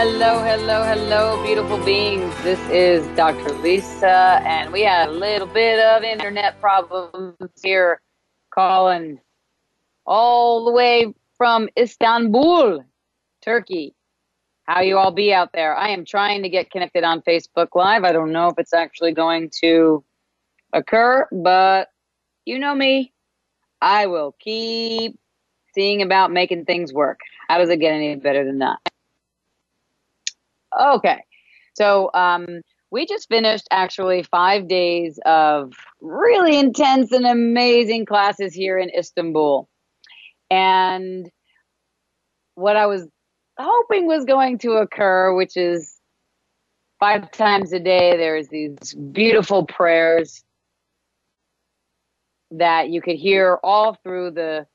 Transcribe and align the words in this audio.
Hello, 0.00 0.40
hello, 0.44 0.84
hello, 0.84 1.42
beautiful 1.42 1.84
beings. 1.84 2.32
This 2.44 2.60
is 2.70 3.04
Dr. 3.16 3.52
Lisa, 3.54 4.40
and 4.44 4.72
we 4.72 4.82
had 4.82 5.08
a 5.08 5.10
little 5.10 5.48
bit 5.48 5.80
of 5.80 6.04
internet 6.04 6.60
problems 6.60 7.34
here, 7.60 8.00
calling 8.54 9.18
all 10.06 10.64
the 10.64 10.70
way 10.70 11.12
from 11.36 11.68
Istanbul, 11.76 12.84
Turkey. 13.42 13.96
How 14.62 14.82
you 14.82 14.98
all 14.98 15.10
be 15.10 15.34
out 15.34 15.52
there? 15.52 15.76
I 15.76 15.88
am 15.88 16.04
trying 16.04 16.44
to 16.44 16.48
get 16.48 16.70
connected 16.70 17.02
on 17.02 17.20
Facebook 17.22 17.74
Live. 17.74 18.04
I 18.04 18.12
don't 18.12 18.30
know 18.30 18.46
if 18.46 18.54
it's 18.58 18.72
actually 18.72 19.14
going 19.14 19.50
to 19.62 20.04
occur, 20.72 21.26
but 21.32 21.88
you 22.44 22.60
know 22.60 22.76
me. 22.76 23.12
I 23.82 24.06
will 24.06 24.36
keep 24.38 25.18
seeing 25.74 26.02
about 26.02 26.30
making 26.30 26.66
things 26.66 26.92
work. 26.92 27.18
How 27.48 27.58
does 27.58 27.68
it 27.68 27.80
get 27.80 27.94
any 27.94 28.14
better 28.14 28.44
than 28.44 28.60
that? 28.60 28.78
Okay. 30.78 31.22
So 31.74 32.10
um, 32.14 32.62
we 32.90 33.06
just 33.06 33.28
finished 33.28 33.68
actually 33.70 34.22
five 34.24 34.68
days 34.68 35.18
of 35.24 35.72
really 36.00 36.58
intense 36.58 37.12
and 37.12 37.26
amazing 37.26 38.06
classes 38.06 38.54
here 38.54 38.78
in 38.78 38.90
Istanbul. 38.90 39.68
And 40.50 41.30
what 42.54 42.76
I 42.76 42.86
was 42.86 43.06
hoping 43.58 44.06
was 44.06 44.24
going 44.24 44.58
to 44.58 44.72
occur, 44.72 45.34
which 45.34 45.56
is 45.56 45.98
five 46.98 47.30
times 47.30 47.72
a 47.72 47.78
day, 47.78 48.16
there's 48.16 48.48
these 48.48 48.94
beautiful 49.12 49.64
prayers 49.64 50.42
that 52.50 52.88
you 52.88 53.02
could 53.02 53.16
hear 53.16 53.58
all 53.62 53.94
through 54.02 54.30
the 54.30 54.66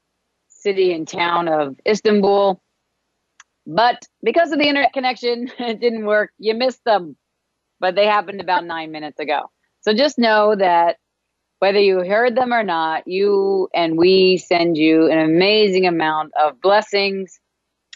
city 0.47 0.93
and 0.93 1.07
town 1.07 1.47
of 1.47 1.75
Istanbul. 1.87 2.61
But 3.65 4.03
because 4.21 4.51
of 4.51 4.59
the 4.59 4.67
internet 4.67 4.93
connection, 4.93 5.51
it 5.59 5.79
didn't 5.79 6.05
work. 6.05 6.31
You 6.37 6.53
missed 6.53 6.83
them, 6.85 7.15
but 7.79 7.95
they 7.95 8.05
happened 8.05 8.41
about 8.41 8.65
nine 8.65 8.91
minutes 8.91 9.19
ago. 9.19 9.51
So 9.81 9.93
just 9.93 10.17
know 10.17 10.55
that 10.55 10.97
whether 11.59 11.79
you 11.79 11.99
heard 11.99 12.35
them 12.35 12.53
or 12.53 12.63
not, 12.63 13.07
you 13.07 13.69
and 13.73 13.97
we 13.97 14.37
send 14.37 14.77
you 14.77 15.09
an 15.09 15.19
amazing 15.19 15.87
amount 15.87 16.33
of 16.41 16.59
blessings 16.61 17.39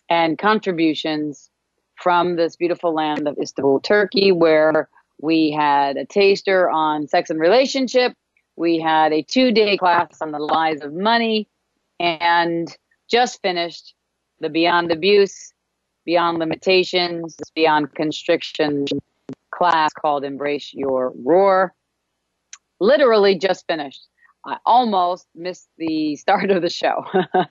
and 0.09 0.37
contributions 0.37 1.49
from 1.95 2.35
this 2.35 2.55
beautiful 2.55 2.93
land 2.93 3.27
of 3.27 3.37
Istanbul, 3.37 3.81
Turkey, 3.81 4.31
where 4.31 4.87
we 5.19 5.51
had 5.51 5.97
a 5.97 6.05
taster 6.05 6.69
on 6.69 7.07
sex 7.07 7.29
and 7.29 7.39
relationship. 7.39 8.13
We 8.55 8.79
had 8.79 9.11
a 9.11 9.23
two 9.23 9.51
day 9.51 9.77
class 9.77 10.21
on 10.21 10.31
the 10.31 10.39
lies 10.39 10.81
of 10.81 10.93
money 10.93 11.49
and 11.99 12.73
just 13.09 13.41
finished 13.41 13.95
the 14.39 14.49
Beyond 14.49 14.91
Abuse 14.91 15.53
Beyond 16.07 16.39
Limitations, 16.39 17.35
Beyond 17.53 17.93
Constriction 17.93 18.85
class 19.51 19.91
called 19.91 20.23
Embrace 20.23 20.73
Your 20.73 21.11
Roar. 21.25 21.75
Literally 22.79 23.37
just 23.37 23.67
finished. 23.67 24.07
I 24.45 24.55
almost 24.65 25.27
missed 25.35 25.67
the 25.77 26.15
start 26.15 26.49
of 26.49 26.61
the 26.61 26.69
show 26.69 27.03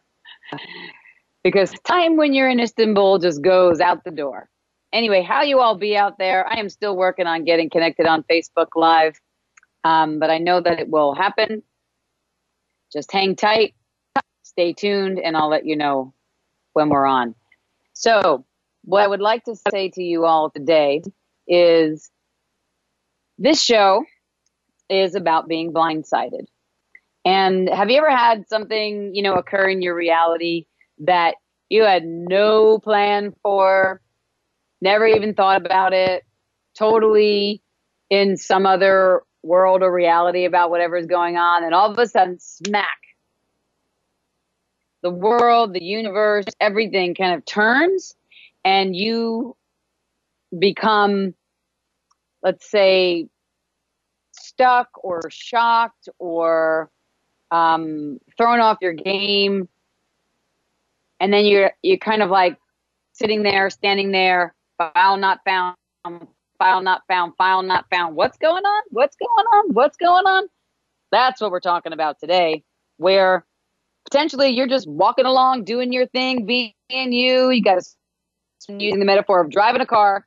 because 1.45 1.71
time 1.85 2.17
when 2.17 2.33
you're 2.33 2.49
in 2.49 2.59
Istanbul 2.59 3.19
just 3.19 3.43
goes 3.43 3.79
out 3.79 4.05
the 4.05 4.11
door. 4.11 4.49
Anyway, 4.91 5.21
how 5.21 5.43
you 5.43 5.61
all 5.61 5.77
be 5.77 5.95
out 5.95 6.17
there? 6.17 6.49
I 6.49 6.59
am 6.59 6.71
still 6.71 6.97
working 6.97 7.27
on 7.27 7.45
getting 7.45 7.69
connected 7.69 8.07
on 8.07 8.23
Facebook 8.23 8.69
Live, 8.75 9.21
um, 9.85 10.19
but 10.19 10.31
I 10.31 10.39
know 10.39 10.63
that 10.63 10.81
it 10.81 10.89
will 10.89 11.15
happen. 11.15 11.63
Just 12.91 13.13
hang 13.13 13.37
tight, 13.37 13.75
stay 14.45 14.73
tuned, 14.73 15.19
and 15.19 15.37
I'll 15.37 15.51
let 15.51 15.67
you 15.67 15.77
know 15.77 16.15
when 16.73 16.89
we're 16.89 17.05
on. 17.05 17.35
So, 17.99 18.45
what 18.85 19.03
I 19.03 19.07
would 19.07 19.23
like 19.23 19.45
to 19.45 19.57
say 19.73 19.89
to 19.89 20.03
you 20.03 20.27
all 20.27 20.51
today 20.51 21.03
is 21.49 22.11
this 23.39 23.63
show 23.63 24.05
is 24.91 25.15
about 25.15 25.49
being 25.49 25.73
blindsided. 25.73 26.45
And 27.25 27.71
have 27.71 27.89
you 27.89 27.97
ever 27.97 28.15
had 28.15 28.47
something, 28.51 29.15
you 29.15 29.23
know, 29.23 29.33
occur 29.33 29.71
in 29.71 29.81
your 29.81 29.95
reality 29.95 30.67
that 30.99 31.37
you 31.71 31.85
had 31.85 32.05
no 32.05 32.79
plan 32.79 33.35
for, 33.43 34.03
never 34.83 35.07
even 35.07 35.33
thought 35.33 35.65
about 35.65 35.95
it, 35.95 36.23
totally 36.79 37.63
in 38.11 38.37
some 38.37 38.67
other 38.67 39.23
world 39.43 39.83
or 39.83 39.91
reality 39.91 40.45
about 40.45 40.69
whatever's 40.69 41.07
going 41.07 41.39
on, 41.39 41.65
and 41.65 41.75
all 41.75 41.91
of 41.91 41.99
a 41.99 42.07
sudden, 42.07 42.39
smack, 42.39 42.99
the 45.07 45.11
world, 45.11 45.73
the 45.73 45.85
universe, 45.85 46.47
everything 46.59 47.15
kind 47.15 47.33
of 47.37 47.45
turns 47.45 48.17
and 48.65 48.97
you 48.97 49.55
become, 50.59 51.33
let's 52.43 52.69
say, 52.69 53.29
stuck 54.33 54.89
or 55.05 55.21
shocked 55.31 56.09
or 56.19 56.91
um, 57.53 58.19
thrown 58.37 58.59
off 58.59 58.79
your 58.81 58.95
game, 58.95 59.69
and 61.21 61.33
then 61.33 61.45
you're 61.45 61.71
you're 61.85 61.99
kind 61.99 62.21
of 62.21 62.29
like 62.29 62.59
sitting 63.13 63.45
there, 63.45 63.71
standing 63.71 64.11
there, 64.11 64.57
file 64.77 65.17
not 65.19 65.39
found, 65.45 65.77
file 66.59 66.83
not 66.83 67.03
found, 67.07 67.33
file 67.39 67.63
not 67.63 67.87
found. 67.93 68.17
What's 68.17 68.39
going 68.39 68.65
on? 68.65 68.83
What's 68.91 69.17
going 69.17 69.47
on? 69.53 69.73
What's 69.73 69.97
going 69.99 70.27
on? 70.27 70.49
That's 71.13 71.41
what 71.41 71.53
we're 71.53 71.61
talking 71.61 71.93
about 71.93 72.19
today, 72.19 72.65
where 72.97 73.47
potentially 74.07 74.49
you're 74.49 74.69
just 74.69 74.89
walking 74.89 75.27
along, 75.27 75.65
doing 75.65 75.93
your 75.93 76.07
thing, 76.07 76.47
being 76.47 76.73
you. 76.89 77.51
You 77.51 77.63
got 77.63 77.83
to 77.83 78.73
using 78.73 78.99
the 78.99 79.05
metaphor 79.05 79.41
of 79.41 79.51
driving 79.51 79.81
a 79.81 79.87
car, 79.87 80.27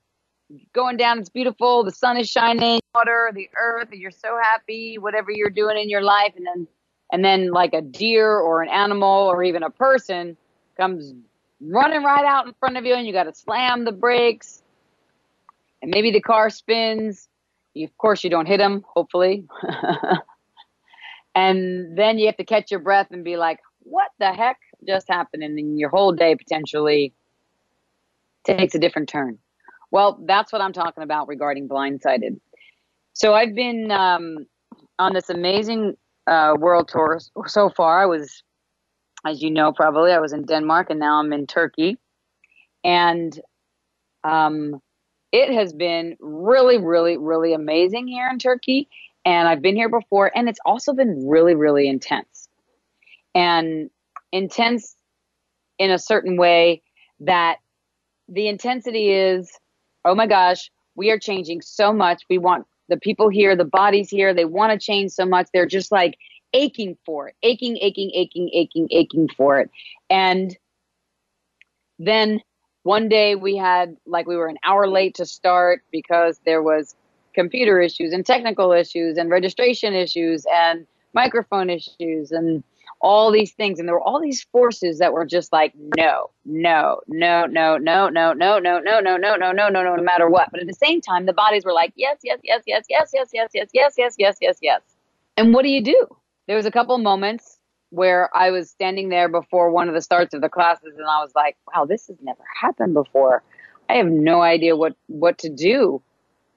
going 0.73 0.97
down, 0.97 1.19
it's 1.19 1.29
beautiful, 1.29 1.84
the 1.84 1.91
sun 1.91 2.18
is 2.18 2.29
shining, 2.29 2.79
water, 2.95 3.31
the 3.34 3.50
earth, 3.59 3.89
you're 3.91 4.12
so 4.12 4.38
happy, 4.41 4.97
whatever 4.97 5.31
you're 5.31 5.50
doing 5.50 5.78
in 5.78 5.89
your 5.89 6.01
life, 6.01 6.34
and 6.38 6.45
then 6.45 6.68
and 7.12 7.25
then 7.25 7.51
like 7.51 7.73
a 7.73 7.81
deer 7.81 8.38
or 8.38 8.62
an 8.62 8.69
animal 8.69 9.28
or 9.28 9.44
even 9.44 9.63
a 9.63 9.69
person 9.69 10.38
comes 10.78 11.13
running 11.59 12.03
right 12.03 12.23
out 12.23 12.45
in 12.45 12.53
front 12.59 12.78
of 12.78 12.85
you 12.85 12.94
and 12.94 13.07
you 13.07 13.12
got 13.12 13.23
to 13.23 13.34
slam 13.34 13.84
the 13.84 13.91
brakes. 13.91 14.62
And 15.81 15.89
maybe 15.91 16.12
the 16.12 16.22
car 16.22 16.51
spins. 16.51 17.28
You, 17.73 17.85
of 17.85 17.97
course 17.97 18.23
you 18.23 18.29
don't 18.29 18.45
hit 18.45 18.59
them 18.59 18.85
hopefully. 18.94 19.47
And 21.35 21.97
then 21.97 22.18
you 22.18 22.25
have 22.25 22.38
to 22.38 22.44
catch 22.44 22.72
your 22.72 22.79
breath 22.79 23.07
and 23.12 23.23
be 23.23 23.38
like 23.38 23.59
what 23.89 24.11
the 24.19 24.31
heck 24.31 24.57
just 24.88 25.07
happened? 25.07 25.44
And 25.44 25.57
then 25.57 25.77
your 25.77 25.89
whole 25.89 26.11
day 26.11 26.35
potentially 26.35 27.13
takes 28.45 28.75
a 28.75 28.79
different 28.79 29.09
turn. 29.09 29.38
Well 29.91 30.19
that's 30.25 30.51
what 30.51 30.61
i'm 30.61 30.73
talking 30.73 31.03
about 31.03 31.27
regarding 31.27 31.67
blindsided. 31.67 32.39
So 33.13 33.33
i've 33.33 33.55
been 33.55 33.91
um, 33.91 34.45
on 34.97 35.13
this 35.13 35.30
amazing 35.30 35.95
uh, 36.27 36.53
world 36.57 36.88
tour 36.88 37.19
so 37.47 37.69
far. 37.69 38.01
I 38.01 38.06
was 38.06 38.44
as 39.25 39.41
you 39.41 39.51
know 39.51 39.74
probably 39.74 40.12
i 40.12 40.19
was 40.19 40.31
in 40.31 40.45
denmark 40.45 40.89
and 40.89 41.00
now 41.00 41.19
i'm 41.19 41.33
in 41.33 41.47
turkey. 41.47 41.97
And 42.83 43.38
um, 44.24 44.81
it 45.31 45.53
has 45.53 45.74
been 45.74 46.15
really 46.19 46.77
really 46.77 47.18
really 47.18 47.53
amazing 47.53 48.07
here 48.07 48.30
in 48.31 48.39
turkey. 48.39 48.88
And 49.25 49.47
I've 49.50 49.62
been 49.62 49.75
here 49.75 49.89
before, 49.89 50.31
and 50.33 50.47
it's 50.47 50.62
also 50.65 50.94
been 50.94 51.27
really, 51.27 51.53
really 51.53 51.89
intense. 51.89 52.38
And 53.36 53.90
intense 54.31 54.96
in 55.78 55.92
a 55.92 56.00
certain 56.00 56.38
way 56.38 56.81
that 57.22 57.58
the 58.28 58.48
intensity 58.48 59.10
is, 59.12 59.52
oh 60.06 60.16
my 60.16 60.28
gosh, 60.28 60.70
we 60.96 61.10
are 61.12 61.20
changing 61.20 61.62
so 61.62 61.94
much. 61.94 62.24
We 62.30 62.38
want 62.38 62.66
the 62.90 62.98
people 62.98 63.30
here, 63.30 63.56
the 63.56 63.66
bodies 63.66 64.10
here, 64.10 64.34
they 64.34 64.46
want 64.46 64.74
to 64.74 64.84
change 64.84 65.12
so 65.12 65.26
much. 65.26 65.48
They're 65.54 65.66
just 65.66 65.92
like 65.92 66.18
aching 66.54 66.98
for 67.06 67.30
it, 67.30 67.36
aching, 67.44 67.78
aching, 67.78 68.12
aching, 68.16 68.50
aching, 68.54 68.88
aching 68.92 69.30
for 69.38 69.60
it. 69.60 69.70
And 70.10 70.58
then 72.00 72.42
one 72.84 73.10
day 73.10 73.36
we 73.36 73.56
had 73.56 73.96
like 74.06 74.28
we 74.28 74.36
were 74.36 74.48
an 74.48 74.58
hour 74.64 74.88
late 74.88 75.16
to 75.16 75.26
start 75.26 75.84
because 75.92 76.40
there 76.46 76.64
was 76.64 76.96
computer 77.36 77.80
issues 77.80 78.14
and 78.14 78.26
technical 78.26 78.72
issues 78.72 79.18
and 79.18 79.30
registration 79.30 79.94
issues 79.94 80.46
and 80.52 80.88
microphone 81.14 81.70
issues 81.70 82.31
and 82.31 82.64
all 83.01 83.31
these 83.31 83.53
things. 83.53 83.80
And 83.80 83.88
there 83.88 83.95
were 83.95 84.01
all 84.01 84.21
these 84.21 84.44
forces 84.51 85.00
that 85.00 85.13
were 85.13 85.25
just 85.25 85.51
like, 85.51 85.74
no, 85.97 86.30
no, 86.45 87.00
no, 87.07 87.45
no, 87.45 87.77
no, 87.77 88.09
no, 88.09 88.33
no, 88.33 88.59
no, 88.59 88.80
no, 88.80 88.80
no, 88.80 89.18
no, 89.18 89.18
no, 89.18 89.36
no, 89.36 89.51
no, 89.51 89.69
no, 89.69 89.95
no 89.95 90.03
matter 90.03 90.30
what. 90.30 90.50
But 90.51 90.62
at 90.62 90.68
the 90.68 90.74
same 90.74 91.01
time, 91.01 91.25
the 91.25 91.33
bodies 91.33 91.65
were 91.65 91.74
like, 91.74 91.94
yes, 91.95 92.18
yes, 92.24 92.39
yes, 92.44 92.63
yes, 92.68 92.83
yes, 92.89 93.09
yes, 93.13 93.30
yes, 93.33 93.51
yes, 93.53 93.69
yes, 93.74 93.94
yes, 93.97 94.15
yes, 94.18 94.38
yes, 94.41 94.57
yes. 94.62 94.81
And 95.38 95.53
what 95.53 95.63
do 95.63 95.69
you 95.69 95.83
do? 95.83 96.07
There 96.47 96.57
was 96.57 96.65
a 96.65 96.71
couple 96.71 96.97
moments 96.97 97.59
where 97.91 98.30
I 98.36 98.51
was 98.51 98.69
standing 98.69 99.09
there 99.09 99.30
before 99.30 99.71
one 99.71 99.88
of 99.88 99.95
the 99.95 100.01
starts 100.01 100.33
of 100.33 100.42
the 100.42 100.50
classes 100.50 100.95
and 100.97 101.06
I 101.06 101.21
was 101.21 101.31
like, 101.35 101.57
wow, 101.74 101.85
this 101.85 102.07
has 102.07 102.18
never 102.21 102.44
happened 102.62 102.94
before. 102.94 103.44
I 103.89 103.94
have 103.95 104.07
no 104.07 104.42
idea 104.42 104.75
what 104.75 104.95
what 105.07 105.38
to 105.39 105.50
do. 105.50 106.01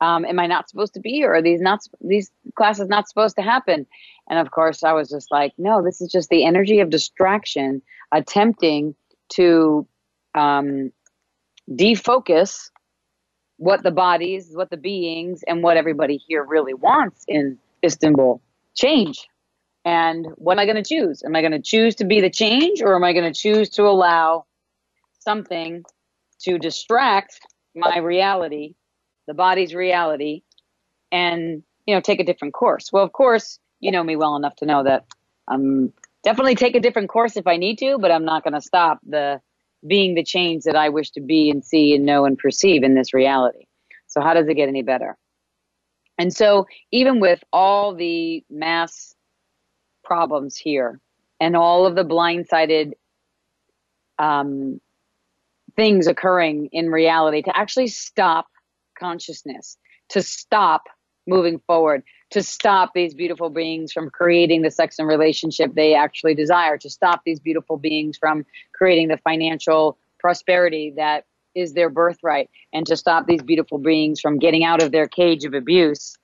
Um, 0.02 0.25
am 0.25 0.40
I 0.40 0.49
not 0.49 0.69
supposed 0.69 0.94
to 0.94 1.00
be 1.00 1.10
here? 1.10 1.32
Are 1.32 1.40
these 1.40 1.60
not 1.60 1.87
these 2.00 2.32
classes 2.56 2.88
not 2.88 3.08
supposed 3.08 3.37
to 3.37 3.43
happen? 3.43 3.87
And 4.28 4.40
of 4.40 4.50
course, 4.50 4.82
I 4.82 4.93
was 4.93 5.08
just 5.08 5.31
like, 5.31 5.52
no, 5.58 5.81
this 5.81 6.00
is 6.00 6.10
just 6.10 6.28
the 6.28 6.44
energy 6.44 6.81
of 6.81 6.90
distraction 6.90 7.81
attempting 8.10 8.96
to 9.34 9.87
um, 10.34 10.90
defocus 11.70 12.70
what 13.58 13.84
the 13.84 13.93
bodies, 13.93 14.50
what 14.54 14.70
the 14.70 14.76
beings, 14.76 15.44
and 15.46 15.62
what 15.62 15.76
everybody 15.76 16.16
here 16.16 16.44
really 16.44 16.75
wants 16.75 17.25
in 17.28 17.56
Istanbul 17.84 18.43
change. 18.75 19.28
And 19.84 20.26
what 20.34 20.54
am 20.54 20.58
I 20.58 20.66
going 20.66 20.82
to 20.82 20.88
choose? 20.88 21.22
Am 21.25 21.37
I 21.37 21.43
going 21.43 21.52
to 21.52 21.62
choose 21.62 21.94
to 21.96 22.04
be 22.04 22.20
the 22.20 22.31
change 22.31 22.82
or 22.82 22.96
am 22.96 23.04
I 23.04 23.12
going 23.12 23.32
to 23.32 23.38
choose 23.38 23.70
to 23.70 23.84
allow 23.84 24.46
something 25.20 25.84
to 26.40 26.58
distract 26.58 27.38
my 27.76 27.99
reality, 27.99 28.75
the 29.27 29.35
body's 29.35 29.75
reality, 29.75 30.43
and, 31.11 31.63
you 31.87 31.95
know, 31.95 32.01
take 32.01 32.21
a 32.21 32.25
different 32.25 32.55
course? 32.55 32.93
Well, 32.93 33.05
of 33.05 33.13
course, 33.13 33.59
you 33.81 33.91
know 33.91 34.05
me 34.05 34.17
well 34.17 34.37
enough 34.37 34.57
to 34.57 34.67
know 34.67 34.85
that 34.85 35.05
I'm 35.49 35.93
definitely 36.23 36.55
take 36.55 36.75
a 36.75 36.81
different 36.81 37.09
course 37.09 37.37
if 37.37 37.47
I 37.47 37.57
need 37.57 37.79
to, 37.79 37.99
but 37.99 38.11
I'm 38.11 38.25
not 38.25 38.45
going 38.45 38.55
to 38.55 38.61
stop 38.61 39.01
the 39.07 39.41
being 39.87 40.15
the 40.15 40.25
change 40.25 40.63
that 40.65 40.77
I 40.77 40.89
wish 40.89 41.11
to 41.11 41.21
be 41.21 41.51
and 41.51 41.65
see 41.65 41.95
and 41.95 42.07
know 42.07 42.25
and 42.25 42.39
perceive 42.39 42.85
in 42.85 42.95
this 42.95 43.13
reality. 43.13 43.67
So 44.07 44.21
how 44.21 44.35
does 44.35 44.49
it 44.49 44.55
get 44.55 44.69
any 44.69 44.83
better? 44.83 45.17
And 46.19 46.33
so 46.33 46.67
even 46.93 47.19
with 47.19 47.43
all 47.53 47.95
the 47.95 48.45
mass 48.49 49.15
problems 50.05 50.57
here 50.57 51.01
and 51.41 51.57
all 51.57 51.87
of 51.87 51.97
the 51.97 52.05
blindsided 52.05 52.93
um, 54.19 54.81
things 55.75 56.07
occurring 56.07 56.69
in 56.71 56.91
reality 56.91 57.43
to 57.43 57.57
actually 57.57 57.89
stop 57.89 58.47
consciousness, 59.02 59.76
to 60.10 60.22
stop 60.22 60.82
moving 61.26 61.60
forward, 61.66 62.02
to 62.31 62.43
stop 62.43 62.93
these 62.94 63.14
beautiful 63.14 63.50
beings 63.50 63.93
from 63.93 64.10
creating 64.10 64.62
the 64.62 64.70
sex 64.70 64.99
and 64.99 65.08
relationship 65.08 65.75
they 65.75 65.94
actually 65.94 66.34
desire, 66.34 66.76
to 66.78 66.90
stop 66.90 67.22
these 67.25 67.40
beautiful 67.40 67.76
beings 67.76 68.16
from 68.19 68.44
creating 68.75 69.08
the 69.08 69.19
financial 69.19 69.99
prosperity 70.19 70.93
that 70.96 71.25
is 71.54 71.75
their 71.75 71.90
birthright, 71.90 72.49
and 72.72 72.87
to 72.87 72.96
stop 72.96 73.26
these 73.26 73.43
beautiful 73.43 73.78
beings 73.78 74.20
from 74.20 74.38
getting 74.38 74.64
out 74.64 74.82
of 74.82 74.90
their 74.90 75.06
cage 75.06 75.44
of 75.44 75.52
abuse 75.54 76.16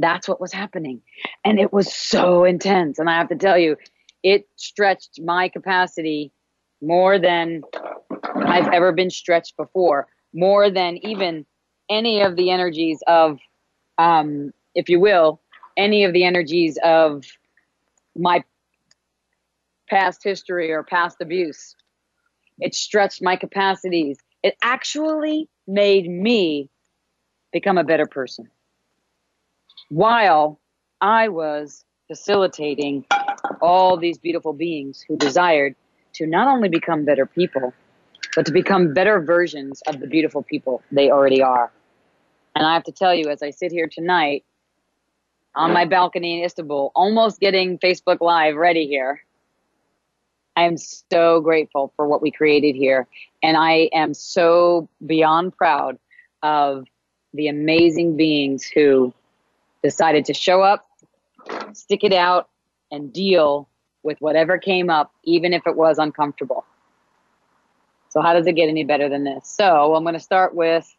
that's 0.00 0.28
what 0.28 0.40
was 0.40 0.52
happening. 0.52 1.02
And 1.44 1.58
it 1.58 1.72
was 1.72 1.92
so 1.92 2.44
intense. 2.44 2.98
And 2.98 3.10
I 3.10 3.14
have 3.14 3.28
to 3.28 3.36
tell 3.36 3.58
you, 3.58 3.76
it 4.22 4.48
stretched 4.56 5.20
my 5.20 5.48
capacity 5.48 6.32
more 6.80 7.18
than 7.18 7.62
I've 8.36 8.68
ever 8.68 8.92
been 8.92 9.10
stretched 9.10 9.56
before, 9.56 10.06
more 10.32 10.70
than 10.70 10.98
even 10.98 11.46
any 11.90 12.22
of 12.22 12.36
the 12.36 12.50
energies 12.50 13.02
of, 13.06 13.38
um, 13.98 14.52
if 14.74 14.88
you 14.88 15.00
will, 15.00 15.40
any 15.76 16.04
of 16.04 16.12
the 16.12 16.24
energies 16.24 16.78
of 16.82 17.24
my 18.16 18.42
past 19.88 20.22
history 20.22 20.70
or 20.70 20.82
past 20.82 21.18
abuse. 21.20 21.74
It 22.58 22.74
stretched 22.74 23.22
my 23.22 23.36
capacities. 23.36 24.18
It 24.42 24.56
actually 24.62 25.48
made 25.66 26.08
me 26.08 26.68
become 27.52 27.78
a 27.78 27.84
better 27.84 28.06
person 28.06 28.50
while 29.88 30.60
I 31.00 31.28
was 31.28 31.84
facilitating 32.06 33.04
all 33.60 33.96
these 33.96 34.18
beautiful 34.18 34.52
beings 34.52 35.04
who 35.06 35.16
desired 35.16 35.74
to 36.14 36.26
not 36.26 36.48
only 36.48 36.68
become 36.68 37.04
better 37.04 37.26
people, 37.26 37.72
but 38.34 38.46
to 38.46 38.52
become 38.52 38.94
better 38.94 39.20
versions 39.20 39.82
of 39.86 40.00
the 40.00 40.06
beautiful 40.06 40.42
people 40.42 40.82
they 40.90 41.10
already 41.10 41.42
are. 41.42 41.70
And 42.58 42.66
I 42.66 42.74
have 42.74 42.82
to 42.84 42.92
tell 42.92 43.14
you, 43.14 43.28
as 43.28 43.40
I 43.40 43.50
sit 43.50 43.70
here 43.70 43.86
tonight 43.86 44.44
on 45.54 45.72
my 45.72 45.84
balcony 45.84 46.36
in 46.36 46.44
Istanbul, 46.44 46.90
almost 46.96 47.38
getting 47.38 47.78
Facebook 47.78 48.20
Live 48.20 48.56
ready 48.56 48.88
here, 48.88 49.22
I 50.56 50.64
am 50.64 50.76
so 50.76 51.40
grateful 51.40 51.92
for 51.94 52.08
what 52.08 52.20
we 52.20 52.32
created 52.32 52.74
here. 52.74 53.06
And 53.44 53.56
I 53.56 53.90
am 53.92 54.12
so 54.12 54.88
beyond 55.06 55.56
proud 55.56 56.00
of 56.42 56.86
the 57.32 57.46
amazing 57.46 58.16
beings 58.16 58.64
who 58.64 59.14
decided 59.84 60.24
to 60.24 60.34
show 60.34 60.60
up, 60.60 60.84
stick 61.74 62.02
it 62.02 62.12
out, 62.12 62.48
and 62.90 63.12
deal 63.12 63.68
with 64.02 64.20
whatever 64.20 64.58
came 64.58 64.90
up, 64.90 65.12
even 65.22 65.52
if 65.52 65.62
it 65.64 65.76
was 65.76 65.98
uncomfortable. 65.98 66.64
So, 68.08 68.20
how 68.20 68.32
does 68.32 68.48
it 68.48 68.56
get 68.56 68.68
any 68.68 68.82
better 68.82 69.08
than 69.08 69.22
this? 69.22 69.46
So, 69.46 69.94
I'm 69.94 70.02
going 70.02 70.14
to 70.14 70.20
start 70.20 70.56
with, 70.56 70.92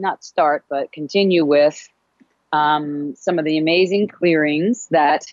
not 0.00 0.24
start, 0.24 0.64
but 0.68 0.92
continue 0.92 1.44
with 1.44 1.88
um, 2.52 3.14
some 3.16 3.38
of 3.38 3.44
the 3.44 3.58
amazing 3.58 4.08
clearings 4.08 4.88
that 4.90 5.26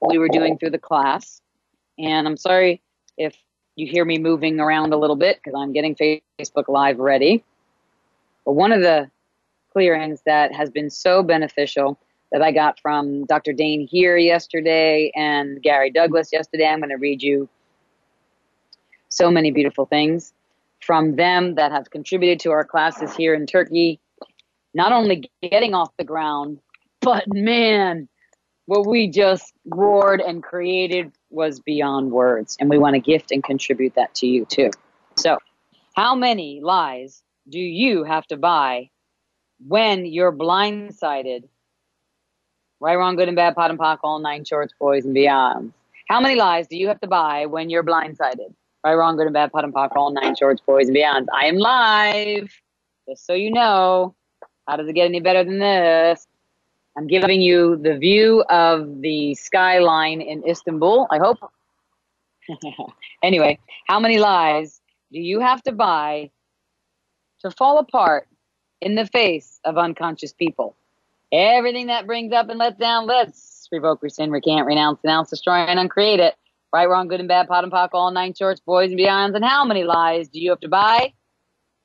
we 0.00 0.18
were 0.18 0.28
doing 0.28 0.58
through 0.58 0.70
the 0.70 0.78
class. 0.78 1.40
And 1.98 2.26
I'm 2.26 2.36
sorry 2.36 2.80
if 3.16 3.34
you 3.76 3.86
hear 3.86 4.04
me 4.04 4.18
moving 4.18 4.60
around 4.60 4.92
a 4.92 4.96
little 4.96 5.16
bit 5.16 5.38
because 5.42 5.58
I'm 5.58 5.72
getting 5.72 5.94
Facebook 5.94 6.68
Live 6.68 6.98
ready. 6.98 7.44
But 8.44 8.52
one 8.52 8.72
of 8.72 8.80
the 8.82 9.10
clearings 9.72 10.20
that 10.26 10.54
has 10.54 10.70
been 10.70 10.90
so 10.90 11.22
beneficial 11.22 11.98
that 12.30 12.42
I 12.42 12.52
got 12.52 12.80
from 12.80 13.24
Dr. 13.26 13.52
Dain 13.52 13.86
Heer 13.90 14.16
yesterday 14.16 15.10
and 15.14 15.62
Gary 15.62 15.90
Douglas 15.90 16.30
yesterday. 16.32 16.66
I'm 16.66 16.80
going 16.80 16.90
to 16.90 16.96
read 16.96 17.22
you 17.22 17.48
so 19.08 19.30
many 19.30 19.50
beautiful 19.50 19.86
things 19.86 20.32
from 20.84 21.16
them 21.16 21.54
that 21.54 21.72
have 21.72 21.90
contributed 21.90 22.40
to 22.40 22.50
our 22.50 22.64
classes 22.64 23.14
here 23.14 23.34
in 23.34 23.46
Turkey. 23.46 24.00
Not 24.74 24.92
only 24.92 25.30
getting 25.42 25.74
off 25.74 25.96
the 25.96 26.04
ground, 26.04 26.58
but 27.00 27.24
man, 27.28 28.08
what 28.66 28.86
we 28.86 29.08
just 29.08 29.52
roared 29.66 30.20
and 30.20 30.42
created 30.42 31.12
was 31.30 31.60
beyond 31.60 32.10
words. 32.10 32.56
And 32.58 32.68
we 32.68 32.78
want 32.78 32.94
to 32.94 33.00
gift 33.00 33.30
and 33.30 33.42
contribute 33.42 33.94
that 33.94 34.14
to 34.16 34.26
you 34.26 34.44
too. 34.46 34.70
So, 35.16 35.38
how 35.94 36.14
many 36.14 36.60
lies 36.60 37.22
do 37.48 37.60
you 37.60 38.04
have 38.04 38.26
to 38.28 38.36
buy 38.36 38.90
when 39.66 40.06
you're 40.06 40.32
blindsided. 40.32 41.44
Right, 42.80 42.96
wrong, 42.96 43.16
good 43.16 43.28
and 43.28 43.36
bad, 43.36 43.54
POD 43.54 43.70
and 43.70 43.78
POC, 43.78 43.98
all 44.02 44.18
nine 44.18 44.44
shorts, 44.44 44.74
boys 44.78 45.04
and 45.04 45.14
beyond. 45.14 45.72
How 46.08 46.20
many 46.20 46.34
lies 46.34 46.66
do 46.66 46.76
you 46.76 46.88
have 46.88 47.00
to 47.00 47.06
buy 47.06 47.46
when 47.46 47.70
you're 47.70 47.84
blindsided? 47.84 48.54
Right, 48.84 48.94
wrong, 48.94 49.16
good 49.16 49.26
and 49.26 49.32
bad, 49.32 49.50
POD 49.50 49.64
and 49.64 49.74
POC, 49.74 49.96
all 49.96 50.12
nine 50.12 50.36
shorts, 50.36 50.60
boys 50.66 50.88
and 50.88 50.94
beyond. 50.94 51.28
I 51.34 51.46
am 51.46 51.56
live, 51.56 52.52
just 53.08 53.26
so 53.26 53.32
you 53.32 53.50
know. 53.50 54.14
How 54.68 54.76
does 54.76 54.88
it 54.88 54.92
get 54.92 55.06
any 55.06 55.20
better 55.20 55.42
than 55.42 55.58
this? 55.58 56.26
I'm 56.96 57.06
giving 57.06 57.40
you 57.40 57.76
the 57.76 57.96
view 57.96 58.42
of 58.50 59.00
the 59.00 59.34
skyline 59.36 60.20
in 60.20 60.46
Istanbul. 60.46 61.06
I 61.10 61.18
hope. 61.18 61.38
anyway, 63.22 63.58
how 63.86 63.98
many 63.98 64.18
lies 64.18 64.82
do 65.12 65.18
you 65.18 65.40
have 65.40 65.62
to 65.62 65.72
buy 65.72 66.30
to 67.40 67.50
fall 67.50 67.78
apart 67.78 68.26
in 68.80 68.94
the 68.94 69.06
face 69.06 69.60
of 69.64 69.78
unconscious 69.78 70.32
people. 70.32 70.76
Everything 71.32 71.86
that 71.86 72.06
brings 72.06 72.32
up 72.32 72.48
and 72.48 72.58
lets 72.58 72.78
down, 72.78 73.06
let's 73.06 73.68
revoke, 73.72 74.02
rescind, 74.02 74.32
recant, 74.32 74.66
renounce, 74.66 75.00
denounce, 75.00 75.30
destroy, 75.30 75.54
and 75.54 75.78
uncreate 75.78 76.20
it. 76.20 76.34
Right, 76.74 76.88
wrong, 76.88 77.06
good 77.06 77.20
and 77.20 77.28
bad, 77.28 77.46
POD 77.46 77.62
and 77.62 77.72
POC, 77.72 77.90
all 77.92 78.10
nine 78.10 78.34
shorts, 78.34 78.60
boys 78.60 78.90
and 78.90 78.98
beyonds. 78.98 79.36
And 79.36 79.44
how 79.44 79.64
many 79.64 79.84
lies 79.84 80.28
do 80.28 80.40
you 80.40 80.50
have 80.50 80.58
to 80.58 80.68
buy? 80.68 81.12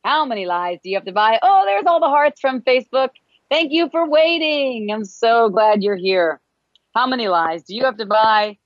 How 0.03 0.25
many 0.25 0.47
lies 0.47 0.79
do 0.83 0.89
you 0.89 0.95
have 0.95 1.05
to 1.05 1.11
buy? 1.11 1.37
Oh, 1.43 1.61
there's 1.63 1.85
all 1.85 1.99
the 1.99 2.07
hearts 2.07 2.41
from 2.41 2.61
Facebook. 2.61 3.09
Thank 3.51 3.71
you 3.71 3.91
for 3.91 4.09
waiting. 4.09 4.89
I'm 4.91 5.05
so 5.05 5.47
glad 5.49 5.83
you're 5.83 5.95
here. 5.95 6.41
How 6.95 7.05
many 7.05 7.27
lies 7.27 7.61
do 7.61 7.75
you 7.75 7.85
have 7.85 7.97
to 7.97 8.07
buy 8.07 8.57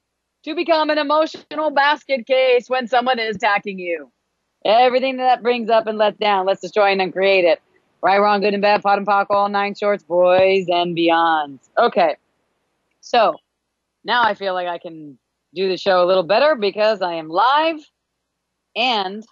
to 0.46 0.56
become 0.56 0.90
an 0.90 0.98
emotional 0.98 1.72
basket 1.72 2.26
case 2.26 2.70
when 2.70 2.88
someone 2.88 3.20
is 3.20 3.36
attacking 3.36 3.78
you? 3.78 4.10
Everything 4.64 5.18
that 5.18 5.44
brings 5.44 5.70
up 5.70 5.88
and 5.88 5.98
lets 5.98 6.18
down, 6.20 6.46
let's 6.46 6.62
destroy 6.62 6.94
and 6.94 7.02
uncreate 7.02 7.44
it. 7.44 7.62
Right, 8.02 8.20
wrong, 8.20 8.40
good 8.40 8.54
and 8.54 8.62
bad, 8.62 8.82
POD 8.82 9.00
and 9.00 9.08
POC, 9.08 9.26
all 9.30 9.50
nine 9.50 9.76
shorts, 9.76 10.06
boys 10.06 10.68
and 10.70 10.96
beyonds. 10.96 11.60
Okay. 11.78 12.16
So 13.02 13.36
now 14.06 14.24
I 14.24 14.36
feel 14.36 14.54
like 14.54 14.68
I 14.68 14.78
can 14.78 15.18
do 15.56 15.70
the 15.70 15.78
show 15.78 16.04
a 16.04 16.08
little 16.08 16.24
better 16.24 16.56
because 16.56 17.02
I 17.02 17.16
am 17.16 17.30
live 17.30 17.80
and 18.76 19.24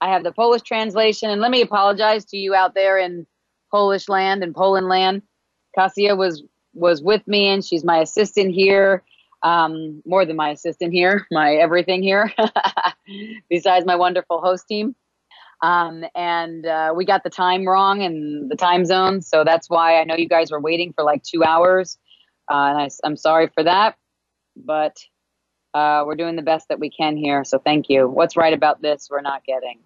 I 0.00 0.10
have 0.12 0.24
the 0.24 0.32
Polish 0.32 0.62
translation. 0.62 1.30
And 1.30 1.40
let 1.40 1.50
me 1.50 1.62
apologize 1.62 2.24
to 2.26 2.36
you 2.36 2.54
out 2.54 2.74
there 2.74 2.98
in 2.98 3.26
Polish 3.70 4.08
land 4.08 4.42
and 4.42 4.54
Poland 4.54 4.88
land. 4.88 5.22
Kasia 5.76 6.16
was 6.16 6.42
was 6.74 7.02
with 7.02 7.26
me 7.28 7.48
and 7.48 7.64
she's 7.64 7.84
my 7.84 7.98
assistant 7.98 8.54
here. 8.54 9.02
um, 9.42 10.02
more 10.06 10.24
than 10.24 10.36
my 10.36 10.50
assistant 10.50 10.92
here, 10.92 11.26
my 11.32 11.54
everything 11.54 12.02
here, 12.02 12.32
besides 13.50 13.86
my 13.86 13.96
wonderful 13.96 14.40
host 14.40 14.66
team. 14.68 14.94
Um, 15.62 16.04
and 16.14 16.66
uh, 16.66 16.92
we 16.96 17.04
got 17.04 17.24
the 17.24 17.30
time 17.30 17.66
wrong 17.68 18.02
and 18.02 18.50
the 18.50 18.56
time 18.56 18.84
zone. 18.84 19.22
So 19.22 19.44
that's 19.44 19.68
why 19.68 20.00
I 20.00 20.04
know 20.04 20.16
you 20.16 20.28
guys 20.28 20.50
were 20.52 20.60
waiting 20.60 20.92
for 20.92 21.04
like 21.04 21.22
two 21.24 21.44
hours. 21.44 21.98
Uh, 22.50 22.54
and 22.70 22.78
I, 22.78 22.90
I'm 23.04 23.16
sorry 23.16 23.48
for 23.48 23.64
that. 23.64 23.96
But 24.56 24.96
uh, 25.74 26.04
we're 26.06 26.14
doing 26.14 26.36
the 26.36 26.42
best 26.42 26.68
that 26.68 26.78
we 26.78 26.90
can 26.90 27.16
here. 27.16 27.44
So 27.44 27.58
thank 27.58 27.88
you. 27.88 28.08
What's 28.08 28.36
right 28.36 28.52
about 28.52 28.82
this, 28.82 29.08
we're 29.10 29.20
not 29.20 29.44
getting. 29.44 29.78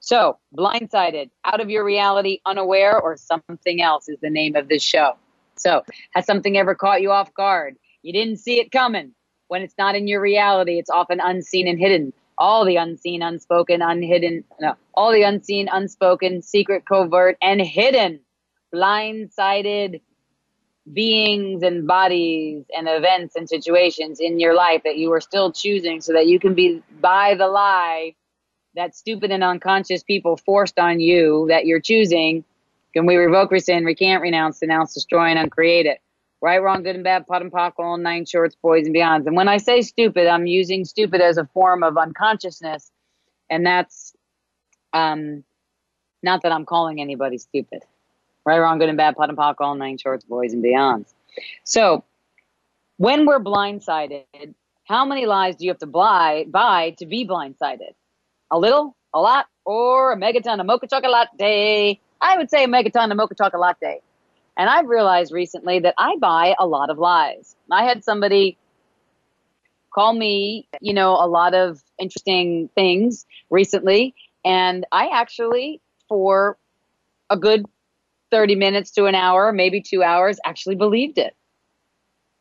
So, 0.00 0.38
blindsided, 0.56 1.28
out 1.44 1.60
of 1.60 1.70
your 1.70 1.84
reality, 1.84 2.40
unaware, 2.46 3.00
or 3.00 3.16
something 3.16 3.82
else 3.82 4.08
is 4.08 4.18
the 4.20 4.30
name 4.30 4.54
of 4.54 4.68
this 4.68 4.82
show. 4.82 5.16
So, 5.56 5.82
has 6.14 6.24
something 6.24 6.56
ever 6.56 6.76
caught 6.76 7.02
you 7.02 7.10
off 7.10 7.34
guard? 7.34 7.76
You 8.02 8.12
didn't 8.12 8.36
see 8.36 8.60
it 8.60 8.70
coming. 8.70 9.12
When 9.48 9.62
it's 9.62 9.74
not 9.76 9.96
in 9.96 10.06
your 10.06 10.20
reality, 10.20 10.78
it's 10.78 10.88
often 10.88 11.20
unseen 11.20 11.66
and 11.66 11.78
hidden 11.80 12.12
all 12.38 12.64
the 12.64 12.76
unseen, 12.76 13.20
unspoken, 13.22 13.82
unhidden, 13.82 14.44
no, 14.60 14.74
all 14.94 15.12
the 15.12 15.22
unseen, 15.22 15.68
unspoken, 15.70 16.40
secret, 16.40 16.86
covert, 16.86 17.36
and 17.42 17.60
hidden, 17.60 18.20
blindsided 18.74 20.00
beings 20.92 21.62
and 21.62 21.86
bodies 21.86 22.64
and 22.76 22.88
events 22.88 23.36
and 23.36 23.48
situations 23.48 24.20
in 24.20 24.40
your 24.40 24.54
life 24.54 24.82
that 24.84 24.96
you 24.96 25.12
are 25.12 25.20
still 25.20 25.52
choosing 25.52 26.00
so 26.00 26.12
that 26.12 26.26
you 26.26 26.38
can 26.38 26.54
be 26.54 26.82
by 27.00 27.34
the 27.34 27.48
lie 27.48 28.14
that 28.74 28.94
stupid 28.94 29.30
and 29.30 29.42
unconscious 29.42 30.02
people 30.02 30.36
forced 30.36 30.78
on 30.78 31.00
you 31.00 31.46
that 31.48 31.66
you're 31.66 31.80
choosing. 31.80 32.44
Can 32.92 33.06
we 33.06 33.16
revoke, 33.16 33.50
rescind, 33.50 33.84
recant, 33.86 34.22
renounce, 34.22 34.60
denounce, 34.60 34.94
destroy, 34.94 35.26
and 35.26 35.38
uncreate 35.38 35.86
it? 35.86 36.00
right, 36.40 36.62
wrong, 36.62 36.82
good 36.82 36.94
and 36.94 37.04
bad, 37.04 37.26
POD 37.26 37.42
and 37.42 37.52
POC, 37.52 37.72
all 37.78 37.96
nine 37.96 38.24
shorts, 38.24 38.56
boys 38.56 38.86
and 38.86 38.94
beyonds. 38.94 39.26
And 39.26 39.36
when 39.36 39.48
I 39.48 39.56
say 39.56 39.82
stupid, 39.82 40.26
I'm 40.26 40.46
using 40.46 40.84
stupid 40.84 41.20
as 41.20 41.36
a 41.36 41.46
form 41.46 41.82
of 41.82 41.96
unconsciousness, 41.96 42.90
and 43.50 43.66
that's 43.66 44.14
um, 44.92 45.44
not 46.22 46.42
that 46.42 46.52
I'm 46.52 46.64
calling 46.64 47.00
anybody 47.00 47.38
stupid. 47.38 47.82
Right, 48.48 48.60
wrong, 48.60 48.78
good 48.78 48.88
and 48.88 48.96
bad, 48.96 49.14
POD 49.14 49.28
and 49.28 49.36
POC, 49.36 49.56
all 49.60 49.74
nine 49.74 49.98
shorts, 49.98 50.24
boys 50.24 50.54
and 50.54 50.64
beyonds. 50.64 51.12
So 51.64 52.02
when 52.96 53.26
we're 53.26 53.40
blindsided, 53.40 54.54
how 54.84 55.04
many 55.04 55.26
lies 55.26 55.56
do 55.56 55.66
you 55.66 55.70
have 55.70 55.80
to 55.80 55.86
buy, 55.86 56.46
buy 56.48 56.94
to 56.96 57.04
be 57.04 57.26
blindsided? 57.26 57.92
A 58.50 58.58
little, 58.58 58.96
a 59.12 59.20
lot, 59.20 59.48
or 59.66 60.12
a 60.12 60.16
megaton 60.16 60.60
of 60.60 60.64
mocha 60.64 60.86
chocolate? 60.86 61.12
Latte? 61.12 62.00
I 62.22 62.38
would 62.38 62.48
say 62.48 62.64
a 62.64 62.68
megaton 62.68 63.10
of 63.10 63.18
mocha 63.18 63.34
chocolate. 63.34 63.60
Latte. 63.60 64.00
And 64.56 64.70
I've 64.70 64.86
realized 64.86 65.30
recently 65.30 65.80
that 65.80 65.92
I 65.98 66.16
buy 66.16 66.54
a 66.58 66.66
lot 66.66 66.88
of 66.88 66.96
lies. 66.96 67.54
I 67.70 67.84
had 67.84 68.02
somebody 68.02 68.56
call 69.90 70.14
me, 70.14 70.66
you 70.80 70.94
know, 70.94 71.10
a 71.22 71.28
lot 71.28 71.52
of 71.52 71.82
interesting 71.98 72.70
things 72.74 73.26
recently. 73.50 74.14
And 74.42 74.86
I 74.90 75.08
actually, 75.08 75.82
for 76.08 76.56
a 77.28 77.36
good 77.36 77.66
30 78.30 78.54
minutes 78.54 78.90
to 78.92 79.06
an 79.06 79.14
hour, 79.14 79.52
maybe 79.52 79.80
two 79.80 80.02
hours, 80.02 80.38
actually 80.44 80.76
believed 80.76 81.18
it. 81.18 81.34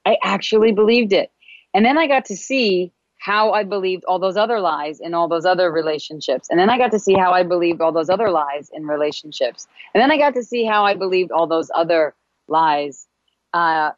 I 0.06 0.17
actually 0.24 0.72
believed 0.72 1.13
it. 1.13 1.32
And 1.74 1.86
then 1.86 1.98
I 1.98 2.08
got 2.08 2.25
to 2.25 2.36
see 2.36 2.91
how 3.20 3.51
I 3.51 3.63
believed 3.63 4.06
all 4.06 4.20
those 4.20 4.38
other 4.38 4.60
lies 4.60 5.00
in 5.00 5.13
all 5.13 5.27
those 5.27 5.46
other 5.46 5.72
relationships. 5.72 6.48
And 6.50 6.60
then 6.60 6.70
I 6.70 6.77
got 6.77 6.91
to 6.91 7.00
see 7.00 7.13
how 7.13 7.32
I 7.32 7.44
believed 7.44 7.82
all 7.82 7.91
those 7.91 8.10
other 8.10 8.29
lies 8.29 8.70
in 8.74 8.86
relationships. 8.86 9.67
And 9.94 10.01
then 10.01 10.12
I 10.12 10.17
got 10.17 10.34
to 10.36 10.44
see 10.44 10.63
how 10.63 10.86
I 10.86 10.94
believed 10.94 11.32
all 11.32 11.48
those 11.48 11.70
other 11.74 12.13
lies, 12.48 13.08
uh, 13.53 13.91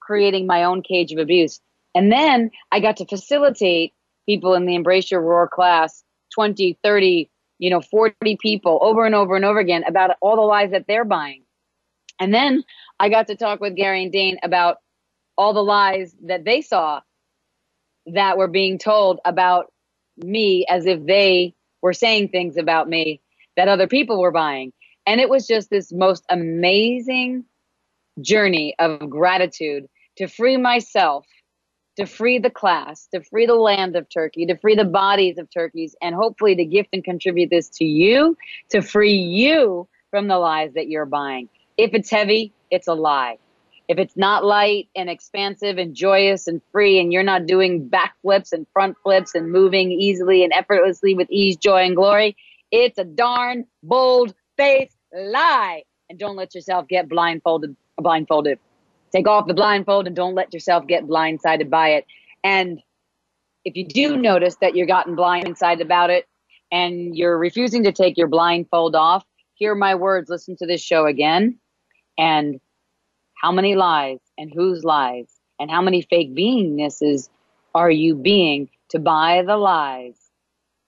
creating 0.00 0.46
my 0.46 0.64
own 0.64 0.82
cage 0.82 1.12
of 1.12 1.18
abuse. 1.18 1.60
And 1.94 2.10
then 2.10 2.50
I 2.72 2.80
got 2.80 2.96
to 2.98 3.06
facilitate 3.06 3.94
people 4.26 4.54
in 4.54 4.66
the 4.66 4.74
Embrace 4.74 5.10
Your 5.10 5.20
Roar 5.20 5.48
class 5.48 6.02
20, 6.34 6.78
30, 6.82 7.30
you 7.64 7.70
know, 7.70 7.80
40 7.80 8.36
people 8.42 8.78
over 8.82 9.06
and 9.06 9.14
over 9.14 9.36
and 9.36 9.44
over 9.46 9.58
again 9.58 9.84
about 9.88 10.10
all 10.20 10.36
the 10.36 10.42
lies 10.42 10.72
that 10.72 10.84
they're 10.86 11.06
buying. 11.06 11.44
And 12.20 12.34
then 12.34 12.62
I 13.00 13.08
got 13.08 13.28
to 13.28 13.36
talk 13.36 13.58
with 13.58 13.74
Gary 13.74 14.02
and 14.02 14.12
Dain 14.12 14.36
about 14.42 14.76
all 15.38 15.54
the 15.54 15.62
lies 15.62 16.14
that 16.26 16.44
they 16.44 16.60
saw 16.60 17.00
that 18.04 18.36
were 18.36 18.48
being 18.48 18.76
told 18.76 19.18
about 19.24 19.72
me 20.18 20.66
as 20.68 20.84
if 20.84 21.06
they 21.06 21.54
were 21.80 21.94
saying 21.94 22.28
things 22.28 22.58
about 22.58 22.86
me 22.86 23.22
that 23.56 23.68
other 23.68 23.88
people 23.88 24.20
were 24.20 24.30
buying. 24.30 24.70
And 25.06 25.18
it 25.18 25.30
was 25.30 25.46
just 25.46 25.70
this 25.70 25.90
most 25.90 26.22
amazing 26.28 27.46
journey 28.20 28.74
of 28.78 29.08
gratitude 29.08 29.86
to 30.18 30.26
free 30.28 30.58
myself, 30.58 31.24
to 31.96 32.06
free 32.06 32.38
the 32.38 32.50
class, 32.50 33.06
to 33.14 33.22
free 33.22 33.46
the 33.46 33.54
land 33.54 33.96
of 33.96 34.08
Turkey, 34.08 34.46
to 34.46 34.56
free 34.56 34.74
the 34.74 34.84
bodies 34.84 35.38
of 35.38 35.48
turkeys, 35.50 35.94
and 36.02 36.14
hopefully 36.14 36.56
to 36.56 36.64
gift 36.64 36.90
and 36.92 37.04
contribute 37.04 37.50
this 37.50 37.68
to 37.68 37.84
you 37.84 38.36
to 38.70 38.82
free 38.82 39.14
you 39.16 39.88
from 40.10 40.28
the 40.28 40.38
lies 40.38 40.72
that 40.74 40.88
you're 40.88 41.06
buying. 41.06 41.48
If 41.76 41.94
it's 41.94 42.10
heavy, 42.10 42.52
it's 42.70 42.88
a 42.88 42.94
lie. 42.94 43.38
If 43.86 43.98
it's 43.98 44.16
not 44.16 44.44
light 44.44 44.88
and 44.96 45.10
expansive 45.10 45.76
and 45.76 45.94
joyous 45.94 46.46
and 46.46 46.62
free, 46.72 46.98
and 46.98 47.12
you're 47.12 47.22
not 47.22 47.46
doing 47.46 47.88
backflips 47.88 48.52
and 48.52 48.66
front 48.72 48.96
flips 49.02 49.34
and 49.34 49.52
moving 49.52 49.92
easily 49.92 50.42
and 50.42 50.52
effortlessly 50.52 51.14
with 51.14 51.30
ease, 51.30 51.56
joy, 51.56 51.84
and 51.84 51.94
glory, 51.94 52.36
it's 52.70 52.98
a 52.98 53.04
darn 53.04 53.66
bold 53.82 54.34
faced 54.56 54.96
lie. 55.12 55.82
And 56.08 56.18
don't 56.18 56.36
let 56.36 56.54
yourself 56.54 56.88
get 56.88 57.08
blindfolded. 57.08 57.76
Blindfolded. 57.98 58.58
Take 59.14 59.28
off 59.28 59.46
the 59.46 59.54
blindfold 59.54 60.08
and 60.08 60.16
don't 60.16 60.34
let 60.34 60.52
yourself 60.52 60.88
get 60.88 61.04
blindsided 61.04 61.70
by 61.70 61.90
it. 61.90 62.06
And 62.42 62.82
if 63.64 63.76
you 63.76 63.86
do 63.86 64.16
notice 64.16 64.56
that 64.60 64.74
you're 64.74 64.88
gotten 64.88 65.14
blindsided 65.14 65.80
about 65.82 66.10
it 66.10 66.26
and 66.72 67.16
you're 67.16 67.38
refusing 67.38 67.84
to 67.84 67.92
take 67.92 68.16
your 68.16 68.26
blindfold 68.26 68.96
off, 68.96 69.24
hear 69.54 69.76
my 69.76 69.94
words, 69.94 70.28
listen 70.28 70.56
to 70.56 70.66
this 70.66 70.82
show 70.82 71.06
again, 71.06 71.58
and 72.18 72.60
how 73.40 73.52
many 73.52 73.76
lies 73.76 74.18
and 74.36 74.52
whose 74.52 74.82
lies 74.82 75.28
and 75.60 75.70
how 75.70 75.80
many 75.80 76.02
fake 76.02 76.34
beingnesses 76.34 77.28
are 77.72 77.90
you 77.90 78.16
being 78.16 78.68
to 78.88 78.98
buy 78.98 79.42
the 79.46 79.56
lies 79.56 80.16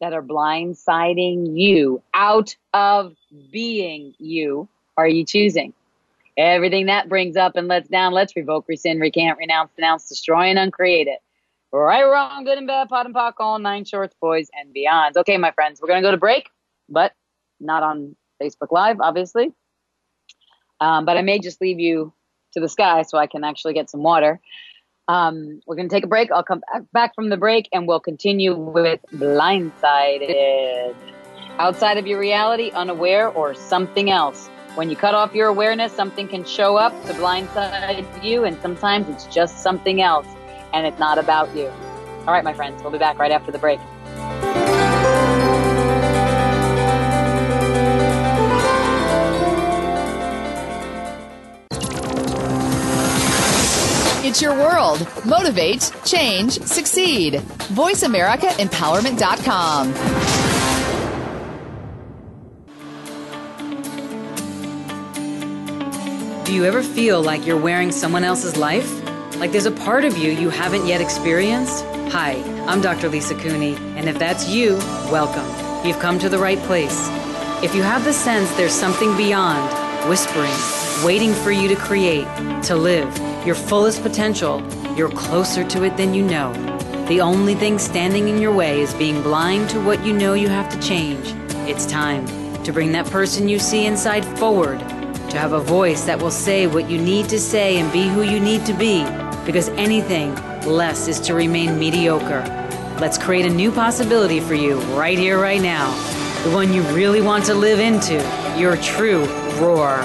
that 0.01 0.13
are 0.13 0.23
blindsiding 0.23 1.57
you 1.57 2.03
out 2.13 2.57
of 2.75 3.15
being 3.53 4.15
you 4.19 4.69
are 4.97 5.07
you 5.07 5.25
choosing? 5.25 5.73
Everything 6.37 6.87
that 6.87 7.09
brings 7.09 7.37
up 7.37 7.57
and 7.57 7.67
lets 7.67 7.89
down, 7.89 8.13
let's 8.13 8.37
revoke, 8.37 8.67
rescind, 8.69 9.01
recant, 9.01 9.39
renounce, 9.39 9.71
denounce, 9.75 10.09
destroy, 10.09 10.45
and 10.45 10.59
uncreate 10.59 11.07
it. 11.07 11.21
Right, 11.73 12.05
wrong, 12.05 12.45
good 12.45 12.59
and 12.59 12.67
bad, 12.67 12.89
POD 12.89 13.07
and 13.07 13.15
POC, 13.15 13.33
all 13.39 13.59
nine 13.59 13.85
shorts, 13.85 14.15
boys 14.21 14.49
and 14.59 14.75
beyonds. 14.75 15.17
Okay, 15.17 15.37
my 15.37 15.51
friends, 15.53 15.81
we're 15.81 15.89
going 15.89 16.03
to 16.03 16.07
go 16.07 16.11
to 16.11 16.17
break, 16.17 16.49
but 16.89 17.13
not 17.61 17.83
on 17.83 18.17
Facebook 18.41 18.71
Live, 18.71 19.01
obviously. 19.01 19.53
Um, 20.81 21.05
but 21.05 21.17
I 21.17 21.23
may 21.23 21.39
just 21.39 21.61
leave 21.61 21.81
you 21.81 22.13
to 22.53 22.61
the 22.61 22.69
sky 22.69 23.03
so 23.03 23.19
I 23.19 23.27
can 23.27 23.45
actually 23.45 23.75
get 23.75 23.91
some 23.91 24.03
water. 24.03 24.41
Um, 25.09 25.61
we're 25.67 25.77
going 25.77 25.89
to 25.89 25.95
take 25.95 26.05
a 26.05 26.09
break. 26.09 26.31
I'll 26.33 26.43
come 26.43 26.63
back 26.93 27.15
from 27.15 27.29
the 27.31 27.37
break 27.37 27.69
and 27.73 27.87
we'll 27.87 28.01
continue 28.01 28.55
with 28.55 29.01
Blindsided. 29.13 30.95
Outside 31.59 31.97
of 31.97 32.07
your 32.07 32.19
reality, 32.19 32.71
unaware, 32.75 33.29
or 33.29 33.55
something 33.55 34.11
else. 34.11 34.51
When 34.77 34.91
you 34.91 34.97
cut 34.97 35.15
off 35.15 35.35
your 35.35 35.49
awareness, 35.49 35.91
something 35.91 36.29
can 36.29 36.45
show 36.45 36.77
up 36.77 36.93
to 37.07 37.15
blindside 37.15 38.23
you, 38.23 38.45
and 38.45 38.61
sometimes 38.61 39.09
it's 39.09 39.25
just 39.25 39.63
something 39.63 40.03
else, 40.03 40.27
and 40.75 40.87
it's 40.87 40.99
not 40.99 41.17
about 41.17 41.57
you. 41.57 41.73
All 42.27 42.35
right, 42.35 42.45
my 42.45 42.53
friends, 42.53 42.83
we'll 42.83 42.93
be 42.93 42.99
back 42.99 43.19
right 43.19 43.33
after 43.33 43.51
the 43.51 43.59
break. 43.59 43.81
It's 54.27 54.43
your 54.43 54.57
world. 54.57 55.09
Motivate, 55.25 55.91
change, 56.05 56.61
succeed. 56.61 57.41
VoiceAmericaEmpowerment.com. 57.73 60.46
Do 66.47 66.55
you 66.55 66.65
ever 66.65 66.81
feel 66.81 67.25
like 67.25 67.45
you're 67.45 67.61
wearing 67.61 67.91
someone 67.91 68.23
else's 68.23 68.57
life? 68.57 68.89
Like 69.39 69.51
there's 69.51 69.67
a 69.67 69.73
part 69.73 70.05
of 70.05 70.17
you 70.17 70.31
you 70.31 70.49
haven't 70.49 70.87
yet 70.87 71.01
experienced? 71.01 71.85
Hi, 72.13 72.35
I'm 72.69 72.81
Dr. 72.81 73.09
Lisa 73.09 73.35
Cooney, 73.35 73.75
and 73.97 74.09
if 74.09 74.17
that's 74.17 74.49
you, 74.49 74.77
welcome. 75.11 75.45
You've 75.85 75.99
come 75.99 76.21
to 76.21 76.29
the 76.29 76.39
right 76.39 76.61
place. 76.61 77.09
If 77.65 77.75
you 77.75 77.83
have 77.83 78.05
the 78.05 78.13
sense 78.13 78.49
there's 78.53 78.71
something 78.71 79.17
beyond, 79.17 80.09
whispering, 80.09 80.55
waiting 81.05 81.35
for 81.35 81.51
you 81.51 81.67
to 81.67 81.75
create, 81.75 82.29
to 82.67 82.77
live, 82.77 83.13
your 83.45 83.57
fullest 83.57 84.03
potential, 84.03 84.63
you're 84.97 85.11
closer 85.11 85.65
to 85.65 85.83
it 85.83 85.97
than 85.97 86.15
you 86.15 86.23
know. 86.23 86.53
The 87.09 87.23
only 87.23 87.57
thing 87.57 87.77
standing 87.77 88.29
in 88.29 88.41
your 88.41 88.55
way 88.55 88.83
is 88.83 88.95
being 88.95 89.21
blind 89.21 89.69
to 89.71 89.81
what 89.81 90.07
you 90.07 90.13
know 90.13 90.35
you 90.35 90.47
have 90.47 90.69
to 90.69 90.79
change. 90.81 91.27
It's 91.69 91.87
time 91.87 92.25
to 92.63 92.73
bring 92.73 92.93
that 92.93 93.07
person 93.07 93.49
you 93.49 93.59
see 93.59 93.87
inside 93.87 94.25
forward, 94.39 94.81
to 95.37 95.43
have 95.43 95.53
a 95.53 95.61
voice 95.61 96.05
that 96.05 96.19
will 96.19 96.31
say 96.31 96.67
what 96.67 96.89
you 96.89 96.97
need 96.97 97.29
to 97.29 97.39
say 97.39 97.77
and 97.77 97.93
be 97.93 98.09
who 98.09 98.23
you 98.23 98.41
need 98.41 98.65
to 98.65 98.73
be, 98.73 99.05
because 99.45 99.69
anything 99.71 100.35
less 100.65 101.09
is 101.09 101.21
to 101.21 101.35
remain 101.35 101.79
mediocre. 101.79 102.43
Let's 102.99 103.19
create 103.19 103.45
a 103.45 103.51
new 103.51 103.71
possibility 103.71 104.41
for 104.41 104.55
you 104.55 104.81
right 104.97 105.19
here, 105.19 105.39
right 105.39 105.61
now. 105.61 105.93
The 106.43 106.51
one 106.51 106.73
you 106.73 106.81
really 106.85 107.21
want 107.21 107.45
to 107.47 107.55
live 107.55 107.81
into, 107.81 108.15
your 108.59 108.79
true 108.79 109.27
roar. 109.61 109.99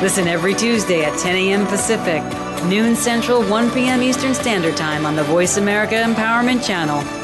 Listen 0.00 0.28
every 0.28 0.54
Tuesday 0.54 1.04
at 1.04 1.18
10 1.18 1.34
a.m. 1.34 1.66
Pacific, 1.66 2.22
noon 2.68 2.94
Central, 2.94 3.42
1 3.42 3.72
p.m. 3.72 4.00
Eastern 4.00 4.32
Standard 4.32 4.76
Time 4.76 5.04
on 5.04 5.16
the 5.16 5.24
Voice 5.24 5.56
America 5.56 5.96
Empowerment 5.96 6.64
Channel. 6.64 7.17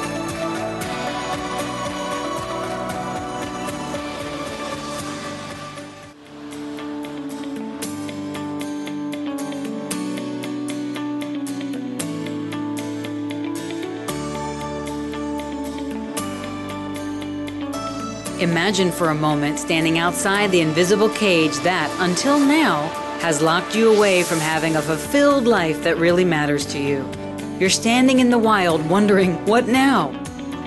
Imagine 18.45 18.93
for 18.93 19.09
a 19.09 19.15
moment 19.15 19.59
standing 19.59 19.97
outside 19.97 20.51
the 20.51 20.61
invisible 20.61 21.09
cage 21.09 21.57
that, 21.61 21.91
until 21.99 22.39
now, 22.39 22.89
has 23.21 23.41
locked 23.41 23.75
you 23.75 23.91
away 23.91 24.23
from 24.23 24.39
having 24.39 24.77
a 24.77 24.83
fulfilled 24.83 25.47
life 25.47 25.83
that 25.83 25.97
really 25.97 26.27
matters 26.27 26.67
to 26.67 26.79
you. 26.79 27.11
You're 27.59 27.71
standing 27.71 28.21
in 28.21 28.29
the 28.29 28.39
wild 28.39 28.87
wondering, 28.91 29.43
what 29.47 29.67
now? 29.67 30.11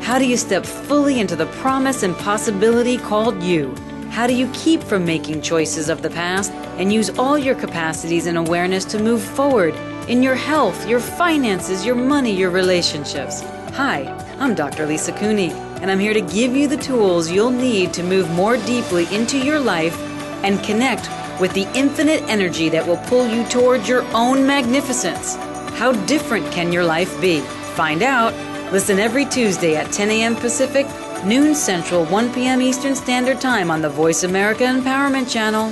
How 0.01 0.17
do 0.17 0.25
you 0.25 0.37
step 0.37 0.65
fully 0.65 1.19
into 1.19 1.35
the 1.35 1.45
promise 1.61 2.01
and 2.01 2.17
possibility 2.17 2.97
called 2.97 3.43
you? 3.43 3.75
How 4.09 4.25
do 4.25 4.33
you 4.33 4.49
keep 4.55 4.81
from 4.81 5.05
making 5.05 5.43
choices 5.43 5.87
of 5.87 6.01
the 6.01 6.09
past 6.09 6.51
and 6.79 6.91
use 6.91 7.11
all 7.11 7.37
your 7.37 7.53
capacities 7.53 8.25
and 8.25 8.39
awareness 8.39 8.85
to 8.85 8.97
move 8.97 9.21
forward 9.21 9.75
in 10.07 10.23
your 10.23 10.33
health, 10.33 10.89
your 10.89 10.99
finances, 10.99 11.85
your 11.85 11.93
money, 11.93 12.35
your 12.35 12.49
relationships? 12.49 13.41
Hi, 13.75 14.07
I'm 14.39 14.55
Dr. 14.55 14.87
Lisa 14.87 15.11
Cooney 15.11 15.66
and 15.81 15.91
I'm 15.91 15.99
here 15.99 16.13
to 16.13 16.21
give 16.21 16.55
you 16.55 16.67
the 16.67 16.77
tools 16.77 17.29
you'll 17.29 17.51
need 17.51 17.93
to 17.93 18.03
move 18.03 18.29
more 18.31 18.57
deeply 18.57 19.13
into 19.13 19.37
your 19.37 19.59
life 19.59 19.97
and 20.43 20.63
connect 20.63 21.09
with 21.39 21.53
the 21.53 21.67
infinite 21.75 22.23
energy 22.23 22.69
that 22.69 22.85
will 22.85 22.97
pull 22.97 23.27
you 23.27 23.43
towards 23.45 23.87
your 23.87 24.03
own 24.15 24.45
magnificence. 24.45 25.35
How 25.77 25.91
different 26.05 26.51
can 26.51 26.71
your 26.71 26.83
life 26.83 27.19
be? 27.21 27.41
Find 27.75 28.01
out. 28.01 28.33
Listen 28.71 28.99
every 28.99 29.25
Tuesday 29.25 29.75
at 29.75 29.91
10 29.91 30.09
a.m. 30.09 30.35
Pacific, 30.35 30.87
noon 31.23 31.53
Central, 31.55 32.05
1 32.05 32.33
p.m. 32.33 32.61
Eastern 32.61 32.95
Standard 32.95 33.39
Time 33.39 33.71
on 33.71 33.81
the 33.81 33.89
Voice 33.89 34.23
America 34.23 34.63
Empowerment 34.63 35.31
Channel. 35.31 35.71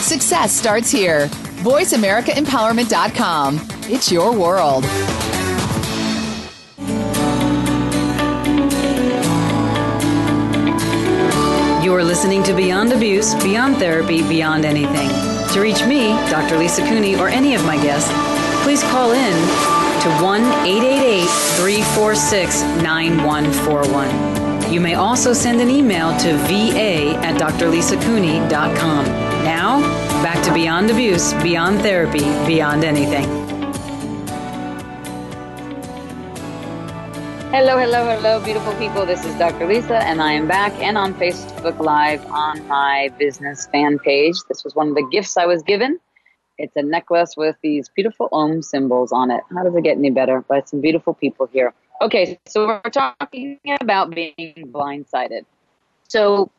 Success 0.00 0.52
starts 0.52 0.90
here. 0.90 1.28
VoiceAmericaEmpowerment.com. 1.62 3.60
It's 3.84 4.10
your 4.12 4.32
world. 4.36 4.84
Listening 12.24 12.42
to 12.42 12.54
Beyond 12.54 12.90
Abuse, 12.90 13.34
Beyond 13.44 13.76
Therapy, 13.76 14.26
Beyond 14.26 14.64
Anything. 14.64 15.10
To 15.52 15.60
reach 15.60 15.84
me, 15.84 16.08
Dr. 16.30 16.56
Lisa 16.56 16.80
Cooney, 16.80 17.16
or 17.16 17.28
any 17.28 17.54
of 17.54 17.62
my 17.66 17.76
guests, 17.76 18.10
please 18.64 18.82
call 18.84 19.12
in 19.12 19.32
to 20.00 20.08
1 20.24 20.40
888 20.40 21.28
346 21.58 22.62
9141. 22.82 24.72
You 24.72 24.80
may 24.80 24.94
also 24.94 25.34
send 25.34 25.60
an 25.60 25.68
email 25.68 26.16
to 26.20 26.32
va 26.48 27.18
at 27.22 27.38
drlisacooney.com. 27.38 29.04
Now, 29.44 29.82
back 30.22 30.42
to 30.46 30.54
Beyond 30.54 30.90
Abuse, 30.90 31.34
Beyond 31.42 31.82
Therapy, 31.82 32.24
Beyond 32.46 32.84
Anything. 32.84 33.43
Hello, 37.54 37.78
hello, 37.78 38.04
hello, 38.04 38.42
beautiful 38.42 38.74
people. 38.80 39.06
This 39.06 39.24
is 39.24 39.32
Dr. 39.38 39.68
Lisa, 39.68 39.98
and 39.98 40.20
I 40.20 40.32
am 40.32 40.48
back 40.48 40.72
and 40.82 40.98
on 40.98 41.14
Facebook 41.14 41.78
Live 41.78 42.26
on 42.26 42.66
my 42.66 43.12
business 43.16 43.68
fan 43.68 44.00
page. 44.00 44.34
This 44.48 44.64
was 44.64 44.74
one 44.74 44.88
of 44.88 44.96
the 44.96 45.06
gifts 45.12 45.36
I 45.36 45.46
was 45.46 45.62
given. 45.62 46.00
It's 46.58 46.74
a 46.74 46.82
necklace 46.82 47.36
with 47.36 47.54
these 47.62 47.88
beautiful 47.88 48.28
Om 48.32 48.60
symbols 48.60 49.12
on 49.12 49.30
it. 49.30 49.40
How 49.54 49.62
does 49.62 49.72
it 49.76 49.84
get 49.84 49.96
any 49.96 50.10
better? 50.10 50.40
By 50.40 50.62
some 50.62 50.80
beautiful 50.80 51.14
people 51.14 51.48
here. 51.52 51.72
Okay, 52.02 52.40
so 52.44 52.66
we're 52.66 52.90
talking 52.90 53.60
about 53.80 54.10
being 54.10 54.72
blindsided. 54.72 55.44
So, 56.08 56.50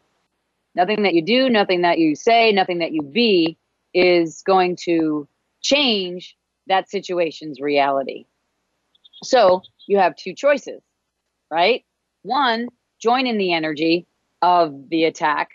nothing 0.76 1.04
that 1.04 1.14
you 1.14 1.22
do, 1.22 1.50
nothing 1.50 1.82
that 1.82 2.00
you 2.00 2.16
say, 2.16 2.54
nothing 2.54 2.80
that 2.80 2.94
you 2.94 3.02
be 3.02 3.58
is 3.94 4.42
going 4.44 4.78
to 4.86 5.28
change 5.62 6.38
that 6.68 6.90
situation's 6.90 7.60
reality. 7.60 8.28
So, 9.24 9.62
you 9.88 9.98
have 9.98 10.16
two 10.16 10.34
choices, 10.34 10.82
right? 11.52 11.84
One, 12.24 12.70
join 13.00 13.28
in 13.28 13.38
the 13.38 13.54
energy 13.54 14.08
of 14.42 14.90
the 14.90 15.06
attack. 15.06 15.50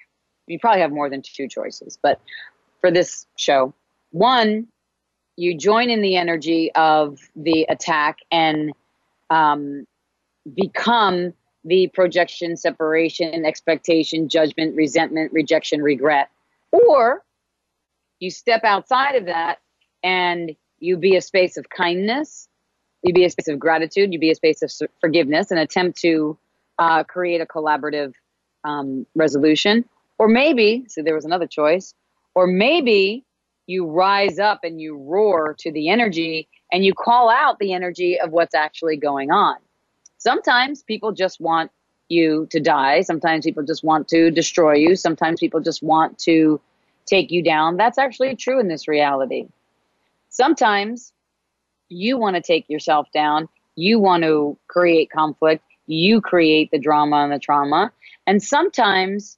You 0.46 0.58
probably 0.58 0.80
have 0.80 0.92
more 0.92 1.10
than 1.10 1.22
two 1.22 1.48
choices, 1.48 1.98
but 2.02 2.20
for 2.80 2.90
this 2.90 3.26
show, 3.36 3.74
one, 4.10 4.66
you 5.36 5.56
join 5.56 5.90
in 5.90 6.02
the 6.02 6.16
energy 6.16 6.70
of 6.74 7.18
the 7.36 7.66
attack 7.68 8.18
and 8.30 8.72
um, 9.30 9.86
become 10.54 11.32
the 11.64 11.88
projection, 11.92 12.56
separation, 12.56 13.44
expectation, 13.44 14.28
judgment, 14.28 14.74
resentment, 14.76 15.32
rejection, 15.32 15.82
regret. 15.82 16.30
Or 16.72 17.22
you 18.18 18.30
step 18.30 18.64
outside 18.64 19.14
of 19.14 19.26
that 19.26 19.58
and 20.02 20.52
you 20.78 20.96
be 20.96 21.16
a 21.16 21.20
space 21.20 21.56
of 21.56 21.68
kindness, 21.68 22.48
you 23.02 23.12
be 23.12 23.24
a 23.24 23.30
space 23.30 23.48
of 23.48 23.58
gratitude, 23.58 24.12
you 24.12 24.18
be 24.18 24.30
a 24.30 24.34
space 24.34 24.62
of 24.62 24.72
forgiveness, 25.00 25.50
and 25.50 25.60
attempt 25.60 26.00
to 26.00 26.36
uh, 26.78 27.04
create 27.04 27.40
a 27.40 27.46
collaborative 27.46 28.12
um, 28.64 29.06
resolution. 29.14 29.84
Or 30.18 30.28
maybe, 30.28 30.84
so 30.88 31.02
there 31.02 31.14
was 31.14 31.24
another 31.24 31.46
choice, 31.46 31.94
or 32.34 32.46
maybe 32.46 33.24
you 33.66 33.86
rise 33.86 34.38
up 34.38 34.60
and 34.64 34.80
you 34.80 34.96
roar 34.96 35.54
to 35.60 35.72
the 35.72 35.88
energy 35.88 36.48
and 36.72 36.84
you 36.84 36.92
call 36.92 37.30
out 37.30 37.58
the 37.58 37.72
energy 37.72 38.20
of 38.20 38.30
what's 38.30 38.54
actually 38.54 38.96
going 38.96 39.30
on. 39.30 39.56
Sometimes 40.18 40.82
people 40.82 41.12
just 41.12 41.40
want 41.40 41.70
you 42.08 42.46
to 42.50 42.60
die. 42.60 43.00
Sometimes 43.00 43.44
people 43.44 43.62
just 43.62 43.84
want 43.84 44.08
to 44.08 44.30
destroy 44.30 44.74
you. 44.74 44.96
Sometimes 44.96 45.40
people 45.40 45.60
just 45.60 45.82
want 45.82 46.18
to 46.18 46.60
take 47.06 47.30
you 47.30 47.42
down. 47.42 47.76
That's 47.76 47.96
actually 47.96 48.34
true 48.36 48.60
in 48.60 48.68
this 48.68 48.88
reality. 48.88 49.46
Sometimes 50.28 51.12
you 51.90 52.16
want 52.16 52.36
to 52.36 52.42
take 52.42 52.68
yourself 52.70 53.08
down. 53.12 53.48
You 53.76 53.98
want 53.98 54.22
to 54.22 54.56
create 54.68 55.10
conflict. 55.10 55.62
You 55.86 56.20
create 56.20 56.70
the 56.70 56.78
drama 56.78 57.16
and 57.16 57.32
the 57.32 57.38
trauma. 57.38 57.92
And 58.26 58.42
sometimes 58.42 59.36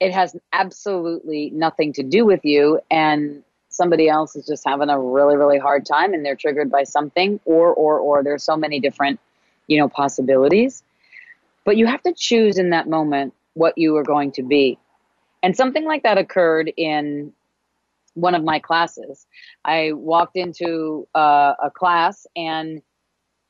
it 0.00 0.12
has 0.12 0.36
absolutely 0.52 1.50
nothing 1.50 1.92
to 1.94 2.02
do 2.02 2.26
with 2.26 2.44
you. 2.44 2.80
And 2.90 3.42
somebody 3.68 4.08
else 4.08 4.34
is 4.34 4.46
just 4.46 4.64
having 4.66 4.90
a 4.90 5.00
really, 5.00 5.36
really 5.36 5.58
hard 5.58 5.86
time 5.86 6.12
and 6.12 6.24
they're 6.24 6.36
triggered 6.36 6.70
by 6.70 6.82
something 6.82 7.38
or, 7.44 7.72
or, 7.72 7.98
or 7.98 8.24
there's 8.24 8.42
so 8.42 8.56
many 8.56 8.80
different, 8.80 9.20
you 9.68 9.78
know, 9.78 9.88
possibilities. 9.88 10.82
But 11.64 11.76
you 11.76 11.86
have 11.86 12.02
to 12.02 12.12
choose 12.12 12.58
in 12.58 12.70
that 12.70 12.88
moment 12.88 13.34
what 13.54 13.78
you 13.78 13.96
are 13.96 14.02
going 14.02 14.32
to 14.32 14.42
be. 14.42 14.78
And 15.42 15.56
something 15.56 15.84
like 15.84 16.02
that 16.02 16.18
occurred 16.18 16.72
in 16.76 17.32
one 18.14 18.34
of 18.34 18.44
my 18.44 18.58
classes. 18.58 19.26
I 19.64 19.92
walked 19.92 20.36
into 20.36 21.06
uh, 21.14 21.54
a 21.62 21.70
class 21.70 22.26
and 22.36 22.82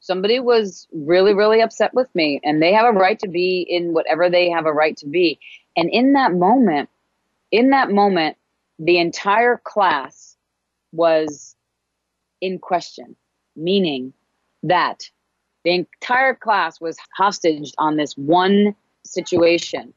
somebody 0.01 0.41
was 0.41 0.89
really, 0.93 1.35
really 1.35 1.61
upset 1.61 1.95
with 1.95 2.13
me, 2.15 2.41
and 2.43 2.63
they 2.63 2.73
have 2.73 2.87
a 2.87 2.99
right 2.99 3.19
to 3.21 3.29
be 3.29 3.67
in 3.69 3.93
whatever 3.93 4.29
they 4.29 4.51
have 4.51 4.67
a 4.67 4.73
right 4.73 4.97
to 4.97 5.07
be. 5.07 5.39
And 5.77 5.91
in 5.91 6.15
that 6.15 6.33
moment, 6.33 6.89
in 7.53 7.71
that 7.71 7.91
moment, 7.91 8.37
the 8.79 8.99
entire 8.99 9.61
class 9.63 10.37
was 10.93 11.55
in 12.41 12.59
question, 12.59 13.15
meaning 13.55 14.13
that 14.63 15.03
the 15.65 15.73
entire 15.73 16.35
class 16.35 16.81
was 16.81 16.97
hostage 17.15 17.73
on 17.79 17.97
this 17.97 18.15
one 18.15 18.75
situation. 19.05 19.93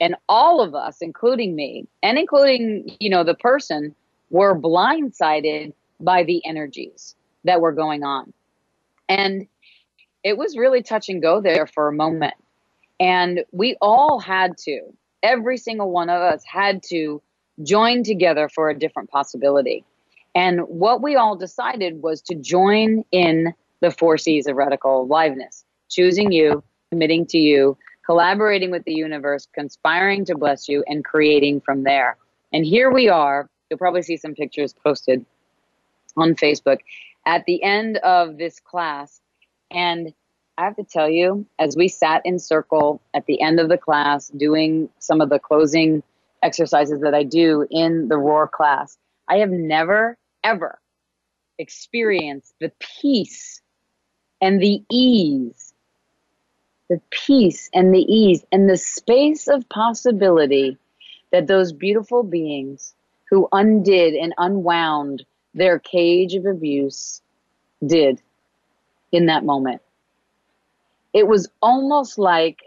And 0.00 0.14
all 0.28 0.60
of 0.60 0.76
us, 0.76 0.98
including 1.00 1.56
me, 1.56 1.88
and 2.04 2.18
including, 2.18 2.96
you 3.00 3.10
know, 3.10 3.24
the 3.24 3.34
person 3.34 3.96
were 4.30 4.58
blindsided 4.58 5.72
by 6.00 6.22
the 6.24 6.44
energies 6.46 7.14
that 7.44 7.60
were 7.60 7.72
going 7.72 8.02
on. 8.04 8.32
And 9.08 9.46
it 10.22 10.36
was 10.36 10.56
really 10.56 10.82
touch 10.82 11.08
and 11.08 11.22
go 11.22 11.40
there 11.40 11.66
for 11.66 11.88
a 11.88 11.92
moment. 11.92 12.34
And 13.00 13.44
we 13.52 13.76
all 13.80 14.18
had 14.18 14.58
to, 14.58 14.80
every 15.22 15.56
single 15.56 15.90
one 15.90 16.10
of 16.10 16.20
us 16.20 16.44
had 16.44 16.82
to 16.90 17.22
join 17.62 18.02
together 18.02 18.48
for 18.48 18.68
a 18.68 18.78
different 18.78 19.10
possibility. 19.10 19.84
And 20.34 20.60
what 20.62 21.02
we 21.02 21.16
all 21.16 21.36
decided 21.36 22.02
was 22.02 22.20
to 22.22 22.34
join 22.34 23.04
in 23.10 23.54
the 23.80 23.90
four 23.90 24.18
C's 24.18 24.46
of 24.46 24.56
radical 24.56 25.02
aliveness 25.02 25.64
choosing 25.88 26.32
you, 26.32 26.62
committing 26.90 27.26
to 27.26 27.38
you, 27.38 27.76
collaborating 28.04 28.70
with 28.70 28.84
the 28.84 28.94
universe, 28.94 29.48
conspiring 29.54 30.24
to 30.26 30.36
bless 30.36 30.68
you, 30.68 30.84
and 30.86 31.04
creating 31.04 31.60
from 31.60 31.82
there. 31.82 32.16
And 32.52 32.64
here 32.64 32.90
we 32.90 33.08
are 33.08 33.48
You'll 33.70 33.78
probably 33.78 34.02
see 34.02 34.16
some 34.16 34.34
pictures 34.34 34.72
posted 34.72 35.24
on 36.16 36.34
Facebook. 36.34 36.78
at 37.26 37.44
the 37.44 37.62
end 37.62 37.98
of 37.98 38.38
this 38.38 38.58
class. 38.58 39.20
And 39.70 40.14
I 40.56 40.64
have 40.64 40.76
to 40.76 40.84
tell 40.84 41.10
you, 41.10 41.44
as 41.58 41.76
we 41.76 41.88
sat 41.88 42.22
in 42.24 42.38
circle 42.38 43.02
at 43.12 43.26
the 43.26 43.42
end 43.42 43.60
of 43.60 43.68
the 43.68 43.76
class 43.76 44.28
doing 44.28 44.88
some 44.98 45.20
of 45.20 45.28
the 45.28 45.38
closing 45.38 46.02
exercises 46.42 47.00
that 47.02 47.14
I 47.14 47.24
do 47.24 47.66
in 47.70 48.08
the 48.08 48.16
Roar 48.16 48.48
class, 48.48 48.96
I 49.28 49.38
have 49.38 49.50
never, 49.50 50.16
ever 50.42 50.78
experienced 51.58 52.54
the 52.60 52.72
peace 52.78 53.60
and 54.40 54.62
the 54.62 54.82
ease, 54.90 55.74
the 56.88 57.00
peace 57.10 57.68
and 57.74 57.94
the 57.94 58.00
ease 58.00 58.44
and 58.50 58.70
the 58.70 58.78
space 58.78 59.48
of 59.48 59.68
possibility 59.68 60.78
that 61.30 61.46
those 61.46 61.72
beautiful 61.72 62.22
beings 62.22 62.94
who 63.30 63.48
undid 63.52 64.14
and 64.14 64.34
unwound 64.38 65.24
their 65.54 65.78
cage 65.78 66.34
of 66.34 66.46
abuse 66.46 67.20
did 67.84 68.20
in 69.12 69.26
that 69.26 69.44
moment. 69.44 69.82
It 71.12 71.26
was 71.26 71.48
almost 71.62 72.18
like 72.18 72.60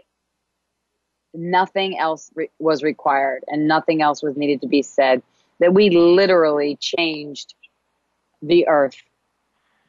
nothing 1.34 1.98
else 1.98 2.30
re- 2.34 2.50
was 2.58 2.82
required 2.82 3.44
and 3.46 3.66
nothing 3.66 4.02
else 4.02 4.22
was 4.22 4.36
needed 4.36 4.60
to 4.60 4.68
be 4.68 4.82
said, 4.82 5.22
that 5.60 5.74
we 5.74 5.90
literally 5.90 6.76
changed 6.76 7.54
the 8.42 8.66
earth. 8.68 9.00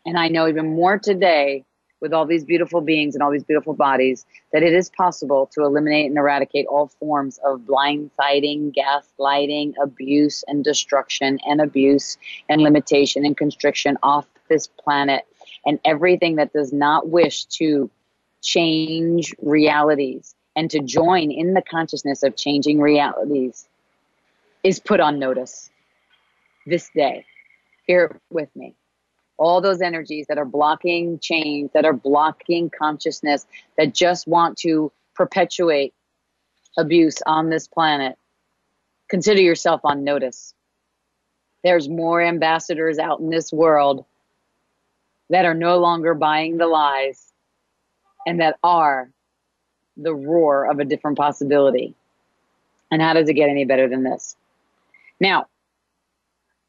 And 0.05 0.17
I 0.17 0.27
know 0.27 0.47
even 0.47 0.75
more 0.75 0.99
today 0.99 1.65
with 2.04 2.12
all 2.12 2.26
these 2.26 2.44
beautiful 2.44 2.82
beings 2.82 3.16
and 3.16 3.24
all 3.24 3.32
these 3.32 3.46
beautiful 3.46 3.74
bodies 3.74 4.26
that 4.52 4.62
it 4.62 4.74
is 4.74 4.89
possible 4.89 5.50
to 5.54 5.62
eliminate 5.62 6.08
and 6.08 6.18
eradicate 6.18 6.68
all 6.68 6.88
forms 7.00 7.39
of 7.46 7.62
blindsiding, 7.62 8.76
gaslighting, 8.76 9.74
abuse, 9.82 10.44
and 10.50 10.66
destruction, 10.66 11.39
and 11.48 11.62
abuse, 11.62 12.18
and 12.50 12.62
limitation 12.62 13.26
and 13.26 13.38
constriction 13.38 13.98
off 14.04 14.28
this 14.50 14.68
planet, 14.68 15.26
and 15.66 15.80
everything 15.86 16.36
that 16.36 16.52
does 16.52 16.74
not 16.74 17.08
wish 17.08 17.46
to 17.46 17.89
change 18.42 19.34
realities 19.42 20.36
and 20.58 20.70
to 20.72 20.82
join 20.82 21.32
in 21.32 21.54
the 21.54 21.62
consciousness 21.62 22.22
of 22.22 22.36
changing 22.36 22.82
realities 22.82 23.66
is 24.62 24.82
put 24.82 25.00
on 25.00 25.20
notice 25.20 25.70
this 26.68 26.89
day. 26.94 27.26
Hear 27.88 28.04
it 28.06 28.22
with 28.30 28.54
me 28.58 28.76
all 29.38 29.62
those 29.62 29.82
energies 29.82 30.28
that 30.28 30.38
are 30.38 30.46
blocking 30.46 31.19
change, 31.19 31.72
that 31.74 31.86
are 31.86 31.93
blocking 31.93 32.69
consciousness, 32.69 33.46
that 33.78 33.93
just 33.93 34.28
want 34.28 34.58
to 34.60 34.91
perpetuate 35.15 35.93
abuse 36.78 37.22
on 37.26 37.50
this 37.50 37.67
planet, 37.67 38.17
consider 39.10 39.41
yourself 39.41 39.82
on 39.84 40.04
notice. 40.04 40.54
There's 41.63 41.88
more 41.88 42.22
ambassadors 42.22 43.00
out 43.00 43.19
in 43.19 43.30
this 43.30 43.54
world 43.54 44.06
that 45.30 45.46
are 45.46 45.54
no 45.54 45.80
longer 45.80 46.13
buying 46.13 46.58
the 46.58 46.67
lies 46.67 47.32
and 48.26 48.39
that 48.39 48.58
are 48.63 49.10
the 49.98 50.13
roar 50.13 50.69
of 50.69 50.80
a 50.80 50.86
different 50.86 51.17
possibility. 51.17 51.96
And 52.91 53.02
how 53.02 53.13
does 53.13 53.30
it 53.30 53.34
get 53.34 53.50
any 53.50 53.65
better 53.65 53.88
than 53.88 54.04
this? 54.04 54.36
Now, 55.19 55.48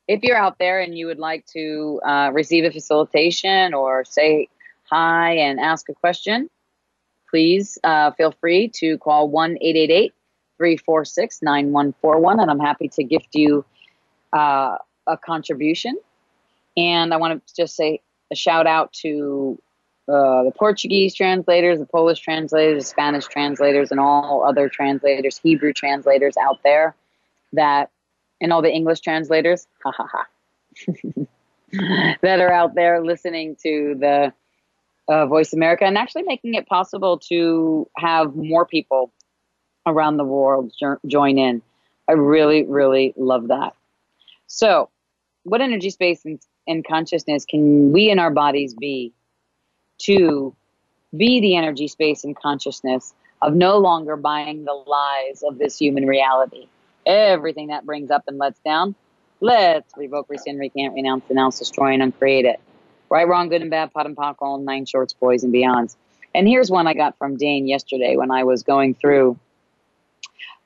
if 0.06 0.22
you're 0.22 0.36
out 0.36 0.58
there 0.58 0.80
and 0.80 0.96
you 0.96 1.06
would 1.06 1.18
like 1.18 1.46
to 1.46 2.00
uh, 2.06 2.30
receive 2.32 2.64
a 2.64 2.70
facilitation 2.70 3.74
or 3.74 4.04
say 4.04 4.48
hi 4.84 5.32
and 5.34 5.58
ask 5.58 5.88
a 5.88 5.94
question, 5.94 6.50
please 7.30 7.78
uh, 7.84 8.10
feel 8.12 8.32
free 8.32 8.68
to 8.68 8.98
call 8.98 9.28
1 9.28 9.56
346 9.58 11.42
9141, 11.42 12.40
and 12.40 12.50
I'm 12.50 12.60
happy 12.60 12.88
to 12.88 13.04
gift 13.04 13.34
you 13.34 13.64
uh, 14.32 14.76
a 15.06 15.16
contribution. 15.16 15.98
And 16.76 17.14
I 17.14 17.16
want 17.16 17.46
to 17.46 17.54
just 17.54 17.76
say 17.76 18.00
a 18.32 18.36
shout 18.36 18.66
out 18.66 18.92
to 19.02 19.60
uh, 20.08 20.44
the 20.44 20.52
Portuguese 20.56 21.14
translators, 21.14 21.78
the 21.78 21.86
Polish 21.86 22.20
translators, 22.20 22.84
the 22.84 22.88
Spanish 22.88 23.26
translators, 23.26 23.90
and 23.90 23.98
all 23.98 24.44
other 24.46 24.68
translators, 24.68 25.38
Hebrew 25.38 25.72
translators 25.72 26.36
out 26.36 26.60
there 26.62 26.94
that 27.52 27.90
and 28.40 28.52
all 28.52 28.62
the 28.62 28.72
English 28.72 29.00
translators, 29.00 29.66
ha 29.82 29.92
ha 29.92 30.08
ha, 30.10 30.26
that 32.22 32.40
are 32.40 32.52
out 32.52 32.74
there 32.74 33.02
listening 33.02 33.56
to 33.62 33.96
the 33.98 34.32
uh, 35.08 35.26
Voice 35.26 35.52
America 35.52 35.84
and 35.84 35.98
actually 35.98 36.22
making 36.22 36.54
it 36.54 36.66
possible 36.66 37.18
to 37.18 37.88
have 37.96 38.34
more 38.34 38.64
people 38.64 39.12
around 39.86 40.16
the 40.16 40.24
world 40.24 40.72
jo- 40.78 40.98
join 41.06 41.38
in. 41.38 41.62
I 42.08 42.12
really, 42.12 42.64
really 42.64 43.14
love 43.16 43.48
that. 43.48 43.74
So, 44.46 44.90
what 45.44 45.60
energy, 45.60 45.90
space, 45.90 46.24
and, 46.24 46.40
and 46.66 46.86
consciousness 46.86 47.44
can 47.44 47.92
we 47.92 48.10
in 48.10 48.18
our 48.18 48.30
bodies 48.30 48.74
be 48.74 49.12
to 49.98 50.54
be 51.16 51.40
the 51.40 51.56
energy, 51.56 51.88
space, 51.88 52.24
and 52.24 52.36
consciousness 52.36 53.14
of 53.42 53.54
no 53.54 53.78
longer 53.78 54.16
buying 54.16 54.64
the 54.64 54.72
lies 54.72 55.42
of 55.42 55.58
this 55.58 55.78
human 55.78 56.06
reality? 56.06 56.66
Everything 57.06 57.68
that 57.68 57.84
brings 57.84 58.10
up 58.10 58.24
and 58.26 58.38
lets 58.38 58.58
down, 58.60 58.94
let's 59.40 59.92
revoke, 59.96 60.26
rescind, 60.28 60.58
recant, 60.58 60.94
renounce, 60.94 61.24
denounce, 61.28 61.58
destroy, 61.58 61.92
and 61.92 62.02
uncreate 62.02 62.44
it. 62.44 62.60
Right, 63.10 63.28
wrong, 63.28 63.48
good 63.48 63.62
and 63.62 63.70
bad, 63.70 63.92
POD 63.92 64.06
and 64.06 64.16
POC, 64.16 64.36
all 64.40 64.58
nine 64.58 64.86
shorts, 64.86 65.12
boys, 65.12 65.44
and 65.44 65.52
beyonds. 65.52 65.96
And 66.34 66.48
here's 66.48 66.70
one 66.70 66.86
I 66.86 66.94
got 66.94 67.16
from 67.18 67.36
Dain 67.36 67.68
yesterday 67.68 68.16
when 68.16 68.30
I 68.30 68.44
was 68.44 68.62
going 68.62 68.94
through 68.94 69.38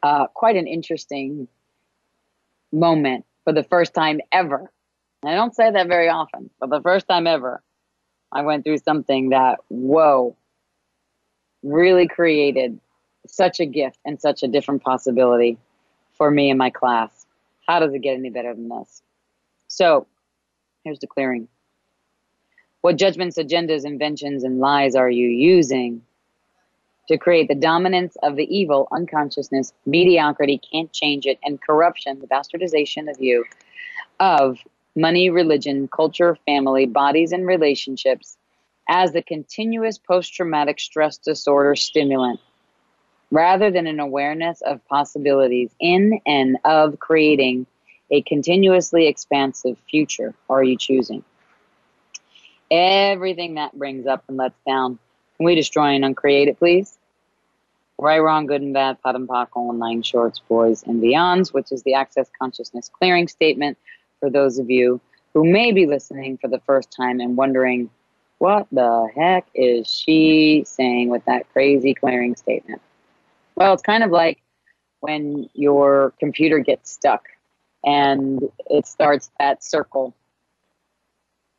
uh, 0.02 0.28
quite 0.28 0.56
an 0.56 0.66
interesting 0.66 1.48
moment 2.72 3.26
for 3.44 3.52
the 3.52 3.64
first 3.64 3.92
time 3.92 4.20
ever. 4.32 4.70
I 5.24 5.34
don't 5.34 5.54
say 5.54 5.70
that 5.70 5.88
very 5.88 6.08
often, 6.08 6.50
but 6.60 6.70
the 6.70 6.80
first 6.80 7.08
time 7.08 7.26
ever, 7.26 7.60
I 8.30 8.42
went 8.42 8.64
through 8.64 8.78
something 8.78 9.30
that, 9.30 9.58
whoa, 9.68 10.36
really 11.62 12.06
created 12.06 12.78
such 13.26 13.60
a 13.60 13.66
gift 13.66 13.98
and 14.04 14.20
such 14.20 14.42
a 14.42 14.48
different 14.48 14.82
possibility 14.82 15.58
for 16.18 16.30
me 16.30 16.50
and 16.50 16.58
my 16.58 16.70
class. 16.70 17.26
How 17.66 17.80
does 17.80 17.94
it 17.94 18.00
get 18.00 18.14
any 18.18 18.30
better 18.30 18.54
than 18.54 18.68
this? 18.68 19.02
So, 19.68 20.06
here's 20.84 20.98
the 20.98 21.06
clearing. 21.06 21.48
What 22.80 22.96
judgments, 22.96 23.38
agendas, 23.38 23.84
inventions, 23.84 24.44
and 24.44 24.58
lies 24.58 24.94
are 24.94 25.10
you 25.10 25.28
using 25.28 26.02
to 27.08 27.16
create 27.16 27.48
the 27.48 27.54
dominance 27.54 28.16
of 28.22 28.36
the 28.36 28.44
evil, 28.54 28.86
unconsciousness, 28.92 29.72
mediocrity, 29.86 30.60
can't 30.70 30.92
change 30.92 31.26
it, 31.26 31.38
and 31.42 31.60
corruption, 31.60 32.20
the 32.20 32.26
bastardization 32.26 33.10
of 33.10 33.20
you, 33.20 33.44
of 34.20 34.58
money, 34.94 35.30
religion, 35.30 35.88
culture, 35.88 36.36
family, 36.46 36.86
bodies, 36.86 37.32
and 37.32 37.46
relationships 37.46 38.36
as 38.88 39.12
the 39.12 39.22
continuous 39.22 39.98
post 39.98 40.34
traumatic 40.34 40.78
stress 40.80 41.18
disorder 41.18 41.74
stimulant? 41.74 42.40
Rather 43.30 43.70
than 43.70 43.86
an 43.86 44.00
awareness 44.00 44.62
of 44.62 44.86
possibilities 44.88 45.70
in 45.80 46.20
and 46.26 46.56
of 46.64 46.98
creating 46.98 47.66
a 48.10 48.22
continuously 48.22 49.06
expansive 49.06 49.78
future 49.90 50.34
are 50.48 50.62
you 50.62 50.76
choosing? 50.76 51.22
Everything 52.70 53.54
that 53.54 53.78
brings 53.78 54.06
up 54.06 54.24
and 54.28 54.36
lets 54.36 54.58
down, 54.66 54.98
can 55.36 55.46
we 55.46 55.54
destroy 55.54 55.88
and 55.88 56.04
uncreate 56.04 56.48
it, 56.48 56.58
please? 56.58 56.98
Right, 57.98 58.20
wrong, 58.20 58.46
good 58.46 58.62
and 58.62 58.72
bad, 58.72 59.02
POD 59.02 59.16
and 59.16 59.28
POC, 59.28 59.48
all 59.54 59.72
nine 59.72 60.02
shorts, 60.02 60.38
boys 60.38 60.84
and 60.84 61.02
beyonds, 61.02 61.52
which 61.52 61.72
is 61.72 61.82
the 61.82 61.94
Access 61.94 62.30
Consciousness 62.38 62.88
Clearing 62.88 63.26
Statement 63.28 63.76
for 64.20 64.30
those 64.30 64.58
of 64.58 64.70
you 64.70 65.00
who 65.34 65.44
may 65.44 65.72
be 65.72 65.86
listening 65.86 66.38
for 66.38 66.48
the 66.48 66.60
first 66.60 66.90
time 66.90 67.20
and 67.20 67.36
wondering, 67.36 67.90
what 68.38 68.66
the 68.70 69.08
heck 69.14 69.46
is 69.54 69.92
she 69.92 70.64
saying 70.66 71.08
with 71.08 71.24
that 71.24 71.52
crazy 71.52 71.92
clearing 71.92 72.36
statement? 72.36 72.80
Well, 73.58 73.74
it's 73.74 73.82
kind 73.82 74.04
of 74.04 74.12
like 74.12 74.40
when 75.00 75.50
your 75.52 76.14
computer 76.20 76.60
gets 76.60 76.92
stuck 76.92 77.24
and 77.84 78.40
it 78.70 78.86
starts 78.86 79.32
that 79.40 79.64
circle 79.64 80.14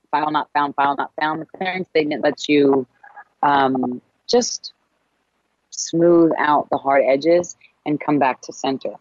file 0.09 0.31
not 0.31 0.49
found, 0.53 0.75
file 0.75 0.95
not 0.95 1.11
found. 1.19 1.41
The 1.41 1.57
clearing 1.57 1.83
statement 1.83 2.23
lets 2.23 2.47
you 2.47 2.87
um, 3.43 4.01
just 4.29 4.71
smooth 5.71 6.31
out 6.39 6.69
the 6.69 6.77
hard 6.77 7.03
edges 7.05 7.57
and 7.85 7.99
come 7.99 8.17
back 8.17 8.43
to 8.43 8.53
center. 8.53 8.93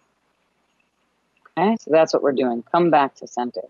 Okay, 1.56 1.76
so 1.78 1.92
that's 1.92 2.12
what 2.12 2.24
we're 2.24 2.32
doing. 2.32 2.64
Come 2.72 2.90
back 2.90 3.14
to 3.16 3.28
center. 3.28 3.62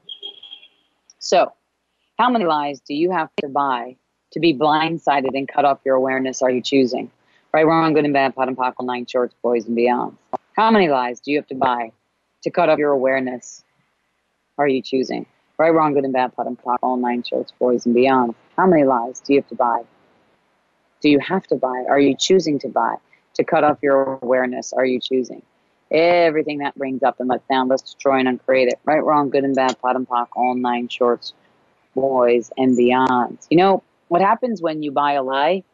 So, 1.19 1.53
how 2.19 2.31
many 2.31 2.47
lies 2.47 2.81
do 2.81 2.95
you 2.95 3.11
have 3.11 3.29
to 3.43 3.49
buy 3.49 3.97
to 4.31 4.41
be 4.41 4.55
blindsided 4.55 5.37
and 5.37 5.47
cut 5.47 5.67
off 5.67 5.81
your 5.85 5.97
awareness 5.97 6.41
are 6.41 6.51
you 6.51 6.63
choosing? 6.63 7.11
Right, 7.51 7.67
wrong, 7.67 7.95
good 7.95 8.05
and 8.05 8.13
bad, 8.13 8.35
POD 8.35 8.49
and 8.49 8.57
POC, 8.59 8.75
nine 8.85 9.07
shorts, 9.07 9.35
boys 9.43 9.65
and 9.65 9.75
beyond. 9.75 10.19
How 10.55 10.71
many 10.71 10.89
lies 10.89 11.19
do 11.21 11.31
you 11.31 11.39
have 11.39 11.47
to 11.47 11.55
buy 11.55 11.93
to 12.43 12.51
cut 12.51 12.69
off 12.69 12.79
your 12.79 12.91
awareness? 12.91 13.65
Are 14.59 14.69
you 14.69 14.83
choosing? 14.83 15.25
Right, 15.57 15.71
wrong, 15.71 15.95
good 15.95 16.05
and 16.05 16.13
bad, 16.13 16.37
POD 16.37 16.47
and 16.47 16.63
POC, 16.63 16.77
all 16.83 16.99
nine 16.99 17.23
shorts, 17.23 17.53
boys 17.59 17.87
and 17.87 17.95
beyond. 17.95 18.35
How 18.59 18.67
many 18.67 18.85
lies 18.85 19.21
do 19.21 19.33
you 19.33 19.41
have 19.41 19.49
to 19.49 19.55
buy? 19.55 19.83
Do 21.01 21.09
you 21.09 21.21
have 21.21 21.47
to 21.47 21.57
buy? 21.57 21.87
Are 21.89 21.99
you 21.99 22.15
choosing 22.19 22.59
to 22.59 22.69
buy 22.69 22.97
to 23.35 23.45
cut 23.45 23.65
off 23.65 23.79
your 23.83 24.19
awareness? 24.21 24.75
Are 24.75 24.85
you 24.85 25.01
choosing? 25.01 25.41
Everything 25.91 26.59
that 26.59 26.77
brings 26.77 27.03
up 27.03 27.19
and 27.19 27.31
lets 27.31 27.47
down, 27.49 27.69
let's 27.69 27.81
destroy 27.81 28.19
and 28.19 28.29
uncreate 28.29 28.69
it. 28.69 28.79
Right, 28.85 29.03
wrong, 29.03 29.31
good 29.31 29.45
and 29.45 29.55
bad, 29.55 29.81
POD 29.81 29.97
and 29.97 30.07
POC, 30.07 30.27
all 30.37 30.55
nine 30.55 30.89
shorts, 30.89 31.33
boys 31.95 32.51
and 32.59 32.77
beyond. 32.77 33.39
You 33.49 33.57
know, 33.57 33.83
what 34.09 34.21
happens 34.21 34.61
when 34.61 34.83
you 34.83 34.93
buy 34.93 35.13
a 35.13 35.23
lie 35.23 35.65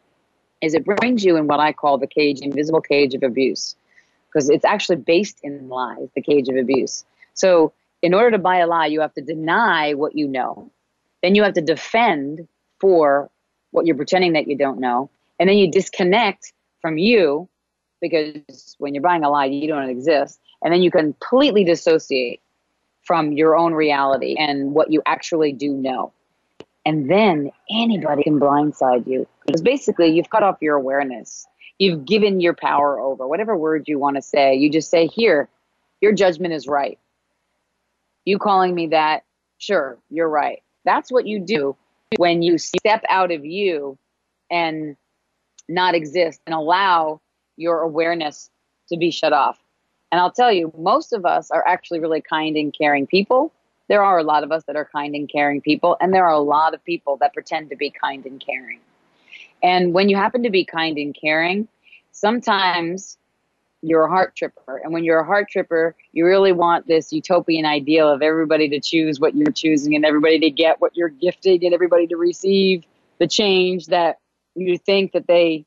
is 0.61 0.73
it 0.73 0.85
brings 0.85 1.23
you 1.23 1.37
in 1.37 1.47
what 1.47 1.59
I 1.59 1.73
call 1.73 1.97
the 1.97 2.07
cage, 2.07 2.41
invisible 2.41 2.81
cage 2.81 3.13
of 3.13 3.23
abuse, 3.23 3.75
because 4.27 4.49
it's 4.49 4.65
actually 4.65 4.97
based 4.97 5.39
in 5.43 5.69
lies, 5.69 6.09
the 6.15 6.21
cage 6.21 6.49
of 6.49 6.55
abuse. 6.55 7.05
So, 7.33 7.73
in 8.01 8.13
order 8.13 8.31
to 8.31 8.37
buy 8.37 8.57
a 8.57 8.67
lie, 8.67 8.87
you 8.87 9.01
have 9.01 9.13
to 9.15 9.21
deny 9.21 9.93
what 9.93 10.15
you 10.15 10.27
know. 10.27 10.69
Then 11.23 11.33
you 11.33 11.43
have 11.43 11.53
to 11.53 11.61
defend 11.61 12.47
for 12.79 13.29
what 13.71 13.85
you're 13.85 13.95
pretending 13.95 14.33
that 14.33 14.47
you 14.47 14.55
don't 14.55 14.79
know. 14.79 15.09
And 15.39 15.49
then 15.49 15.57
you 15.57 15.71
disconnect 15.71 16.53
from 16.81 16.97
you 16.97 17.49
because 18.01 18.75
when 18.77 18.93
you're 18.93 19.01
buying 19.01 19.23
a 19.23 19.29
lie, 19.29 19.45
you 19.45 19.67
don't 19.67 19.89
exist. 19.89 20.39
And 20.61 20.73
then 20.73 20.81
you 20.81 20.91
completely 20.91 21.63
dissociate 21.63 22.41
from 23.03 23.31
your 23.31 23.55
own 23.55 23.73
reality 23.73 24.35
and 24.37 24.73
what 24.73 24.91
you 24.91 25.01
actually 25.05 25.51
do 25.51 25.73
know. 25.73 26.11
And 26.85 27.09
then 27.09 27.51
anybody 27.71 28.23
can 28.23 28.39
blindside 28.39 29.07
you 29.07 29.27
because 29.45 29.61
basically 29.61 30.09
you've 30.09 30.29
cut 30.29 30.43
off 30.43 30.57
your 30.61 30.75
awareness. 30.75 31.45
You've 31.77 32.05
given 32.05 32.39
your 32.39 32.53
power 32.53 32.99
over, 32.99 33.27
whatever 33.27 33.55
word 33.55 33.87
you 33.87 33.99
want 33.99 34.15
to 34.15 34.21
say. 34.21 34.55
You 34.55 34.71
just 34.71 34.89
say, 34.89 35.07
Here, 35.07 35.49
your 36.01 36.13
judgment 36.13 36.53
is 36.53 36.67
right. 36.67 36.97
You 38.23 38.39
calling 38.39 38.73
me 38.73 38.87
that, 38.87 39.23
sure, 39.57 39.97
you're 40.09 40.29
right. 40.29 40.63
That's 40.83 41.11
what 41.11 41.27
you 41.27 41.39
do 41.39 41.75
when 42.17 42.41
you 42.41 42.57
step 42.57 43.03
out 43.09 43.31
of 43.31 43.45
you 43.45 43.97
and 44.49 44.95
not 45.67 45.95
exist 45.95 46.41
and 46.45 46.55
allow 46.55 47.21
your 47.57 47.81
awareness 47.81 48.49
to 48.89 48.97
be 48.97 49.11
shut 49.11 49.33
off. 49.33 49.59
And 50.11 50.21
I'll 50.21 50.31
tell 50.31 50.51
you, 50.51 50.71
most 50.77 51.13
of 51.13 51.25
us 51.25 51.51
are 51.51 51.65
actually 51.67 51.99
really 51.99 52.21
kind 52.21 52.55
and 52.55 52.73
caring 52.75 53.07
people. 53.07 53.51
There 53.89 54.03
are 54.03 54.17
a 54.17 54.23
lot 54.23 54.43
of 54.43 54.51
us 54.51 54.63
that 54.65 54.75
are 54.75 54.85
kind 54.85 55.15
and 55.15 55.29
caring 55.29 55.61
people, 55.61 55.97
and 55.99 56.13
there 56.13 56.25
are 56.25 56.33
a 56.33 56.39
lot 56.39 56.73
of 56.73 56.83
people 56.83 57.17
that 57.17 57.33
pretend 57.33 57.69
to 57.69 57.75
be 57.75 57.91
kind 57.91 58.25
and 58.25 58.43
caring. 58.43 58.79
And 59.63 59.93
when 59.93 60.09
you 60.09 60.15
happen 60.15 60.43
to 60.43 60.49
be 60.49 60.65
kind 60.65 60.97
and 60.97 61.15
caring, 61.19 61.67
sometimes 62.11 63.17
you're 63.81 64.03
a 64.03 64.09
heart 64.09 64.35
tripper. 64.35 64.77
And 64.77 64.93
when 64.93 65.03
you're 65.03 65.19
a 65.19 65.25
heart 65.25 65.49
tripper, 65.49 65.95
you 66.11 66.25
really 66.25 66.51
want 66.51 66.87
this 66.87 67.13
utopian 67.13 67.65
ideal 67.65 68.09
of 68.09 68.21
everybody 68.21 68.69
to 68.69 68.79
choose 68.79 69.19
what 69.19 69.35
you're 69.35 69.51
choosing 69.51 69.95
and 69.95 70.05
everybody 70.05 70.39
to 70.39 70.49
get 70.49 70.81
what 70.81 70.95
you're 70.95 71.09
gifting 71.09 71.63
and 71.63 71.73
everybody 71.73 72.07
to 72.07 72.17
receive 72.17 72.83
the 73.19 73.27
change 73.27 73.87
that 73.87 74.19
you 74.55 74.77
think 74.77 75.11
that 75.11 75.27
they 75.27 75.65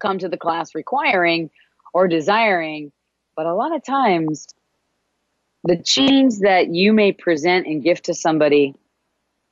come 0.00 0.18
to 0.18 0.28
the 0.28 0.36
class 0.36 0.74
requiring 0.74 1.50
or 1.92 2.06
desiring. 2.08 2.92
But 3.36 3.46
a 3.46 3.54
lot 3.54 3.74
of 3.74 3.84
times, 3.84 4.46
the 5.64 5.76
change 5.76 6.40
that 6.40 6.68
you 6.68 6.92
may 6.92 7.12
present 7.12 7.66
and 7.66 7.82
gift 7.82 8.04
to 8.04 8.14
somebody 8.14 8.74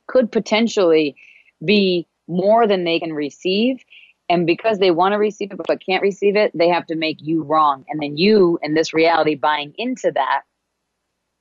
could 0.07 0.31
potentially 0.31 1.15
be 1.63 2.07
more 2.27 2.67
than 2.67 2.83
they 2.83 2.99
can 2.99 3.13
receive. 3.13 3.83
And 4.29 4.47
because 4.47 4.79
they 4.79 4.91
want 4.91 5.13
to 5.13 5.17
receive 5.17 5.51
it 5.51 5.59
but 5.67 5.85
can't 5.85 6.01
receive 6.01 6.35
it, 6.35 6.51
they 6.53 6.69
have 6.69 6.87
to 6.87 6.95
make 6.95 7.17
you 7.21 7.43
wrong. 7.43 7.85
And 7.89 8.01
then 8.01 8.17
you, 8.17 8.59
in 8.61 8.73
this 8.73 8.93
reality, 8.93 9.35
buying 9.35 9.73
into 9.77 10.11
that, 10.11 10.41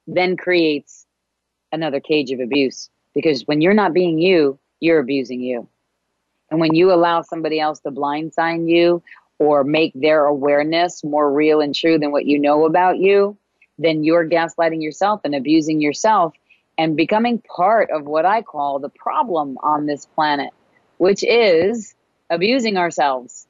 then 0.07 0.37
creates 0.37 1.07
another 1.71 2.01
cage 2.01 2.31
of 2.33 2.41
abuse. 2.41 2.91
Because 3.15 3.43
when 3.43 3.61
you're 3.61 3.75
not 3.75 3.95
being 3.95 4.19
you, 4.19 4.59
you're 4.81 4.99
abusing 4.99 5.41
you. 5.41 5.69
And 6.51 6.61
when 6.61 6.75
you 6.75 6.93
allow 6.93 7.23
somebody 7.23 7.61
else 7.61 7.81
to 7.81 7.91
blindside 7.91 8.69
you 8.69 9.03
or 9.39 9.65
make 9.65 9.93
their 9.95 10.27
awareness 10.27 11.03
more 11.03 11.33
real 11.33 11.61
and 11.61 11.75
true 11.75 11.99
than 11.99 12.11
what 12.11 12.27
you 12.27 12.39
know 12.39 12.67
about 12.67 12.99
you, 12.99 13.37
then 13.79 14.05
you're 14.05 14.29
gaslighting 14.29 14.83
yourself 14.83 15.21
and 15.25 15.35
abusing 15.35 15.81
yourself 15.81 16.35
and 16.79 16.97
becoming 16.97 17.39
part 17.39 17.91
of 17.91 18.05
what 18.05 18.25
I 18.25 18.43
call 18.43 18.79
the 18.79 18.89
problem 18.89 19.59
on 19.63 19.87
this 19.87 20.07
planet, 20.07 20.51
which 21.03 21.25
is 21.25 21.97
abusing 22.31 22.77
ourselves, 22.77 23.49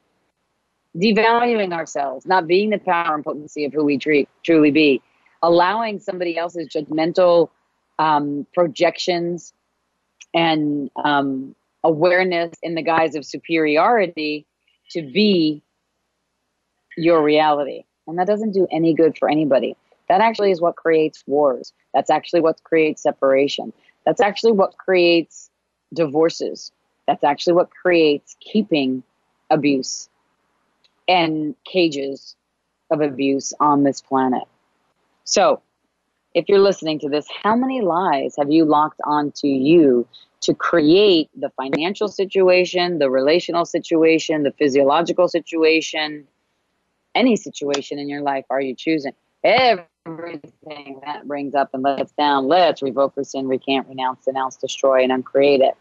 devaluing 0.97 1.71
ourselves, 1.71 2.25
not 2.25 2.47
being 2.47 2.71
the 2.71 2.79
power 2.79 3.13
and 3.13 3.23
potency 3.23 3.63
of 3.63 3.71
who 3.71 3.85
we 3.85 3.95
tre- 3.99 4.27
truly 4.43 4.71
be, 4.71 5.03
allowing 5.43 5.99
somebody 5.99 6.35
else's 6.35 6.67
judgmental 6.67 7.51
um, 7.99 8.47
projections 8.55 9.53
and 10.33 10.89
um, 10.95 11.53
awareness 11.83 12.51
in 12.63 12.73
the 12.73 12.81
guise 12.81 13.13
of 13.13 13.23
superiority 13.23 14.47
to 14.89 15.03
be 15.03 15.61
your 16.97 17.21
reality. 17.21 17.83
And 18.07 18.17
that 18.17 18.25
doesn't 18.25 18.53
do 18.53 18.65
any 18.71 18.95
good 18.95 19.15
for 19.15 19.29
anybody. 19.29 19.77
That 20.09 20.21
actually 20.21 20.49
is 20.49 20.59
what 20.59 20.75
creates 20.75 21.23
wars. 21.27 21.71
That's 21.93 22.09
actually 22.09 22.41
what 22.41 22.63
creates 22.63 23.03
separation. 23.03 23.71
That's 24.07 24.21
actually 24.21 24.53
what 24.53 24.75
creates 24.75 25.51
divorces. 25.93 26.71
That's 27.07 27.23
actually 27.23 27.53
what 27.53 27.69
creates 27.69 28.35
keeping 28.39 29.03
abuse 29.49 30.09
and 31.07 31.55
cages 31.65 32.35
of 32.91 33.01
abuse 33.01 33.53
on 33.59 33.83
this 33.83 34.01
planet. 34.01 34.43
So, 35.25 35.61
if 36.33 36.49
you're 36.49 36.59
listening 36.59 36.99
to 36.99 37.09
this, 37.09 37.27
how 37.43 37.55
many 37.55 37.81
lies 37.81 38.35
have 38.37 38.51
you 38.51 38.65
locked 38.65 38.99
onto 39.05 39.47
you 39.47 40.07
to 40.41 40.53
create 40.53 41.29
the 41.39 41.49
financial 41.51 42.07
situation, 42.07 42.99
the 42.99 43.09
relational 43.09 43.65
situation, 43.65 44.43
the 44.43 44.51
physiological 44.51 45.27
situation, 45.27 46.27
any 47.15 47.35
situation 47.35 47.99
in 47.99 48.09
your 48.09 48.21
life 48.21 48.45
are 48.49 48.61
you 48.61 48.75
choosing? 48.75 49.13
Everything 49.43 50.99
that 51.05 51.27
brings 51.27 51.53
up 51.53 51.69
and 51.73 51.83
lets 51.83 52.11
down, 52.13 52.47
let's 52.47 52.81
revoke, 52.81 53.15
rescind, 53.15 53.47
recant, 53.47 53.87
renounce, 53.87 54.25
denounce, 54.25 54.55
destroy, 54.55 55.03
and 55.03 55.11
uncreate 55.11 55.61
it. 55.61 55.77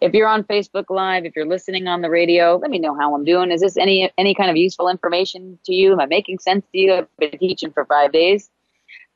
If 0.00 0.12
you're 0.12 0.28
on 0.28 0.44
Facebook 0.44 0.86
Live, 0.90 1.24
if 1.24 1.34
you're 1.36 1.46
listening 1.46 1.86
on 1.86 2.02
the 2.02 2.10
radio, 2.10 2.56
let 2.56 2.70
me 2.70 2.78
know 2.78 2.94
how 2.94 3.14
I'm 3.14 3.24
doing. 3.24 3.50
Is 3.50 3.60
this 3.60 3.76
any 3.76 4.12
any 4.18 4.34
kind 4.34 4.50
of 4.50 4.56
useful 4.56 4.88
information 4.88 5.58
to 5.64 5.74
you? 5.74 5.92
Am 5.92 6.00
I 6.00 6.06
making 6.06 6.38
sense 6.40 6.64
to 6.72 6.78
you? 6.78 6.94
I've 6.94 7.16
been 7.18 7.38
teaching 7.38 7.72
for 7.72 7.84
five 7.84 8.12
days. 8.12 8.50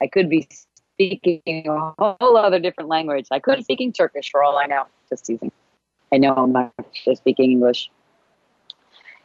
I 0.00 0.06
could 0.06 0.30
be 0.30 0.48
speaking 0.94 1.64
a 1.68 1.92
whole 1.98 2.36
other 2.36 2.58
different 2.58 2.88
language. 2.88 3.26
I 3.30 3.38
could 3.38 3.58
be 3.58 3.62
speaking 3.62 3.92
Turkish 3.92 4.30
for 4.30 4.42
all 4.42 4.56
I 4.56 4.66
know. 4.66 4.84
Just 5.08 5.26
teasing. 5.26 5.52
I 6.12 6.18
know 6.18 6.34
I'm 6.34 6.52
not 6.52 6.72
speaking 7.14 7.50
English. 7.50 7.90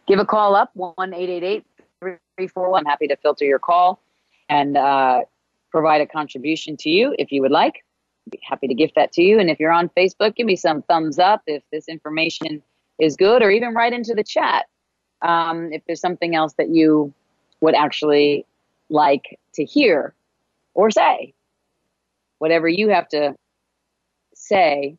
Give 0.06 0.20
a 0.20 0.26
call 0.26 0.56
up, 0.56 0.72
1 0.74 0.94
888 1.00 1.66
341. 2.02 2.80
I'm 2.80 2.86
happy 2.86 3.08
to 3.08 3.16
filter 3.18 3.46
your 3.46 3.60
call 3.60 4.02
and 4.50 4.76
uh, 4.76 5.22
provide 5.72 6.02
a 6.02 6.06
contribution 6.06 6.76
to 6.78 6.89
you 6.89 7.16
if 7.18 7.32
you 7.32 7.42
would 7.42 7.52
like. 7.52 7.84
Happy 8.43 8.67
to 8.67 8.74
gift 8.74 8.96
that 8.96 9.12
to 9.13 9.22
you. 9.22 9.39
And 9.39 9.50
if 9.50 9.60
you're 9.60 9.72
on 9.72 9.89
Facebook, 9.89 10.36
give 10.36 10.46
me 10.46 10.56
some 10.56 10.82
thumbs 10.84 11.19
up 11.19 11.41
if 11.48 11.63
this 11.72 11.88
information 11.88 12.62
is 13.00 13.15
good, 13.15 13.41
or 13.41 13.50
even 13.50 13.74
write 13.74 13.93
into 13.93 14.13
the 14.13 14.24
chat 14.24 14.65
um, 15.22 15.72
if 15.72 15.82
there's 15.86 16.02
something 16.02 16.36
else 16.36 16.54
that 16.58 16.69
you 16.69 17.13
would 17.62 17.76
actually 17.76 18.46
like 18.89 19.39
to 19.56 19.63
hear 19.63 20.13
or 20.74 20.91
say 20.91 21.34
whatever 22.43 22.67
you 22.67 22.89
have 22.89 23.08
to 23.08 23.34
say 24.36 24.98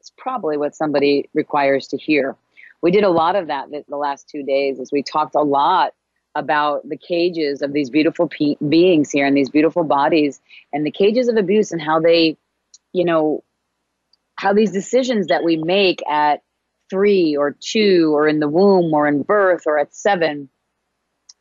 is 0.00 0.10
probably 0.16 0.56
what 0.56 0.74
somebody 0.74 1.28
requires 1.34 1.86
to 1.86 1.98
hear. 1.98 2.34
We 2.80 2.90
did 2.90 3.04
a 3.04 3.10
lot 3.10 3.36
of 3.36 3.48
that 3.48 3.68
the 3.88 3.96
last 3.96 4.26
two 4.26 4.42
days 4.42 4.80
as 4.80 4.90
we 4.90 5.02
talked 5.02 5.34
a 5.34 5.42
lot 5.42 5.92
about 6.36 6.88
the 6.88 6.96
cages 6.96 7.62
of 7.62 7.72
these 7.72 7.90
beautiful 7.90 8.28
pe- 8.28 8.56
beings 8.68 9.10
here 9.10 9.26
and 9.26 9.36
these 9.36 9.50
beautiful 9.50 9.82
bodies 9.82 10.40
and 10.72 10.86
the 10.86 10.90
cages 10.90 11.28
of 11.28 11.36
abuse 11.36 11.72
and 11.72 11.80
how 11.80 11.98
they, 11.98 12.36
you 12.92 13.04
know, 13.04 13.42
how 14.36 14.52
these 14.52 14.70
decisions 14.70 15.28
that 15.28 15.42
we 15.42 15.56
make 15.56 16.06
at 16.08 16.42
three 16.90 17.36
or 17.36 17.56
two 17.58 18.14
or 18.14 18.28
in 18.28 18.38
the 18.38 18.48
womb 18.48 18.92
or 18.92 19.08
in 19.08 19.22
birth 19.22 19.62
or 19.66 19.78
at 19.78 19.94
seven 19.94 20.48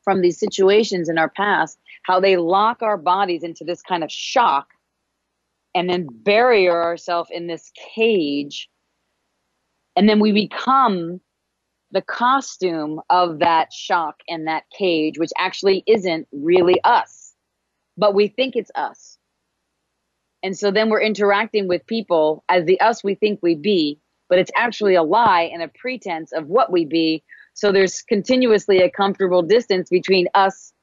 from 0.03 0.21
these 0.21 0.39
situations 0.39 1.10
in 1.10 1.17
our 1.17 1.29
past, 1.29 1.77
how 2.03 2.19
they 2.19 2.38
lock 2.38 2.81
our 2.81 2.97
bodies 2.97 3.43
into 3.43 3.63
this 3.63 3.81
kind 3.81 4.03
of 4.03 4.12
shock 4.12 4.69
and 5.73 5.89
then 5.89 6.08
bury 6.10 6.69
ourselves 6.69 7.29
in 7.31 7.47
this 7.47 7.71
cage. 7.95 8.69
And 9.97 10.08
then 10.08 10.19
we 10.19 10.31
become 10.31 11.19
the 11.91 12.01
costume 12.01 12.99
of 13.09 13.39
that 13.39 13.71
shock 13.71 14.15
and 14.27 14.47
that 14.47 14.63
cage, 14.77 15.17
which 15.17 15.31
actually 15.37 15.83
isn't 15.87 16.27
really 16.31 16.79
us, 16.83 17.33
but 17.97 18.13
we 18.13 18.27
think 18.27 18.55
it's 18.55 18.71
us. 18.75 19.17
And 20.43 20.57
so 20.57 20.71
then 20.71 20.89
we're 20.89 21.01
interacting 21.01 21.67
with 21.67 21.85
people 21.87 22.43
as 22.49 22.65
the 22.65 22.79
us 22.81 23.03
we 23.03 23.15
think 23.15 23.39
we 23.41 23.55
be, 23.55 23.99
but 24.29 24.39
it's 24.39 24.51
actually 24.55 24.95
a 24.95 25.03
lie 25.03 25.49
and 25.53 25.63
a 25.63 25.69
pretense 25.69 26.31
of 26.33 26.47
what 26.47 26.71
we 26.71 26.85
be. 26.85 27.23
So 27.53 27.71
there's 27.71 28.01
continuously 28.01 28.79
a 28.79 28.91
comfortable 28.91 29.41
distance 29.41 29.89
between 29.89 30.27
us 30.33 30.73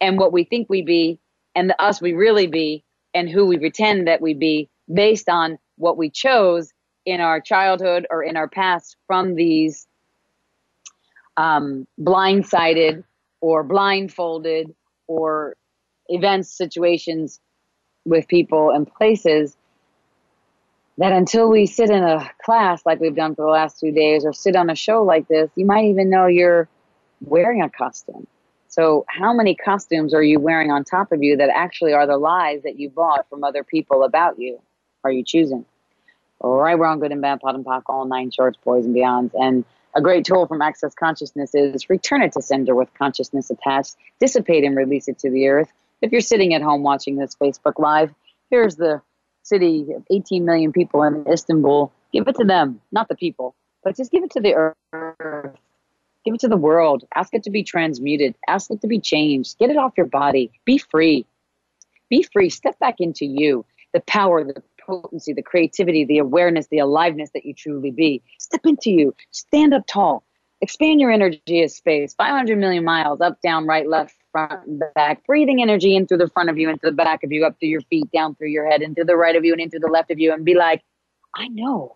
and 0.00 0.18
what 0.18 0.32
we 0.32 0.44
think 0.44 0.68
we 0.70 0.82
be 0.82 1.18
and 1.54 1.68
the 1.68 1.82
us 1.82 2.00
we 2.00 2.12
really 2.12 2.46
be 2.46 2.84
and 3.14 3.28
who 3.28 3.46
we 3.46 3.58
pretend 3.58 4.06
that 4.06 4.20
we 4.20 4.34
be 4.34 4.70
based 4.92 5.28
on 5.28 5.58
what 5.76 5.96
we 5.96 6.08
chose 6.08 6.72
in 7.04 7.20
our 7.20 7.40
childhood 7.40 8.06
or 8.10 8.22
in 8.22 8.36
our 8.36 8.48
past 8.48 8.96
from 9.06 9.34
these 9.34 9.87
um, 11.38 11.86
blindsided 12.00 13.04
or 13.40 13.62
blindfolded 13.62 14.74
or 15.06 15.54
events, 16.08 16.50
situations 16.50 17.40
with 18.04 18.26
people 18.26 18.70
and 18.70 18.92
places 18.92 19.56
that 20.98 21.12
until 21.12 21.48
we 21.48 21.64
sit 21.64 21.90
in 21.90 22.02
a 22.02 22.28
class 22.44 22.84
like 22.84 22.98
we've 22.98 23.14
done 23.14 23.36
for 23.36 23.44
the 23.44 23.52
last 23.52 23.78
two 23.78 23.92
days 23.92 24.24
or 24.24 24.32
sit 24.32 24.56
on 24.56 24.68
a 24.68 24.74
show 24.74 25.04
like 25.04 25.28
this, 25.28 25.48
you 25.54 25.64
might 25.64 25.84
even 25.84 26.10
know 26.10 26.26
you're 26.26 26.68
wearing 27.20 27.62
a 27.62 27.70
costume. 27.70 28.26
So, 28.66 29.06
how 29.08 29.32
many 29.32 29.54
costumes 29.54 30.12
are 30.12 30.22
you 30.22 30.40
wearing 30.40 30.70
on 30.70 30.84
top 30.84 31.12
of 31.12 31.22
you 31.22 31.36
that 31.36 31.50
actually 31.54 31.92
are 31.92 32.06
the 32.06 32.18
lies 32.18 32.62
that 32.64 32.78
you 32.78 32.90
bought 32.90 33.28
from 33.30 33.44
other 33.44 33.62
people 33.62 34.02
about 34.02 34.38
you? 34.38 34.60
Are 35.04 35.12
you 35.12 35.24
choosing? 35.24 35.64
Right, 36.40 36.78
wrong, 36.78 37.00
good 37.00 37.12
and 37.12 37.20
bad, 37.20 37.40
POD 37.40 37.56
and 37.56 37.64
POC, 37.64 37.82
all 37.86 38.04
nine 38.04 38.30
shorts, 38.30 38.58
boys 38.64 38.84
and 38.84 38.94
beyonds. 38.94 39.30
And 39.34 39.64
a 39.94 40.00
great 40.00 40.24
tool 40.24 40.46
from 40.46 40.62
Access 40.62 40.94
Consciousness 40.94 41.54
is 41.54 41.90
return 41.90 42.22
it 42.22 42.32
to 42.32 42.42
sender 42.42 42.74
with 42.74 42.92
consciousness 42.94 43.50
attached, 43.50 43.96
dissipate 44.20 44.64
and 44.64 44.76
release 44.76 45.08
it 45.08 45.18
to 45.20 45.30
the 45.30 45.48
earth. 45.48 45.72
If 46.00 46.12
you're 46.12 46.20
sitting 46.20 46.54
at 46.54 46.62
home 46.62 46.82
watching 46.82 47.16
this 47.16 47.34
Facebook 47.34 47.78
Live, 47.78 48.14
here's 48.50 48.76
the 48.76 49.02
city 49.42 49.86
of 49.94 50.04
18 50.10 50.44
million 50.44 50.72
people 50.72 51.02
in 51.02 51.26
Istanbul. 51.26 51.90
Give 52.12 52.28
it 52.28 52.36
to 52.36 52.44
them, 52.44 52.80
not 52.92 53.08
the 53.08 53.16
people, 53.16 53.54
but 53.82 53.96
just 53.96 54.12
give 54.12 54.22
it 54.22 54.30
to 54.32 54.40
the 54.40 54.74
earth. 54.92 55.56
Give 56.24 56.34
it 56.34 56.40
to 56.40 56.48
the 56.48 56.56
world. 56.56 57.04
Ask 57.14 57.34
it 57.34 57.42
to 57.44 57.50
be 57.50 57.64
transmuted. 57.64 58.34
Ask 58.46 58.70
it 58.70 58.80
to 58.82 58.86
be 58.86 59.00
changed. 59.00 59.58
Get 59.58 59.70
it 59.70 59.76
off 59.76 59.94
your 59.96 60.06
body. 60.06 60.52
Be 60.64 60.78
free. 60.78 61.26
Be 62.10 62.22
free. 62.22 62.50
Step 62.50 62.78
back 62.78 62.96
into 63.00 63.24
you, 63.24 63.64
the 63.92 64.00
power, 64.00 64.44
the 64.44 64.62
potency, 64.88 65.32
the 65.32 65.42
creativity, 65.42 66.04
the 66.04 66.18
awareness, 66.18 66.66
the 66.68 66.78
aliveness 66.78 67.30
that 67.34 67.44
you 67.44 67.54
truly 67.54 67.90
be. 67.90 68.22
Step 68.38 68.62
into 68.64 68.90
you. 68.90 69.14
Stand 69.30 69.74
up 69.74 69.86
tall. 69.86 70.24
Expand 70.60 71.00
your 71.00 71.12
energy 71.12 71.62
as 71.62 71.76
space. 71.76 72.14
500 72.14 72.58
million 72.58 72.84
miles 72.84 73.20
up, 73.20 73.40
down, 73.42 73.66
right, 73.66 73.88
left, 73.88 74.16
front, 74.32 74.82
back. 74.94 75.24
Breathing 75.24 75.62
energy 75.62 75.94
in 75.94 76.06
through 76.06 76.18
the 76.18 76.28
front 76.28 76.50
of 76.50 76.58
you, 76.58 76.68
into 76.68 76.86
the 76.86 76.92
back 76.92 77.22
of 77.22 77.30
you, 77.30 77.46
up 77.46 77.56
through 77.60 77.68
your 77.68 77.82
feet, 77.82 78.10
down 78.10 78.34
through 78.34 78.48
your 78.48 78.68
head, 78.68 78.82
into 78.82 79.04
the 79.04 79.16
right 79.16 79.36
of 79.36 79.44
you, 79.44 79.52
and 79.52 79.62
into 79.62 79.78
the 79.78 79.86
left 79.86 80.10
of 80.10 80.18
you, 80.18 80.32
and 80.32 80.44
be 80.44 80.54
like, 80.54 80.82
I 81.36 81.46
know 81.48 81.94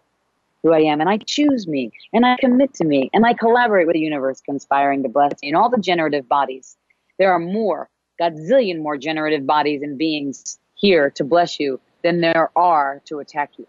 who 0.62 0.72
I 0.72 0.80
am, 0.80 1.00
and 1.00 1.10
I 1.10 1.18
choose 1.18 1.66
me, 1.66 1.90
and 2.12 2.24
I 2.24 2.36
commit 2.38 2.72
to 2.74 2.84
me, 2.84 3.10
and 3.12 3.26
I 3.26 3.34
collaborate 3.34 3.88
with 3.88 3.94
the 3.94 4.00
universe, 4.00 4.40
conspiring 4.40 5.02
to 5.02 5.08
bless 5.08 5.32
me. 5.42 5.48
And 5.48 5.56
all 5.56 5.68
the 5.68 5.78
generative 5.78 6.28
bodies, 6.28 6.76
there 7.18 7.32
are 7.32 7.40
more, 7.40 7.90
godzillion 8.20 8.80
more 8.80 8.96
generative 8.96 9.44
bodies 9.44 9.82
and 9.82 9.98
beings 9.98 10.60
here 10.74 11.10
to 11.10 11.24
bless 11.24 11.58
you 11.58 11.80
than 12.02 12.20
there 12.20 12.50
are 12.56 13.00
to 13.06 13.18
attack 13.20 13.50
you. 13.58 13.66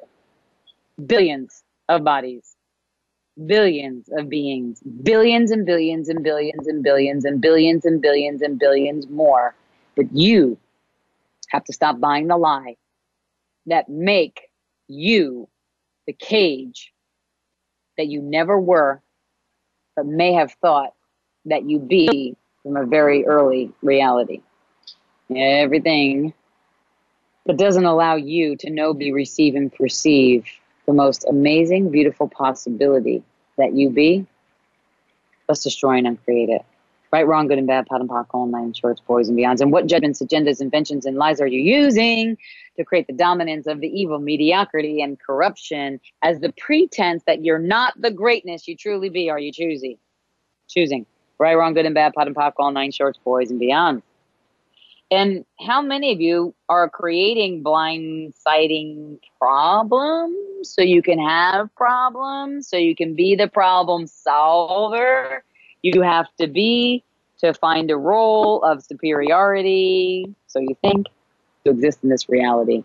Billions 1.06 1.64
of 1.90 2.04
bodies, 2.04 2.56
billions 3.46 4.10
of 4.16 4.30
beings, 4.30 4.82
billions 5.04 5.52
and 5.52 5.66
billions 5.66 6.10
and 6.10 6.24
billions 6.24 6.68
and 6.68 6.84
billions 6.84 7.26
and 7.26 7.42
billions 7.42 7.86
and 7.86 8.02
billions 8.02 8.42
and 8.42 8.60
billions 8.60 9.08
more. 9.10 9.56
But 9.96 10.12
you 10.14 10.58
have 11.50 11.64
to 11.66 11.74
stop 11.74 12.00
buying 12.00 12.28
the 12.28 12.38
lie 12.38 12.76
that 13.68 13.90
make 13.90 14.50
you 14.88 15.48
the 16.08 16.14
cage 16.14 16.92
that 17.98 18.08
you 18.08 18.22
never 18.22 18.60
were, 18.60 19.02
but 19.96 20.06
may 20.06 20.34
have 20.34 20.52
thought 20.62 20.94
that 21.46 21.70
you 21.70 21.80
be 21.80 22.36
from 22.64 22.78
a 22.78 22.86
very 22.86 23.26
early 23.26 23.72
reality. 23.82 24.42
Everything 25.36 26.34
that 27.46 27.58
doesn't 27.58 27.86
allow 27.86 28.16
you 28.16 28.56
to 28.58 28.70
know, 28.70 28.94
be, 28.94 29.12
receive, 29.12 29.56
and 29.56 29.74
perceive 29.74 30.46
the 30.86 30.94
most 30.94 31.26
amazing, 31.30 31.90
beautiful 31.90 32.28
possibility 32.28 33.24
that 33.58 33.74
you 33.74 33.90
be, 33.90 34.26
let's 35.48 35.64
destroy 35.64 35.98
and 35.98 36.08
uncreate 36.08 36.50
it. 36.50 36.66
Right, 37.12 37.28
wrong, 37.28 37.48
good 37.48 37.60
and 37.60 37.68
bad, 37.68 37.86
POD 37.86 38.02
and 38.02 38.10
POC, 38.10 38.26
all 38.32 38.48
nine 38.48 38.74
shorts, 38.74 39.00
boys 39.00 39.30
and 39.30 39.38
beyonds. 39.38 39.62
And 39.62 39.72
what 39.72 39.86
judgments, 39.86 40.20
agendas, 40.20 40.62
inventions, 40.62 41.06
and 41.06 41.16
lies 41.16 41.40
are 41.40 41.46
you 41.46 41.62
using 41.62 42.40
to 42.76 42.84
create 42.84 43.06
the 43.06 43.14
dominance 43.14 43.68
of 43.68 43.82
the 43.82 43.88
evil, 43.88 44.18
mediocrity, 44.18 45.00
and 45.00 45.20
corruption 45.20 46.00
as 46.24 46.40
the 46.40 46.52
pretense 46.54 47.22
that 47.28 47.46
you're 47.46 47.60
not 47.60 47.94
the 48.02 48.10
greatness 48.10 48.68
you 48.68 48.76
truly 48.76 49.10
be? 49.10 49.30
Are 49.30 49.38
you 49.38 49.52
choosing? 49.52 50.00
Choosing. 50.68 51.06
Right, 51.38 51.54
wrong, 51.54 51.76
good 51.76 51.86
and 51.86 51.94
bad, 51.94 52.14
POD 52.14 52.28
and 52.28 52.36
POC, 52.36 52.54
all 52.58 52.72
nine 52.72 52.92
shorts, 52.92 53.20
boys 53.24 53.52
and 53.52 53.60
beyond. 53.60 54.02
And 55.14 55.46
how 55.60 55.80
many 55.80 56.12
of 56.12 56.20
you 56.20 56.56
are 56.70 56.90
creating 56.90 57.64
blindsiding 57.64 59.20
problems 59.38 60.74
so 60.74 60.82
you 60.82 61.04
can 61.04 61.20
have 61.20 61.70
problems, 61.76 62.68
so 62.68 62.78
you 62.78 62.96
can 62.96 63.14
be 63.14 63.36
the 63.36 63.48
problem 63.48 64.08
solver? 64.08 65.44
You 65.84 66.02
have 66.02 66.26
to 66.40 66.48
be 66.48 67.04
to 67.42 67.54
find 67.54 67.92
a 67.92 67.96
role 67.96 68.64
of 68.64 68.84
superiority, 68.84 70.34
so 70.48 70.60
you 70.60 70.76
think, 70.82 71.06
to 71.64 71.70
exist 71.70 72.00
in 72.02 72.10
this 72.10 72.28
reality. 72.28 72.84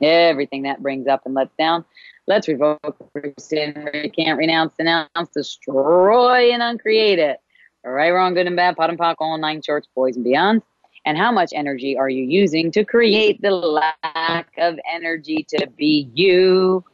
Everything 0.00 0.62
that 0.62 0.80
brings 0.80 1.06
up 1.08 1.26
and 1.26 1.34
lets 1.34 1.54
down, 1.58 1.84
let's 2.26 2.48
revoke, 2.48 2.96
rescind, 3.12 3.90
recant, 3.92 4.38
renounce, 4.38 4.72
denounce, 4.78 5.28
destroy, 5.34 6.52
and 6.52 6.62
uncreate 6.62 7.18
it. 7.18 7.36
All 7.84 7.92
right, 7.92 8.12
wrong, 8.12 8.32
good 8.32 8.46
and 8.46 8.56
bad, 8.56 8.78
POD 8.78 8.90
and 8.90 8.98
POC, 8.98 9.16
all 9.20 9.36
nine 9.36 9.60
shorts, 9.60 9.88
boys 9.94 10.16
and 10.16 10.24
beyond 10.24 10.62
and 11.04 11.16
how 11.16 11.32
much 11.32 11.50
energy 11.54 11.96
are 11.96 12.08
you 12.08 12.24
using 12.24 12.70
to 12.72 12.84
create 12.84 13.40
the 13.42 13.50
lack 13.50 14.52
of 14.58 14.78
energy 14.92 15.46
to 15.48 15.68
be 15.76 16.08
you 16.14 16.84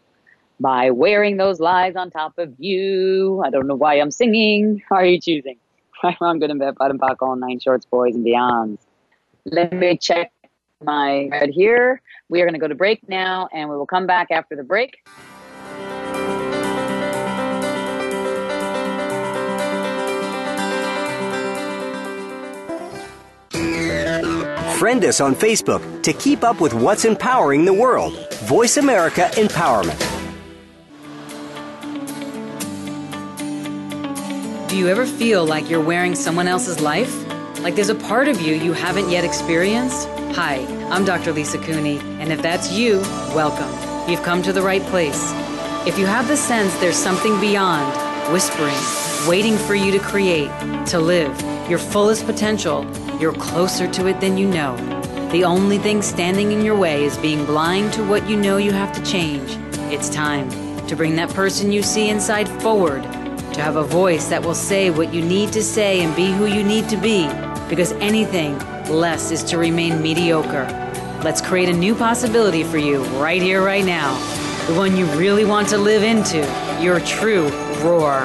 by 0.61 0.91
wearing 0.91 1.37
those 1.37 1.61
lies 1.61 1.97
on 1.97 2.11
top 2.11 2.39
of 2.39 2.55
you. 2.59 3.43
I 3.45 3.51
don't 3.51 3.67
know 3.67 3.75
why 3.75 3.95
I'm 3.95 4.11
singing. 4.11 4.83
How 4.89 4.97
are 4.97 5.05
you 5.05 5.21
choosing? 5.21 5.59
I'm 6.21 6.39
good 6.39 6.51
in 6.51 6.59
bed, 6.59 6.75
bottom 6.77 6.99
back 6.99 7.23
all 7.23 7.35
nine 7.35 7.59
shorts, 7.61 7.87
boys 7.87 8.15
and 8.15 8.25
beyonds. 8.25 8.79
Let 9.47 9.73
me 9.73 9.97
check 9.97 10.33
my 10.83 11.29
head 11.33 11.51
here. 11.51 12.01
We 12.29 12.41
are 12.43 12.45
going 12.45 12.55
to 12.55 12.61
go 12.61 12.69
to 12.69 12.75
break 12.75 13.09
now, 13.09 13.49
and 13.53 13.71
we 13.71 13.77
will 13.77 13.87
come 13.87 14.07
back 14.07 14.31
after 14.31 14.55
the 14.55 14.65
break. 14.65 14.99
Friend 24.85 25.03
us 25.07 25.19
on 25.19 25.35
Facebook 25.35 26.03
to 26.03 26.13
keep 26.13 26.45
up 26.45 26.61
with 26.61 26.75
what's 26.75 27.07
empowering 27.07 27.65
the 27.65 27.73
world. 27.73 28.31
Voice 28.41 28.77
America 28.77 29.31
Empowerment. 29.33 29.99
Do 34.69 34.77
you 34.77 34.89
ever 34.89 35.07
feel 35.07 35.47
like 35.47 35.71
you're 35.71 35.81
wearing 35.81 36.15
someone 36.15 36.47
else's 36.47 36.83
life? 36.83 37.11
Like 37.61 37.77
there's 37.77 37.89
a 37.89 37.95
part 37.95 38.29
of 38.29 38.43
you 38.43 38.57
you 38.57 38.75
haven't 38.75 39.09
yet 39.09 39.25
experienced? 39.25 40.07
Hi, 40.37 40.57
I'm 40.91 41.07
Dr. 41.07 41.33
Lisa 41.33 41.57
Cooney, 41.57 41.99
and 42.21 42.31
if 42.31 42.43
that's 42.43 42.71
you, 42.71 42.99
welcome. 43.35 43.73
You've 44.07 44.23
come 44.23 44.43
to 44.43 44.53
the 44.53 44.61
right 44.61 44.83
place. 44.83 45.33
If 45.87 45.99
you 45.99 46.05
have 46.05 46.29
the 46.29 46.37
sense 46.37 46.75
there's 46.81 46.95
something 46.95 47.41
beyond, 47.41 47.91
whispering, 48.31 48.77
waiting 49.27 49.57
for 49.57 49.75
you 49.75 49.91
to 49.93 49.99
create, 49.99 50.51
to 50.89 51.01
live 51.01 51.35
your 51.71 51.79
fullest 51.79 52.27
potential, 52.27 52.85
you're 53.21 53.33
closer 53.35 53.91
to 53.93 54.07
it 54.07 54.21
than 54.21 54.37
you 54.37 54.47
know. 54.47 54.77
The 55.31 55.45
only 55.45 55.79
thing 55.79 56.03
standing 56.03 56.53
in 56.53 56.65
your 56.65 56.77
way 56.77 57.05
is 57.05 57.17
being 57.19 57.45
blind 57.45 57.93
to 57.95 58.05
what 58.05 58.29
you 58.29 58.37
know 58.37 58.57
you 58.57 58.73
have 58.73 58.93
to 58.93 59.03
change. 59.11 59.59
It's 59.93 60.09
time 60.09 60.49
to 60.87 60.97
bring 60.97 61.17
that 61.17 61.31
person 61.31 61.73
you 61.73 61.83
see 61.83 62.09
inside 62.09 62.49
forward, 62.63 63.03
to 63.03 63.61
have 63.61 63.77
a 63.77 63.85
voice 63.85 64.29
that 64.29 64.43
will 64.43 64.55
say 64.55 64.91
what 64.91 65.13
you 65.13 65.23
need 65.23 65.53
to 65.53 65.63
say 65.63 66.03
and 66.03 66.15
be 66.15 66.31
who 66.33 66.47
you 66.47 66.63
need 66.63 66.89
to 66.89 66.97
be, 66.97 67.27
because 67.69 67.93
anything 67.93 68.59
less 68.89 69.31
is 69.31 69.43
to 69.45 69.59
remain 69.59 70.03
mediocre. 70.03 70.67
Let's 71.25 71.41
create 71.41 71.69
a 71.69 71.73
new 71.73 71.95
possibility 71.95 72.65
for 72.65 72.79
you 72.79 73.03
right 73.21 73.41
here, 73.41 73.65
right 73.65 73.85
now. 73.85 74.15
The 74.67 74.75
one 74.75 74.97
you 74.97 75.07
really 75.19 75.45
want 75.45 75.69
to 75.71 75.79
live 75.79 76.03
into, 76.03 76.39
your 76.83 77.01
true 77.01 77.49
roar. 77.83 78.21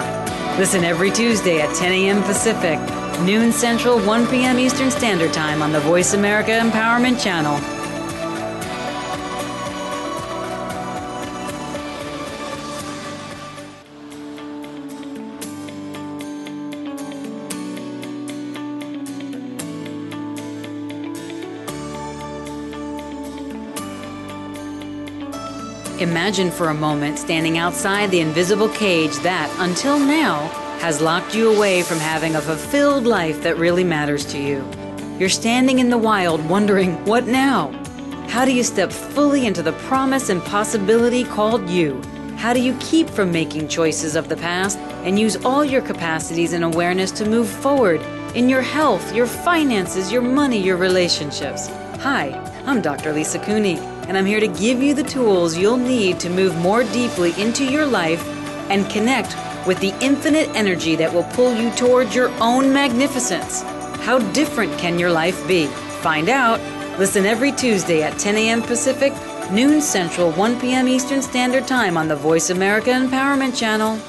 Listen 0.57 0.83
every 0.83 1.11
Tuesday 1.11 1.61
at 1.61 1.73
10 1.75 1.91
a.m. 1.91 2.23
Pacific 2.23 2.79
noon 3.25 3.51
Central, 3.51 3.99
1 3.99 4.27
p.m. 4.27 4.59
Eastern 4.59 4.91
Standard 4.91 5.33
Time 5.33 5.61
on 5.61 5.71
the 5.71 5.79
Voice 5.79 6.13
America 6.13 6.51
Empowerment 6.51 7.21
Channel. 7.21 7.59
Imagine 25.99 26.49
for 26.49 26.69
a 26.69 26.73
moment 26.73 27.19
standing 27.19 27.57
outside 27.57 28.09
the 28.09 28.21
invisible 28.21 28.69
cage 28.69 29.15
that, 29.17 29.53
until 29.59 29.99
now, 29.99 30.68
has 30.79 31.01
locked 31.01 31.35
you 31.35 31.53
away 31.53 31.83
from 31.83 31.97
having 31.97 32.35
a 32.35 32.41
fulfilled 32.41 33.05
life 33.05 33.43
that 33.43 33.57
really 33.57 33.83
matters 33.83 34.25
to 34.25 34.39
you. 34.39 34.65
You're 35.19 35.27
standing 35.27 35.79
in 35.79 35.89
the 35.89 35.97
wild 35.97 36.47
wondering, 36.49 37.03
what 37.03 37.27
now? 37.27 37.71
How 38.29 38.45
do 38.45 38.53
you 38.53 38.63
step 38.63 38.89
fully 38.89 39.45
into 39.45 39.61
the 39.61 39.73
promise 39.73 40.29
and 40.29 40.41
possibility 40.41 41.25
called 41.25 41.69
you? 41.69 42.01
How 42.37 42.53
do 42.53 42.61
you 42.61 42.77
keep 42.79 43.09
from 43.09 43.29
making 43.29 43.67
choices 43.67 44.15
of 44.15 44.29
the 44.29 44.37
past 44.37 44.77
and 45.03 45.19
use 45.19 45.35
all 45.43 45.65
your 45.65 45.81
capacities 45.81 46.53
and 46.53 46.63
awareness 46.63 47.11
to 47.11 47.29
move 47.29 47.49
forward 47.49 48.01
in 48.33 48.47
your 48.47 48.61
health, 48.61 49.13
your 49.13 49.27
finances, 49.27 50.13
your 50.13 50.21
money, 50.21 50.63
your 50.63 50.77
relationships? 50.77 51.67
Hi, 51.99 52.29
I'm 52.65 52.81
Dr. 52.81 53.11
Lisa 53.11 53.39
Cooney, 53.39 53.79
and 54.07 54.17
I'm 54.17 54.25
here 54.25 54.39
to 54.39 54.47
give 54.47 54.81
you 54.81 54.93
the 54.93 55.03
tools 55.03 55.57
you'll 55.57 55.75
need 55.75 56.21
to 56.21 56.29
move 56.29 56.55
more 56.59 56.85
deeply 56.85 57.33
into 57.37 57.65
your 57.65 57.85
life 57.85 58.25
and 58.69 58.89
connect 58.89 59.35
with 59.65 59.79
the 59.79 59.93
infinite 60.01 60.49
energy 60.55 60.95
that 60.95 61.13
will 61.13 61.23
pull 61.35 61.53
you 61.53 61.71
towards 61.71 62.15
your 62.15 62.29
own 62.41 62.73
magnificence. 62.73 63.61
How 64.01 64.19
different 64.31 64.77
can 64.79 64.97
your 64.97 65.11
life 65.11 65.47
be? 65.47 65.67
Find 66.01 66.29
out. 66.29 66.59
Listen 66.99 67.25
every 67.25 67.51
Tuesday 67.51 68.03
at 68.03 68.17
10 68.17 68.35
a.m. 68.35 68.61
Pacific, 68.61 69.13
noon 69.51 69.81
Central, 69.81 70.31
1 70.31 70.59
p.m. 70.59 70.87
Eastern 70.87 71.21
Standard 71.21 71.67
Time 71.67 71.97
on 71.97 72.07
the 72.07 72.15
Voice 72.15 72.49
America 72.49 72.89
Empowerment 72.89 73.57
Channel. 73.57 73.99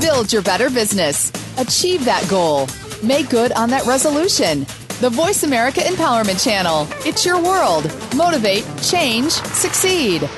Build 0.00 0.32
your 0.32 0.42
better 0.42 0.70
business. 0.70 1.30
Achieve 1.58 2.04
that 2.04 2.26
goal. 2.28 2.68
Make 3.02 3.28
good 3.28 3.52
on 3.52 3.70
that 3.70 3.86
resolution. 3.86 4.60
The 5.00 5.10
Voice 5.10 5.42
America 5.42 5.80
Empowerment 5.80 6.42
Channel. 6.42 6.86
It's 7.06 7.24
your 7.24 7.42
world. 7.42 7.84
Motivate, 8.14 8.64
change, 8.82 9.32
succeed. 9.32 10.28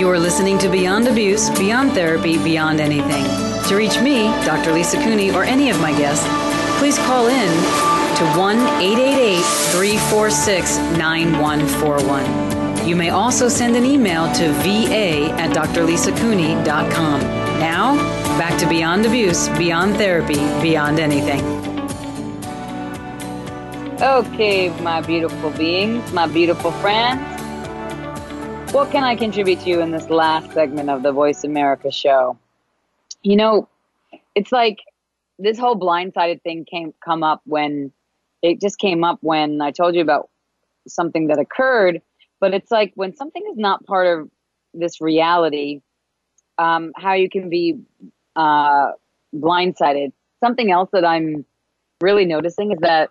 You 0.00 0.08
are 0.08 0.18
listening 0.18 0.56
to 0.60 0.70
Beyond 0.70 1.08
Abuse, 1.08 1.50
Beyond 1.58 1.92
Therapy, 1.92 2.38
Beyond 2.38 2.80
Anything. 2.80 3.26
To 3.68 3.76
reach 3.76 4.00
me, 4.00 4.28
Dr. 4.46 4.72
Lisa 4.72 4.96
Cooney, 4.96 5.30
or 5.30 5.44
any 5.44 5.68
of 5.68 5.78
my 5.78 5.92
guests, 5.92 6.26
please 6.78 6.96
call 7.00 7.26
in 7.26 7.48
to 8.16 8.24
1 8.38 8.56
888 8.80 9.42
346 9.72 10.78
9141. 10.96 12.88
You 12.88 12.96
may 12.96 13.10
also 13.10 13.46
send 13.46 13.76
an 13.76 13.84
email 13.84 14.32
to 14.36 14.48
va 14.52 15.34
at 15.38 15.54
drlisacooney.com. 15.54 17.20
Now, 17.60 17.96
back 18.38 18.58
to 18.60 18.66
Beyond 18.70 19.04
Abuse, 19.04 19.50
Beyond 19.50 19.96
Therapy, 19.96 20.40
Beyond 20.62 20.98
Anything. 20.98 21.42
Okay, 24.00 24.70
my 24.80 25.02
beautiful 25.02 25.50
beings, 25.50 26.10
my 26.14 26.26
beautiful 26.26 26.72
friends. 26.72 27.29
What 28.72 28.92
can 28.92 29.02
I 29.02 29.16
contribute 29.16 29.58
to 29.62 29.68
you 29.68 29.80
in 29.80 29.90
this 29.90 30.08
last 30.10 30.52
segment 30.52 30.90
of 30.90 31.02
the 31.02 31.10
Voice 31.10 31.42
America 31.42 31.90
show? 31.90 32.38
You 33.20 33.34
know, 33.34 33.68
it's 34.36 34.52
like 34.52 34.78
this 35.40 35.58
whole 35.58 35.74
blindsided 35.74 36.40
thing 36.42 36.64
came 36.70 36.94
come 37.04 37.24
up 37.24 37.42
when 37.44 37.90
it 38.42 38.60
just 38.60 38.78
came 38.78 39.02
up 39.02 39.18
when 39.22 39.60
I 39.60 39.72
told 39.72 39.96
you 39.96 40.02
about 40.02 40.30
something 40.86 41.26
that 41.26 41.40
occurred, 41.40 42.00
but 42.38 42.54
it's 42.54 42.70
like 42.70 42.92
when 42.94 43.16
something 43.16 43.42
is 43.50 43.58
not 43.58 43.84
part 43.86 44.06
of 44.06 44.30
this 44.72 45.00
reality, 45.00 45.80
um, 46.56 46.92
how 46.94 47.14
you 47.14 47.28
can 47.28 47.50
be 47.50 47.80
uh, 48.36 48.92
blindsided. 49.34 50.12
Something 50.38 50.70
else 50.70 50.90
that 50.92 51.04
I'm 51.04 51.44
really 52.00 52.24
noticing 52.24 52.70
is 52.70 52.78
that 52.82 53.10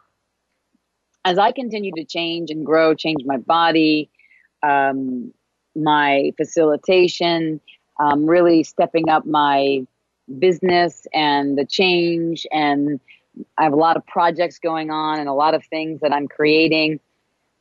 as 1.25 1.37
I 1.37 1.51
continue 1.51 1.91
to 1.97 2.05
change 2.05 2.49
and 2.49 2.65
grow, 2.65 2.95
change 2.95 3.25
my 3.25 3.37
body, 3.37 4.09
um, 4.63 5.33
my 5.79 6.33
facilitation, 6.37 7.59
um, 7.99 8.25
really 8.25 8.63
stepping 8.63 9.09
up 9.09 9.25
my 9.25 9.85
business 10.37 11.07
and 11.13 11.57
the 11.57 11.65
change. 11.65 12.45
And 12.51 12.99
I 13.57 13.63
have 13.63 13.73
a 13.73 13.77
lot 13.77 13.97
of 13.97 14.05
projects 14.05 14.59
going 14.59 14.91
on 14.91 15.19
and 15.19 15.27
a 15.27 15.33
lot 15.33 15.53
of 15.53 15.65
things 15.65 16.01
that 16.01 16.13
I'm 16.13 16.27
creating. 16.27 16.99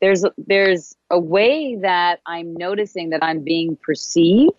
There's 0.00 0.24
there's 0.36 0.94
a 1.10 1.18
way 1.18 1.76
that 1.76 2.20
I'm 2.26 2.54
noticing 2.54 3.10
that 3.10 3.22
I'm 3.22 3.42
being 3.42 3.76
perceived 3.82 4.52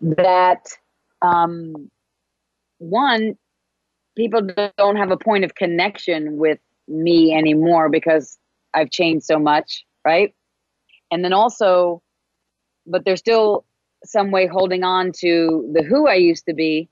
that 0.00 0.66
um, 1.20 1.90
one 2.78 3.36
people 4.16 4.40
don't 4.76 4.96
have 4.96 5.10
a 5.10 5.16
point 5.16 5.44
of 5.44 5.54
connection 5.54 6.38
with 6.38 6.58
me 6.88 7.34
anymore 7.34 7.88
because 7.88 8.38
I've 8.74 8.90
changed 8.90 9.24
so 9.26 9.38
much, 9.38 9.84
right? 10.04 10.34
And 11.10 11.24
then 11.24 11.32
also 11.32 12.02
but 12.88 13.04
they're 13.04 13.16
still 13.16 13.64
some 14.04 14.30
way 14.30 14.46
holding 14.46 14.84
on 14.84 15.12
to 15.12 15.70
the 15.72 15.82
who 15.82 16.06
I 16.06 16.14
used 16.14 16.46
to 16.46 16.54
be. 16.54 16.88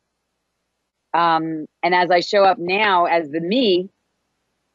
Um, 1.14 1.66
and 1.82 1.94
as 1.94 2.10
I 2.10 2.20
show 2.20 2.44
up 2.44 2.58
now 2.58 3.06
as 3.06 3.30
the 3.30 3.40
me, 3.40 3.88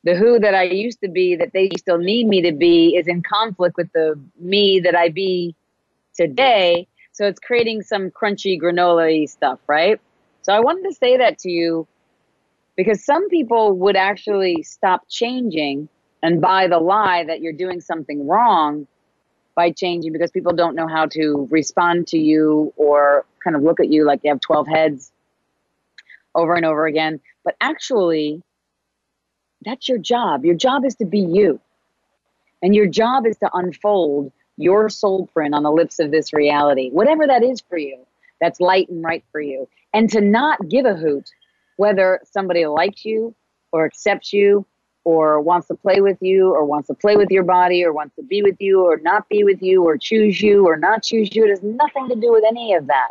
the 0.03 0.15
who 0.15 0.39
that 0.39 0.55
I 0.55 0.63
used 0.63 1.01
to 1.01 1.09
be, 1.09 1.35
that 1.35 1.53
they 1.53 1.69
still 1.77 1.99
need 1.99 2.27
me 2.27 2.41
to 2.41 2.51
be, 2.51 2.95
is 2.95 3.07
in 3.07 3.21
conflict 3.21 3.77
with 3.77 3.91
the 3.93 4.19
me 4.39 4.79
that 4.79 4.95
I 4.95 5.09
be 5.09 5.55
today. 6.15 6.87
So 7.11 7.27
it's 7.27 7.39
creating 7.39 7.83
some 7.83 8.09
crunchy 8.09 8.59
granola 8.59 9.29
stuff, 9.29 9.59
right? 9.67 9.99
So 10.41 10.53
I 10.53 10.59
wanted 10.59 10.89
to 10.89 10.95
say 10.95 11.17
that 11.17 11.37
to 11.39 11.51
you 11.51 11.87
because 12.75 13.05
some 13.05 13.29
people 13.29 13.73
would 13.77 13.95
actually 13.95 14.63
stop 14.63 15.03
changing 15.07 15.87
and 16.23 16.41
buy 16.41 16.67
the 16.67 16.79
lie 16.79 17.23
that 17.25 17.41
you're 17.41 17.53
doing 17.53 17.81
something 17.81 18.27
wrong 18.27 18.87
by 19.55 19.71
changing 19.71 20.13
because 20.13 20.31
people 20.31 20.53
don't 20.53 20.75
know 20.75 20.87
how 20.87 21.05
to 21.07 21.47
respond 21.51 22.07
to 22.07 22.17
you 22.17 22.73
or 22.77 23.25
kind 23.43 23.55
of 23.55 23.63
look 23.63 23.79
at 23.79 23.89
you 23.89 24.05
like 24.05 24.21
you 24.23 24.31
have 24.31 24.41
12 24.41 24.67
heads 24.67 25.11
over 26.35 26.55
and 26.55 26.65
over 26.65 26.85
again. 26.85 27.19
But 27.43 27.55
actually, 27.59 28.41
that's 29.63 29.87
your 29.87 29.97
job. 29.97 30.45
Your 30.45 30.55
job 30.55 30.85
is 30.85 30.95
to 30.95 31.05
be 31.05 31.19
you. 31.19 31.59
And 32.61 32.75
your 32.75 32.87
job 32.87 33.25
is 33.25 33.37
to 33.37 33.49
unfold 33.53 34.31
your 34.57 34.89
soul 34.89 35.27
print 35.33 35.55
on 35.55 35.63
the 35.63 35.71
lips 35.71 35.99
of 35.99 36.11
this 36.11 36.33
reality, 36.33 36.89
whatever 36.91 37.25
that 37.25 37.43
is 37.43 37.61
for 37.67 37.77
you, 37.77 37.97
that's 38.39 38.59
light 38.59 38.89
and 38.89 39.03
right 39.03 39.23
for 39.31 39.41
you. 39.41 39.67
And 39.93 40.09
to 40.11 40.21
not 40.21 40.69
give 40.69 40.85
a 40.85 40.93
hoot 40.93 41.29
whether 41.77 42.19
somebody 42.31 42.65
likes 42.67 43.03
you 43.03 43.33
or 43.71 43.85
accepts 43.85 44.31
you 44.33 44.65
or 45.03 45.41
wants 45.41 45.67
to 45.67 45.75
play 45.75 46.01
with 46.01 46.17
you 46.21 46.53
or 46.53 46.63
wants 46.65 46.87
to 46.87 46.93
play 46.93 47.15
with 47.15 47.29
your 47.31 47.43
body 47.43 47.83
or 47.83 47.91
wants 47.91 48.15
to 48.15 48.23
be 48.23 48.41
with 48.43 48.55
you 48.59 48.85
or 48.85 48.97
not 48.97 49.27
be 49.29 49.43
with 49.43 49.61
you 49.61 49.83
or 49.83 49.97
choose 49.97 50.41
you 50.41 50.67
or 50.67 50.77
not 50.77 51.03
choose 51.03 51.35
you. 51.35 51.45
It 51.45 51.49
has 51.49 51.63
nothing 51.63 52.07
to 52.09 52.15
do 52.15 52.31
with 52.31 52.43
any 52.47 52.73
of 52.73 52.87
that. 52.87 53.09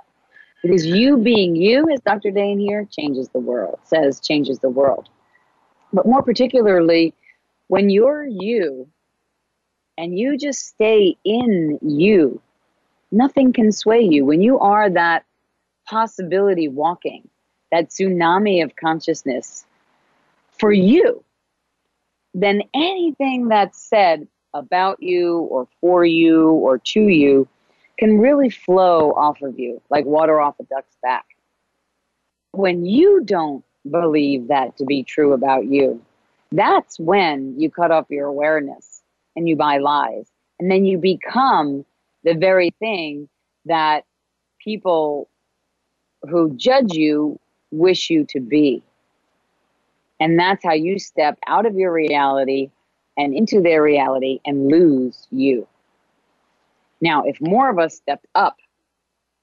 Because 0.63 0.87
you 0.87 1.17
being 1.17 1.57
you, 1.57 1.91
as 1.91 2.01
Dr. 2.01 2.31
Dain 2.31 2.59
Heer, 2.59 2.87
changes 2.91 3.31
the 3.31 3.39
world, 3.39 3.79
says 3.83 4.21
changes 4.21 4.59
the 4.59 4.69
world. 4.69 5.09
But 5.93 6.07
more 6.07 6.23
particularly, 6.23 7.15
when 7.69 7.89
you're 7.89 8.27
you 8.27 8.87
and 9.97 10.19
you 10.19 10.37
just 10.37 10.69
stay 10.69 11.17
in 11.25 11.79
you, 11.83 12.41
nothing 13.11 13.53
can 13.53 13.73
sway 13.73 14.01
you. 14.01 14.25
When 14.25 14.43
you 14.43 14.59
are 14.59 14.91
that 14.91 15.25
possibility 15.89 16.69
walking, 16.69 17.29
that 17.73 17.89
tsunami 17.89 18.63
of 18.63 18.77
consciousness 18.77 19.65
for 20.59 20.73
you, 20.73 21.25
then 22.35 22.63
anything 22.75 23.49
that's 23.49 23.83
said 23.83 24.27
about 24.55 25.03
you 25.03 25.39
or 25.39 25.69
for 25.81 26.05
you 26.05 26.51
or 26.51 26.79
to 26.79 27.09
you 27.09 27.49
can 27.99 28.19
really 28.19 28.51
flow 28.51 29.13
off 29.13 29.43
of 29.43 29.59
you 29.59 29.81
like 29.91 30.05
water 30.05 30.41
off 30.41 30.55
a 30.61 30.65
duck's 30.65 30.97
back. 31.03 31.27
When 32.53 32.87
you 32.87 33.23
don't 33.25 33.65
believe 33.89 34.49
that 34.49 34.77
to 34.79 34.85
be 34.85 35.03
true 35.03 35.33
about 35.33 35.67
you, 35.67 36.03
that's 36.53 36.99
when 36.99 37.61
you 37.61 37.71
cut 37.71 37.91
off 37.91 38.07
your 38.09 38.27
awareness 38.27 39.03
and 39.37 39.49
you 39.49 39.57
buy 39.57 39.79
lies. 39.79 40.27
And 40.59 40.71
then 40.71 40.85
you 40.85 40.99
become 40.99 41.85
the 42.25 42.35
very 42.35 42.71
thing 42.79 43.29
that 43.67 44.05
people 44.59 45.29
who 46.29 46.55
judge 46.57 46.93
you 46.93 47.39
wish 47.71 48.11
you 48.11 48.25
to 48.31 48.41
be. 48.41 48.83
And 50.21 50.39
that's 50.39 50.65
how 50.65 50.75
you 50.75 50.99
step 50.99 51.39
out 51.47 51.67
of 51.67 51.75
your 51.77 51.93
reality 51.93 52.71
and 53.19 53.35
into 53.35 53.63
their 53.63 53.83
reality 53.83 54.41
and 54.47 54.69
lose 54.69 55.27
you. 55.31 55.67
Now, 57.01 57.25
if 57.25 57.41
more 57.41 57.71
of 57.71 57.79
us 57.79 57.97
stepped 57.97 58.27
up 58.35 58.57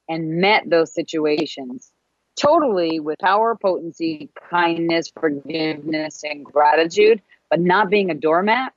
and 0.09 0.41
met 0.41 0.69
those 0.69 0.93
situations 0.93 1.91
totally 2.39 2.99
with 2.99 3.19
power, 3.19 3.55
potency, 3.55 4.29
kindness, 4.49 5.11
forgiveness, 5.19 6.23
and 6.23 6.45
gratitude, 6.45 7.21
but 7.49 7.59
not 7.59 7.89
being 7.89 8.11
a 8.11 8.15
doormat, 8.15 8.73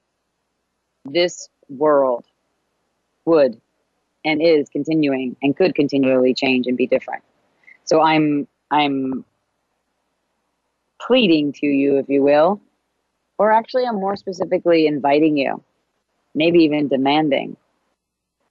this 1.05 1.48
world 1.68 2.24
would 3.26 3.61
and 4.24 4.42
is 4.42 4.68
continuing 4.70 5.36
and 5.42 5.57
could 5.57 5.74
continually 5.74 6.34
change 6.34 6.66
and 6.66 6.76
be 6.76 6.86
different. 6.86 7.22
So 7.84 8.01
I'm 8.03 8.48
I'm 8.70 9.24
pleading 11.11 11.52
to 11.52 11.66
you, 11.66 11.96
if 11.96 12.08
you 12.08 12.22
will, 12.22 12.61
or 13.36 13.50
actually, 13.50 13.84
I'm 13.84 13.96
more 13.96 14.14
specifically 14.14 14.86
inviting 14.86 15.36
you, 15.36 15.61
maybe 16.36 16.61
even 16.61 16.86
demanding 16.86 17.56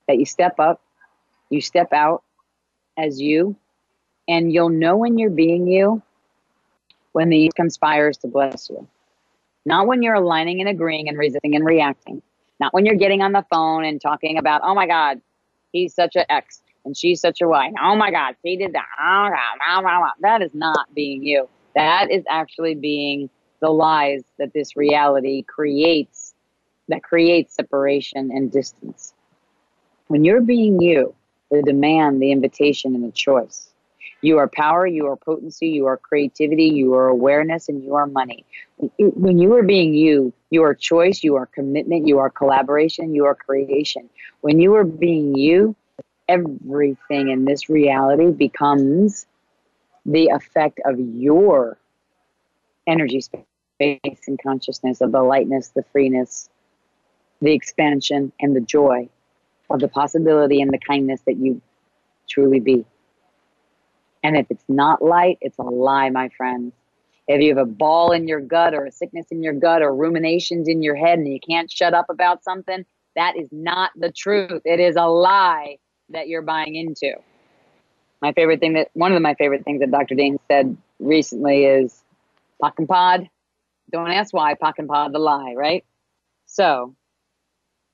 that 0.09 0.19
you 0.19 0.25
step 0.25 0.59
up, 0.59 0.81
you 1.49 1.61
step 1.61 1.93
out 1.93 2.21
as 2.97 3.21
you, 3.21 3.55
and 4.27 4.51
you'll 4.51 4.67
know 4.67 4.97
when 4.97 5.17
you're 5.17 5.29
being 5.29 5.67
you 5.67 6.01
when 7.13 7.29
the 7.29 7.49
conspires 7.55 8.17
to 8.17 8.27
bless 8.27 8.69
you. 8.69 8.85
Not 9.65 9.87
when 9.87 10.03
you're 10.03 10.15
aligning 10.15 10.59
and 10.59 10.67
agreeing 10.67 11.07
and 11.07 11.17
resisting 11.17 11.55
and 11.55 11.65
reacting. 11.65 12.21
Not 12.59 12.73
when 12.73 12.85
you're 12.85 12.95
getting 12.95 13.21
on 13.21 13.31
the 13.31 13.45
phone 13.49 13.85
and 13.85 14.01
talking 14.01 14.37
about, 14.37 14.59
oh 14.65 14.75
my 14.75 14.85
God, 14.85 15.21
he's 15.71 15.95
such 15.95 16.17
an 16.17 16.25
X 16.27 16.61
and 16.83 16.97
she's 16.97 17.21
such 17.21 17.39
a 17.39 17.47
Y. 17.47 17.71
Oh 17.81 17.95
my 17.95 18.11
God, 18.11 18.35
she 18.45 18.57
did 18.57 18.73
that. 18.73 18.85
Oh 19.01 19.29
That 20.19 20.41
is 20.41 20.53
not 20.53 20.93
being 20.93 21.23
you. 21.23 21.47
That 21.79 22.11
is 22.11 22.25
actually 22.27 22.75
being 22.75 23.29
the 23.61 23.69
lies 23.69 24.23
that 24.37 24.51
this 24.51 24.75
reality 24.75 25.43
creates 25.43 26.33
that 26.89 27.03
creates 27.03 27.55
separation 27.55 28.31
and 28.31 28.51
distance. 28.51 29.13
When 30.07 30.25
you're 30.25 30.41
being 30.41 30.81
you, 30.81 31.15
the 31.49 31.61
demand, 31.61 32.21
the 32.21 32.33
invitation, 32.33 32.95
and 32.95 33.05
the 33.05 33.13
choice. 33.13 33.69
You 34.19 34.39
are 34.39 34.49
power, 34.49 34.87
you 34.87 35.07
are 35.07 35.15
potency, 35.15 35.69
you 35.69 35.85
are 35.85 35.95
creativity, 35.95 36.65
you 36.65 36.95
are 36.95 37.07
awareness, 37.07 37.69
and 37.69 37.81
you 37.81 37.95
are 37.95 38.07
money. 38.07 38.43
When 38.97 39.39
you 39.39 39.55
are 39.55 39.63
being 39.63 39.93
you, 39.93 40.33
you 40.49 40.63
are 40.63 40.73
choice, 40.73 41.23
you 41.23 41.35
are 41.37 41.45
commitment, 41.45 42.07
you 42.07 42.19
are 42.19 42.29
collaboration, 42.29 43.15
you 43.15 43.23
are 43.25 43.35
creation. 43.35 44.09
When 44.41 44.59
you 44.59 44.75
are 44.75 44.83
being 44.83 45.37
you, 45.37 45.77
everything 46.27 47.29
in 47.29 47.45
this 47.45 47.69
reality 47.69 48.31
becomes 48.31 49.25
the 50.05 50.27
effect 50.27 50.79
of 50.85 50.99
your 50.99 51.77
energy 52.87 53.21
space 53.21 54.27
and 54.27 54.41
consciousness, 54.41 55.01
of 55.01 55.11
the 55.11 55.21
lightness, 55.21 55.69
the 55.69 55.83
freeness, 55.91 56.49
the 57.41 57.53
expansion, 57.53 58.31
and 58.39 58.55
the 58.55 58.61
joy 58.61 59.07
of 59.69 59.79
the 59.79 59.87
possibility 59.87 60.61
and 60.61 60.71
the 60.71 60.79
kindness 60.79 61.21
that 61.25 61.37
you 61.37 61.61
truly 62.27 62.59
be. 62.59 62.85
And 64.23 64.35
if 64.35 64.47
it's 64.49 64.63
not 64.67 65.01
light, 65.01 65.37
it's 65.41 65.57
a 65.57 65.63
lie, 65.63 66.09
my 66.09 66.29
friends. 66.29 66.73
If 67.27 67.41
you 67.41 67.55
have 67.55 67.63
a 67.63 67.69
ball 67.69 68.11
in 68.11 68.27
your 68.27 68.41
gut 68.41 68.73
or 68.73 68.85
a 68.85 68.91
sickness 68.91 69.27
in 69.29 69.43
your 69.43 69.53
gut 69.53 69.81
or 69.81 69.95
ruminations 69.95 70.67
in 70.67 70.81
your 70.81 70.95
head 70.95 71.19
and 71.19 71.27
you 71.27 71.39
can't 71.39 71.71
shut 71.71 71.93
up 71.93 72.07
about 72.09 72.43
something, 72.43 72.85
that 73.15 73.37
is 73.37 73.47
not 73.51 73.91
the 73.95 74.11
truth. 74.11 74.61
It 74.65 74.79
is 74.79 74.95
a 74.95 75.05
lie 75.05 75.77
that 76.09 76.27
you're 76.27 76.41
buying 76.41 76.75
into. 76.75 77.13
My 78.21 78.33
favorite 78.33 78.59
thing 78.59 78.73
that 78.73 78.89
one 78.93 79.13
of 79.13 79.21
my 79.21 79.33
favorite 79.35 79.63
things 79.63 79.79
that 79.79 79.91
Dr. 79.91 80.15
Dain 80.15 80.39
said 80.49 80.75
recently 80.99 81.65
is 81.65 82.03
POC 82.61 82.73
and 82.79 82.87
POD. 82.87 83.29
Don't 83.91 84.11
ask 84.11 84.33
why, 84.33 84.55
POC 84.55 84.73
and 84.79 84.89
POD 84.89 85.13
the 85.13 85.19
lie, 85.19 85.53
right? 85.55 85.85
So 86.45 86.95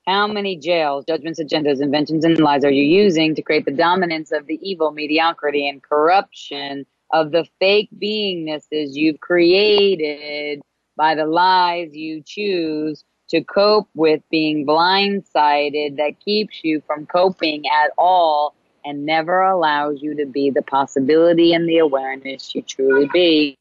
how 0.07 0.28
many 0.28 0.55
jails, 0.55 1.05
judgments, 1.05 1.39
agendas, 1.39 1.82
inventions, 1.82 2.26
and 2.26 2.38
lies 2.39 2.63
are 2.63 2.71
you 2.71 2.84
using 2.84 3.36
to 3.36 3.41
create 3.41 3.65
the 3.65 3.71
dominance 3.71 4.32
of 4.32 4.45
the 4.45 4.59
evil, 4.61 4.91
mediocrity, 4.91 5.67
and 5.67 5.82
corruption 5.82 6.86
of 7.11 7.32
the 7.32 7.45
fake 7.59 7.89
beingnesses 8.01 8.93
you've 8.93 9.19
created 9.19 10.61
by 10.95 11.15
the 11.15 11.26
lies 11.26 11.93
you 11.93 12.21
choose 12.26 13.03
to 13.30 13.43
cope 13.43 13.89
with 13.95 14.21
being 14.30 14.65
blindsided 14.65 15.97
that 15.97 16.19
keeps 16.23 16.59
you 16.63 16.82
from 16.86 17.05
coping 17.05 17.63
at 17.67 17.91
all 17.97 18.53
and 18.86 19.05
never 19.05 19.41
allows 19.41 20.01
you 20.01 20.15
to 20.15 20.25
be 20.25 20.49
the 20.49 20.61
possibility 20.61 21.53
and 21.53 21.67
the 21.67 21.79
awareness 21.79 22.55
you 22.55 22.61
truly 22.61 23.09
be? 23.11 23.57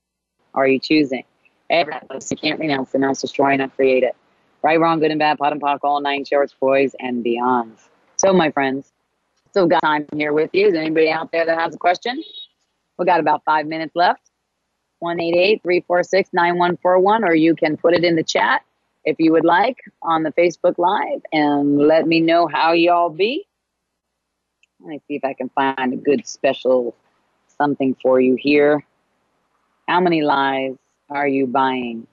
Are 0.54 0.68
you 0.68 0.78
choosing? 0.78 1.24
Every 1.70 1.94
you 2.30 2.36
can't 2.36 2.60
renounce, 2.60 2.94
renounce, 2.94 3.22
destroy, 3.22 3.54
and 3.54 3.74
create 3.74 4.04
it 4.04 4.14
right, 4.64 4.80
wrong, 4.80 4.98
good 4.98 5.12
and 5.12 5.18
bad, 5.18 5.38
POD 5.38 5.52
and 5.52 5.62
POC, 5.62 5.78
all 5.84 6.00
nine 6.00 6.24
shorts, 6.24 6.54
boys, 6.58 6.96
and 6.98 7.22
beyond. 7.22 7.76
So, 8.16 8.32
my 8.32 8.50
friends, 8.50 8.90
still 9.50 9.68
got 9.68 9.82
time 9.82 10.06
here 10.16 10.32
with 10.32 10.50
you. 10.52 10.66
Is 10.68 10.74
anybody 10.74 11.10
out 11.10 11.30
there 11.30 11.46
that 11.46 11.58
has 11.58 11.74
a 11.74 11.78
question? 11.78 12.20
We 12.98 13.04
got 13.04 13.20
about 13.20 13.44
five 13.44 13.66
minutes 13.66 13.94
left. 13.94 14.22
188-346-9141, 15.02 17.28
or 17.28 17.34
you 17.34 17.54
can 17.54 17.76
put 17.76 17.92
it 17.92 18.04
in 18.04 18.16
the 18.16 18.22
chat 18.22 18.62
if 19.04 19.16
you 19.18 19.32
would 19.32 19.44
like 19.44 19.76
on 20.00 20.22
the 20.22 20.32
Facebook 20.32 20.78
Live 20.78 21.20
and 21.30 21.76
let 21.76 22.06
me 22.06 22.20
know 22.20 22.46
how 22.46 22.72
y'all 22.72 23.10
be. 23.10 23.46
Let 24.85 24.91
me 24.91 25.01
see 25.09 25.14
if 25.16 25.24
I 25.24 25.32
can 25.32 25.49
find 25.49 25.93
a 25.93 25.97
good 25.97 26.26
special 26.26 26.95
something 27.59 27.97
for 28.03 28.20
you 28.20 28.37
here. 28.39 28.85
How 29.89 30.01
many 30.01 30.22
lies 30.22 30.76
are 31.11 31.26
you 31.26 31.47
buying? 31.47 32.07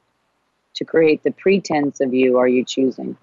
to 0.76 0.86
create 0.86 1.24
the 1.24 1.32
pretense 1.32 2.00
of 2.00 2.14
you 2.14 2.38
are 2.38 2.48
you 2.48 2.64
choosing? 2.64 3.18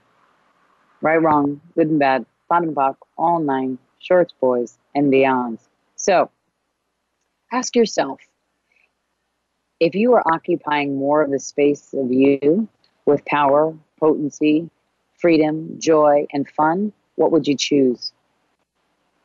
Right, 1.00 1.20
wrong, 1.20 1.60
good 1.74 1.88
and 1.88 1.98
bad, 1.98 2.26
bottom 2.48 2.74
buck, 2.74 2.98
all 3.16 3.40
nine, 3.40 3.78
shorts 3.98 4.34
boys, 4.40 4.78
and 4.94 5.12
beyonds. 5.12 5.60
So 5.96 6.30
ask 7.52 7.74
yourself 7.76 8.20
if 9.80 9.94
you 9.94 10.12
are 10.14 10.22
occupying 10.26 10.96
more 10.96 11.22
of 11.22 11.30
the 11.30 11.38
space 11.38 11.94
of 11.94 12.10
you 12.10 12.68
with 13.06 13.24
power, 13.24 13.76
potency, 13.98 14.70
freedom, 15.18 15.76
joy, 15.78 16.26
and 16.32 16.48
fun, 16.48 16.92
what 17.14 17.32
would 17.32 17.46
you 17.46 17.56
choose? 17.56 18.12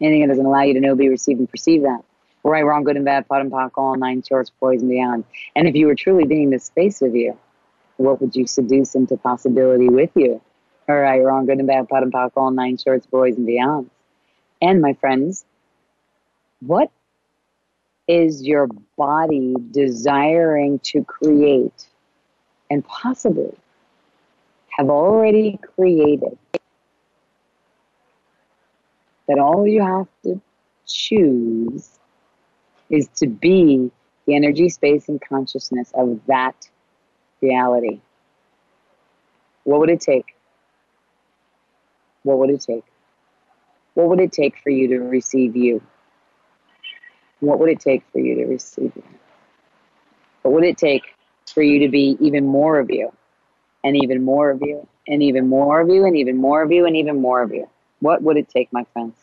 Anything 0.03 0.21
that 0.21 0.27
doesn't 0.27 0.45
allow 0.45 0.61
you 0.61 0.73
to 0.73 0.79
know, 0.79 0.95
be, 0.95 1.09
receive, 1.09 1.39
and 1.39 1.49
perceive 1.49 1.83
that. 1.83 2.01
Right, 2.43 2.63
wrong, 2.63 2.83
good 2.83 2.97
and 2.97 3.05
bad, 3.05 3.27
POD 3.27 3.41
and 3.41 3.51
POC, 3.51 3.71
all 3.77 3.95
nine 3.95 4.21
shorts, 4.21 4.51
boys, 4.59 4.81
and 4.81 4.89
beyond. 4.89 5.23
And 5.55 5.65
if 5.65 5.75
you 5.75 5.87
were 5.87 5.95
truly 5.95 6.25
being 6.25 6.49
the 6.49 6.59
space 6.59 7.01
of 7.01 7.15
you, 7.15 7.37
what 7.95 8.19
would 8.19 8.35
you 8.35 8.45
seduce 8.45 8.95
into 8.95 9.15
possibility 9.15 9.87
with 9.87 10.09
you? 10.15 10.41
All 10.89 10.95
right, 10.99 11.23
wrong, 11.23 11.45
good 11.45 11.59
and 11.59 11.67
bad, 11.67 11.87
POD 11.87 12.03
and 12.03 12.13
POC, 12.13 12.31
all 12.35 12.51
nine 12.51 12.77
shorts, 12.77 13.05
boys 13.05 13.37
and 13.37 13.45
beyond. 13.45 13.89
And 14.61 14.81
my 14.81 14.93
friends, 14.93 15.45
what 16.59 16.91
is 18.07 18.43
your 18.43 18.67
body 18.97 19.55
desiring 19.71 20.79
to 20.79 21.05
create 21.05 21.87
and 22.69 22.85
possibly 22.85 23.53
have 24.67 24.89
already 24.89 25.59
created? 25.75 26.37
That 29.27 29.39
all 29.39 29.67
you 29.67 29.81
have 29.81 30.07
to 30.23 30.41
choose 30.85 31.99
is 32.89 33.07
to 33.15 33.27
be 33.27 33.91
the 34.25 34.35
energy, 34.35 34.69
space, 34.69 35.09
and 35.09 35.21
consciousness 35.21 35.91
of 35.95 36.19
that 36.27 36.69
reality. 37.41 37.99
What 39.63 39.79
would 39.79 39.89
it 39.89 40.01
take? 40.01 40.35
What 42.23 42.37
would 42.39 42.49
it 42.49 42.61
take? 42.61 42.83
What 43.93 44.09
would 44.09 44.19
it 44.19 44.31
take 44.31 44.55
for 44.63 44.69
you 44.69 44.87
to 44.89 44.99
receive 44.99 45.55
you? 45.55 45.81
What 47.39 47.59
would 47.59 47.69
it 47.69 47.79
take 47.79 48.03
for 48.11 48.19
you 48.19 48.35
to 48.35 48.45
receive 48.45 48.91
you? 48.95 49.03
What 50.41 50.53
would 50.53 50.63
it 50.63 50.77
take 50.77 51.03
for 51.53 51.61
you 51.61 51.79
to 51.79 51.89
be 51.89 52.17
even 52.19 52.45
more 52.45 52.79
of 52.79 52.89
you, 52.89 53.11
and 53.83 53.95
even 53.95 54.23
more 54.23 54.51
of 54.51 54.61
you, 54.61 54.87
and 55.07 55.21
even 55.21 55.47
more 55.47 55.81
of 55.81 55.89
you, 55.89 56.05
and 56.05 56.17
even 56.17 56.37
more 56.37 56.61
of 56.61 56.71
you, 56.71 56.85
and 56.85 56.95
even 56.95 57.21
more 57.21 57.41
of 57.41 57.53
you? 57.53 57.69
What 58.03 58.21
would 58.21 58.35
it 58.35 58.49
take, 58.49 58.67
my 58.73 58.85
friends? 58.91 59.15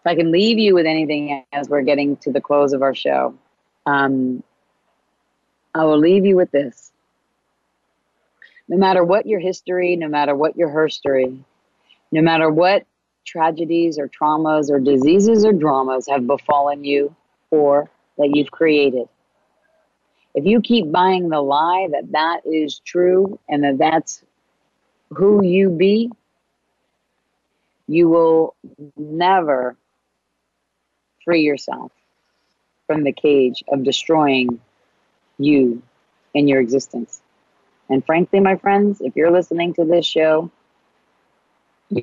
If 0.00 0.06
I 0.06 0.16
can 0.16 0.32
leave 0.32 0.58
you 0.58 0.74
with 0.74 0.84
anything 0.84 1.44
as 1.52 1.68
we're 1.68 1.82
getting 1.82 2.16
to 2.16 2.32
the 2.32 2.40
close 2.40 2.72
of 2.72 2.82
our 2.82 2.92
show, 2.92 3.36
um, 3.86 4.42
I 5.76 5.84
will 5.84 6.00
leave 6.00 6.26
you 6.26 6.34
with 6.34 6.50
this. 6.50 6.90
No 8.68 8.76
matter 8.78 9.04
what 9.04 9.26
your 9.26 9.38
history, 9.38 9.94
no 9.94 10.08
matter 10.08 10.34
what 10.34 10.56
your 10.56 10.70
herstory, 10.70 11.38
no 12.10 12.20
matter 12.20 12.50
what 12.50 12.84
tragedies 13.24 13.96
or 13.96 14.08
traumas 14.08 14.70
or 14.70 14.80
diseases 14.80 15.44
or 15.44 15.52
dramas 15.52 16.08
have 16.08 16.26
befallen 16.26 16.82
you 16.82 17.14
or 17.52 17.88
that 18.18 18.34
you've 18.34 18.50
created, 18.50 19.08
if 20.34 20.44
you 20.44 20.60
keep 20.60 20.90
buying 20.90 21.28
the 21.28 21.40
lie 21.40 21.86
that 21.92 22.10
that 22.10 22.40
is 22.44 22.80
true 22.80 23.38
and 23.48 23.62
that 23.62 23.78
that's 23.78 24.24
who 25.10 25.44
you 25.44 25.70
be, 25.70 26.10
you 27.90 28.08
will 28.08 28.54
never 28.96 29.76
free 31.24 31.42
yourself 31.42 31.90
from 32.86 33.02
the 33.02 33.12
cage 33.12 33.64
of 33.66 33.82
destroying 33.82 34.60
you 35.38 35.82
in 36.32 36.46
your 36.46 36.60
existence. 36.60 37.20
And 37.88 38.06
frankly, 38.06 38.38
my 38.38 38.54
friends, 38.54 39.00
if 39.00 39.16
you're 39.16 39.32
listening 39.32 39.74
to 39.74 39.84
this 39.84 40.06
show, 40.06 40.52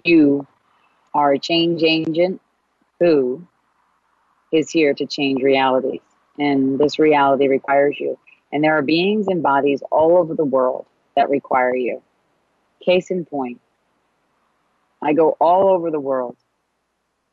you 0.04 0.46
are 1.14 1.32
a 1.32 1.40
change 1.40 1.84
agent 1.84 2.42
who 3.00 3.48
is 4.52 4.70
here 4.70 4.94
to 4.94 5.06
change 5.06 5.42
realities. 5.42 6.02
And 6.38 6.78
this 6.78 7.00
reality 7.00 7.48
requires 7.48 7.96
you. 7.98 8.20
And 8.52 8.62
there 8.62 8.78
are 8.78 8.82
beings 8.82 9.28
and 9.30 9.42
bodies 9.42 9.82
all 9.90 10.18
over 10.18 10.36
the 10.36 10.44
world 10.44 10.86
that 11.16 11.30
require 11.30 11.76
you. 11.76 12.02
Case 12.84 13.10
in 13.10 13.24
point, 13.24 13.62
I 15.08 15.14
go 15.14 15.38
all 15.40 15.70
over 15.70 15.90
the 15.90 16.00
world. 16.00 16.36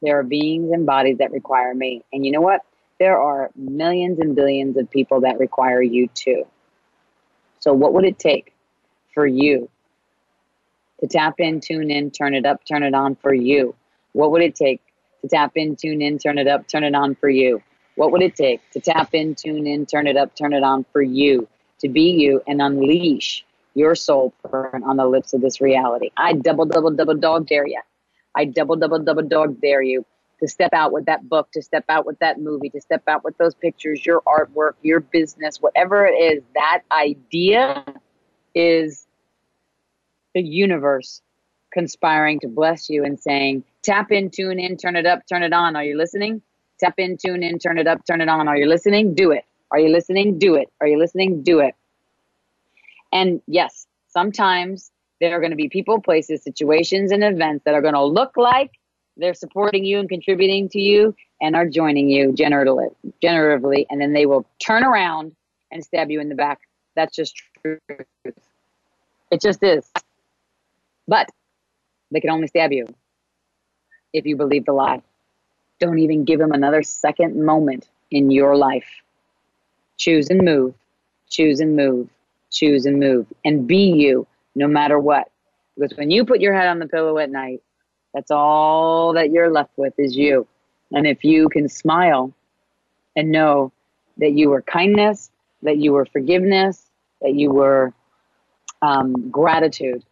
There 0.01 0.19
are 0.19 0.23
beings 0.23 0.71
and 0.73 0.87
bodies 0.87 1.19
that 1.19 1.33
require 1.33 1.75
me. 1.75 2.03
And 2.13 2.25
you 2.25 2.33
know 2.33 2.41
what? 2.41 2.63
there 2.99 3.21
are 3.21 3.51
millions 3.57 4.19
and 4.19 4.37
billions 4.37 4.77
of 4.77 4.91
people 4.91 5.21
that 5.23 5.39
require 5.39 5.83
you 5.83 6.09
too. 6.15 6.45
So, 7.61 7.73
what 7.73 7.93
would 7.95 8.05
it 8.05 8.19
take 8.19 8.55
for 9.13 9.27
you 9.27 9.69
to 11.01 11.07
tap 11.07 11.35
in, 11.39 11.61
tune 11.61 11.91
in, 11.91 12.11
turn 12.11 12.35
it 12.35 12.47
up, 12.47 12.65
turn 12.65 12.83
it 12.83 12.95
on 12.95 13.17
for 13.17 13.35
you? 13.35 13.75
What 14.13 14.31
would 14.31 14.43
it 14.43 14.55
take 14.55 14.81
to 15.23 15.29
tap 15.29 15.53
in, 15.55 15.77
tune 15.77 16.03
in, 16.03 16.19
turn 16.19 16.39
it 16.39 16.47
up, 16.47 16.69
turn 16.69 16.85
it 16.85 16.95
on 16.95 17.15
for 17.17 17.29
you? 17.29 17.63
What 17.97 18.13
would 18.13 18.23
it 18.23 18.37
take 18.37 18.61
to 18.73 18.81
tap 18.81 19.15
in, 19.15 19.35
tune 19.35 19.67
in, 19.67 19.87
turn 19.87 20.07
it 20.07 20.17
up, 20.17 20.35
turn 20.37 20.53
it 20.53 20.63
on 20.63 20.85
for 20.93 21.03
you 21.03 21.49
to 21.81 21.89
be 21.89 22.11
you 22.11 22.43
and 22.47 22.61
unleash 22.63 23.45
your 23.75 23.95
soul 23.95 24.35
on 24.53 24.97
the 24.97 25.07
lips 25.07 25.33
of 25.35 25.41
this 25.41 25.61
reality? 25.61 26.11
I 26.17 26.35
double, 26.35 26.67
double, 26.67 26.91
double 26.91 27.15
dog 27.17 27.47
dare 27.49 27.67
you. 27.67 27.81
I 28.35 28.47
double, 28.47 28.77
double, 28.77 29.01
double 29.01 29.23
dog 29.23 29.61
dare 29.61 29.83
you 29.83 30.05
to 30.41 30.49
step 30.49 30.73
out 30.73 30.93
with 30.93 31.07
that 31.07 31.29
book, 31.29 31.51
to 31.53 31.63
step 31.63 31.85
out 31.89 32.07
with 32.07 32.19
that 32.19 32.41
movie, 32.41 32.69
to 32.71 32.81
step 32.81 33.03
out 33.09 33.25
with 33.25 33.37
those 33.39 33.55
pictures, 33.55 34.05
your 34.05 34.23
artwork, 34.23 34.75
your 34.83 35.01
business, 35.01 35.61
whatever 35.63 36.07
it 36.07 36.13
is, 36.15 36.43
that 36.55 36.83
idea 36.93 37.85
is 38.55 39.07
the 40.35 40.43
universe 40.43 41.23
conspiring 41.73 42.41
to 42.41 42.49
bless 42.49 42.91
you 42.91 43.05
and 43.05 43.19
saying, 43.21 43.65
tap 43.83 44.13
in, 44.13 44.31
tune 44.31 44.59
in, 44.59 44.77
turn 44.77 44.97
it 44.97 45.07
up, 45.07 45.21
turn 45.29 45.43
it 45.43 45.53
on. 45.53 45.77
Are 45.77 45.85
you 45.85 45.97
listening? 45.97 46.43
Tap 46.81 46.95
in, 46.99 47.17
tune 47.17 47.43
in, 47.43 47.59
turn 47.59 47.79
it 47.79 47.87
up, 47.87 48.05
turn 48.07 48.21
it 48.21 48.29
on. 48.29 48.49
Are 48.49 48.57
you 48.57 48.67
listening? 48.69 49.15
Do 49.15 49.33
it. 49.33 49.45
Are 49.71 49.79
you 49.79 49.89
listening? 49.91 50.39
Do 50.39 50.57
it. 50.57 50.69
Are 50.81 50.87
you 50.87 50.99
listening? 50.99 51.43
Do 51.43 51.61
it. 51.61 51.75
And 53.15 53.41
yes, 53.47 53.87
sometimes 54.09 54.91
there 55.21 55.35
are 55.35 55.41
going 55.41 55.53
to 55.53 55.57
be 55.57 55.69
people, 55.69 56.03
places, 56.03 56.43
situations, 56.43 57.13
and 57.13 57.25
events 57.25 57.65
that 57.65 57.75
are 57.75 57.81
going 57.81 57.95
to 57.95 58.05
look 58.05 58.37
like 58.37 58.73
they're 59.17 59.35
supporting 59.35 59.85
you 59.85 60.01
and 60.01 60.09
contributing 60.09 60.69
to 60.71 60.81
you 60.81 61.15
and 61.41 61.55
are 61.55 61.69
joining 61.69 62.09
you 62.09 62.33
generatively, 62.33 63.87
and 63.89 64.01
then 64.01 64.13
they 64.13 64.27
will 64.27 64.45
turn 64.59 64.83
around 64.83 65.35
and 65.71 65.85
stab 65.85 66.11
you 66.11 66.21
in 66.21 66.29
the 66.29 66.35
back. 66.35 66.61
That's 66.97 67.15
just 67.15 67.41
truth. 67.63 67.81
It 69.31 69.41
just 69.41 69.63
is. 69.63 69.89
But 71.07 71.29
they 72.11 72.21
can 72.21 72.31
only 72.31 72.49
stab 72.49 72.73
you 72.73 72.87
if 74.13 74.27
you 74.27 74.37
believe 74.37 74.65
the 74.65 74.73
lie. 74.73 75.03
Don't 75.81 75.99
even 75.99 76.25
give 76.25 76.39
them 76.39 76.53
another 76.53 76.83
second 76.83 77.45
moment 77.45 77.89
in 78.11 78.31
your 78.31 78.57
life. 78.57 78.89
Choose 79.97 80.31
and 80.31 80.43
move, 80.43 80.75
choose 81.29 81.61
and 81.61 81.77
move, 81.77 82.09
choose 82.55 82.87
and 82.87 82.99
move, 82.99 83.27
and 83.45 83.67
be 83.67 83.93
you 83.93 84.27
no 84.55 84.67
matter 84.67 84.99
what. 84.99 85.31
Because 85.77 85.97
when 85.99 86.11
you 86.11 86.25
put 86.25 86.41
your 86.41 86.55
head 86.55 86.69
on 86.69 86.79
the 86.79 86.87
pillow 86.87 87.19
at 87.19 87.31
night, 87.31 87.63
that's 88.13 88.31
all 88.31 89.13
that 89.15 89.33
you're 89.33 89.51
left 89.51 89.73
with 89.77 89.93
is 89.99 90.17
you. 90.17 90.47
And 90.93 91.07
if 91.07 91.25
you 91.25 91.49
can 91.49 91.69
smile 91.69 92.33
and 93.17 93.33
know 93.33 93.73
that 94.19 94.33
you 94.33 94.51
were 94.51 94.63
kindness, 94.63 95.31
that 95.63 95.79
you 95.79 95.93
were 95.93 96.07
forgiveness, 96.07 96.89
that 97.21 97.35
you 97.35 97.51
were 97.51 97.93
um, 98.83 99.31
gratitude, 99.31 100.05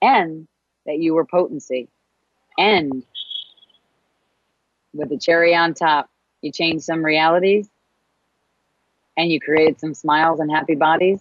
and 0.00 0.48
that 0.86 0.98
you 0.98 1.12
were 1.12 1.26
potency, 1.26 1.88
and 2.56 3.04
with 4.94 5.10
the 5.10 5.18
cherry 5.18 5.54
on 5.54 5.74
top, 5.74 6.08
you 6.40 6.50
change 6.50 6.82
some 6.82 7.04
realities 7.04 7.68
and 9.16 9.30
you 9.30 9.40
created 9.40 9.78
some 9.80 9.94
smiles 9.94 10.40
and 10.40 10.50
happy 10.50 10.74
bodies. 10.74 11.20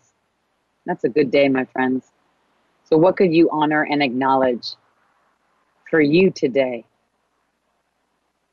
That's 0.86 1.04
a 1.04 1.10
good 1.10 1.32
day, 1.32 1.50
my 1.50 1.66
friends. 1.66 2.12
So, 2.86 2.98
what 2.98 3.18
could 3.18 3.34
you 3.34 3.50
honor 3.52 3.84
and 3.84 4.02
acknowledge 4.02 4.76
for 5.90 6.02
you 6.02 6.32
today 6.32 6.86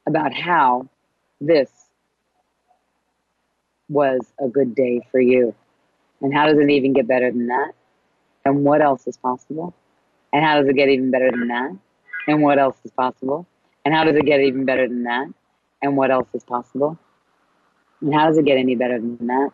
about 0.06 0.34
how 0.34 0.88
this 1.40 1.70
was 3.88 4.20
a 4.40 4.48
good 4.48 4.74
day 4.74 5.06
for 5.10 5.20
you? 5.20 5.54
And 6.20 6.34
how 6.34 6.46
does 6.46 6.58
it 6.58 6.70
even 6.70 6.92
get 6.92 7.06
better 7.06 7.30
than 7.30 7.46
that? 7.48 7.72
And 8.44 8.64
what 8.64 8.80
else 8.80 9.06
is 9.06 9.16
possible? 9.16 9.74
And 10.32 10.44
how 10.44 10.60
does 10.60 10.68
it 10.68 10.76
get 10.76 10.88
even 10.88 11.10
better 11.10 11.30
than 11.30 11.48
that? 11.48 11.76
And 12.28 12.42
what 12.42 12.58
else 12.58 12.76
is 12.84 12.90
possible? 12.90 13.46
And 13.84 13.94
how 13.94 14.04
does 14.04 14.16
it 14.16 14.26
get 14.26 14.40
even 14.40 14.64
better 14.64 14.88
than 14.88 15.04
that? 15.04 15.28
And 15.82 15.96
what 15.96 16.10
else 16.10 16.28
is 16.34 16.44
possible? 16.44 16.98
And 18.00 18.14
how 18.14 18.26
does 18.26 18.38
it 18.38 18.44
get 18.44 18.58
any 18.58 18.74
better 18.74 18.98
than 18.98 19.26
that? 19.26 19.50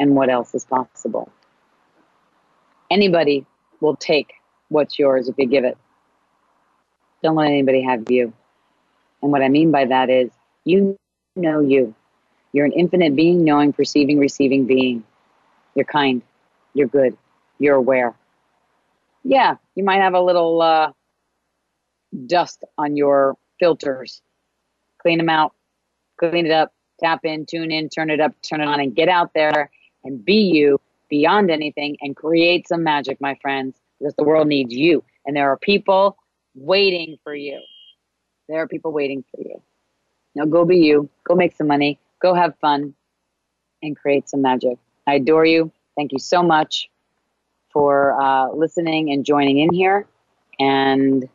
And 0.00 0.14
what 0.14 0.30
else 0.30 0.54
is 0.54 0.64
possible? 0.64 1.30
Anybody 2.90 3.46
will 3.80 3.96
take 3.96 4.34
what's 4.68 4.98
yours 4.98 5.28
if 5.28 5.36
you 5.38 5.46
give 5.46 5.64
it. 5.64 5.76
Don't 7.22 7.36
let 7.36 7.46
anybody 7.46 7.82
have 7.82 8.10
you. 8.10 8.32
And 9.22 9.32
what 9.32 9.42
I 9.42 9.48
mean 9.48 9.70
by 9.70 9.86
that 9.86 10.10
is 10.10 10.30
you 10.64 10.96
know 11.36 11.60
you. 11.60 11.94
You're 12.52 12.66
an 12.66 12.72
infinite 12.72 13.16
being, 13.16 13.44
knowing, 13.44 13.72
perceiving, 13.72 14.18
receiving 14.18 14.66
being. 14.66 15.04
You're 15.74 15.86
kind. 15.86 16.22
You're 16.72 16.88
good. 16.88 17.16
You're 17.58 17.76
aware. 17.76 18.14
Yeah, 19.24 19.56
you 19.74 19.84
might 19.84 20.00
have 20.00 20.14
a 20.14 20.20
little 20.20 20.60
uh, 20.60 20.92
dust 22.26 22.62
on 22.76 22.96
your 22.96 23.36
filters. 23.58 24.20
Clean 25.00 25.18
them 25.18 25.28
out, 25.28 25.52
clean 26.18 26.46
it 26.46 26.52
up, 26.52 26.72
tap 27.00 27.24
in, 27.24 27.46
tune 27.46 27.70
in, 27.70 27.88
turn 27.88 28.10
it 28.10 28.20
up, 28.20 28.32
turn 28.42 28.60
it 28.60 28.66
on, 28.66 28.80
and 28.80 28.94
get 28.94 29.08
out 29.08 29.32
there 29.34 29.70
and 30.04 30.24
be 30.24 30.34
you 30.34 30.80
beyond 31.08 31.50
anything 31.50 31.96
and 32.00 32.16
create 32.16 32.66
some 32.68 32.82
magic, 32.82 33.20
my 33.20 33.36
friends, 33.40 33.76
because 33.98 34.14
the 34.16 34.24
world 34.24 34.48
needs 34.48 34.74
you. 34.74 35.02
And 35.26 35.36
there 35.36 35.50
are 35.50 35.56
people 35.56 36.16
waiting 36.54 37.18
for 37.22 37.34
you. 37.34 37.60
There 38.48 38.60
are 38.60 38.68
people 38.68 38.92
waiting 38.92 39.24
for 39.30 39.40
you. 39.40 39.62
Now 40.34 40.44
go 40.44 40.64
be 40.64 40.78
you, 40.78 41.08
go 41.24 41.34
make 41.34 41.54
some 41.56 41.68
money, 41.68 41.98
go 42.20 42.34
have 42.34 42.56
fun, 42.58 42.94
and 43.82 43.96
create 43.96 44.28
some 44.28 44.42
magic. 44.42 44.78
I 45.06 45.14
adore 45.14 45.46
you. 45.46 45.70
Thank 45.96 46.12
you 46.12 46.18
so 46.18 46.42
much 46.42 46.88
for 47.72 48.20
uh, 48.20 48.50
listening 48.50 49.10
and 49.12 49.24
joining 49.24 49.58
in 49.58 49.72
here. 49.72 50.06
And 50.58 51.28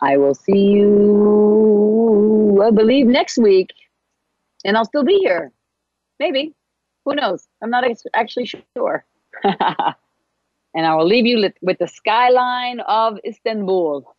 I 0.00 0.16
will 0.16 0.34
see 0.34 0.70
you, 0.72 2.62
I 2.64 2.70
believe, 2.70 3.06
next 3.06 3.38
week. 3.38 3.72
And 4.64 4.76
I'll 4.76 4.84
still 4.84 5.04
be 5.04 5.18
here. 5.18 5.52
Maybe. 6.18 6.54
Who 7.04 7.14
knows? 7.14 7.46
I'm 7.62 7.70
not 7.70 7.84
actually 8.14 8.46
sure. 8.46 9.04
and 9.44 10.86
I 10.86 10.94
will 10.94 11.06
leave 11.06 11.26
you 11.26 11.50
with 11.60 11.78
the 11.78 11.88
skyline 11.88 12.80
of 12.80 13.18
Istanbul. 13.26 14.14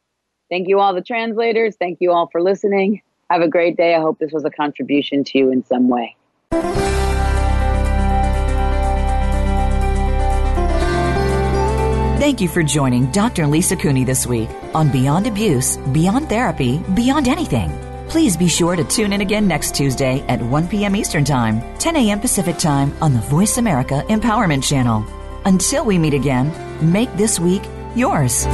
Thank 0.49 0.67
you, 0.67 0.79
all 0.79 0.93
the 0.93 1.01
translators. 1.01 1.75
Thank 1.77 1.99
you 2.01 2.11
all 2.11 2.27
for 2.31 2.41
listening. 2.41 3.01
Have 3.29 3.41
a 3.41 3.47
great 3.47 3.75
day. 3.75 3.95
I 3.95 4.01
hope 4.01 4.19
this 4.19 4.31
was 4.31 4.45
a 4.45 4.51
contribution 4.51 5.23
to 5.23 5.37
you 5.37 5.51
in 5.51 5.65
some 5.65 5.89
way. 5.89 6.15
Thank 12.19 12.41
you 12.41 12.47
for 12.47 12.63
joining 12.63 13.11
Dr. 13.11 13.45
Lisa 13.45 13.75
Cooney 13.75 14.03
this 14.03 14.25
week 14.25 14.49
on 14.73 14.91
Beyond 14.91 15.27
Abuse, 15.27 15.77
Beyond 15.77 16.29
Therapy, 16.29 16.79
Beyond 16.95 17.27
Anything. 17.27 17.84
Please 18.08 18.38
be 18.38 18.47
sure 18.47 18.76
to 18.76 18.84
tune 18.84 19.14
in 19.14 19.22
again 19.22 19.47
next 19.47 19.76
Tuesday 19.76 20.22
at 20.28 20.41
1 20.41 20.68
p.m. 20.68 20.95
Eastern 20.95 21.26
Time, 21.26 21.62
10 21.78 21.95
a.m. 21.97 22.20
Pacific 22.20 22.58
Time 22.58 22.93
on 23.01 23.14
the 23.14 23.22
Voice 23.22 23.58
America 23.58 24.03
Empowerment 24.10 24.64
Channel. 24.64 25.06
Until 25.45 25.86
we 25.86 25.97
meet 25.97 26.14
again, 26.14 26.51
make 26.91 27.12
this 27.18 27.39
week 27.39 27.64
yours. 27.95 28.45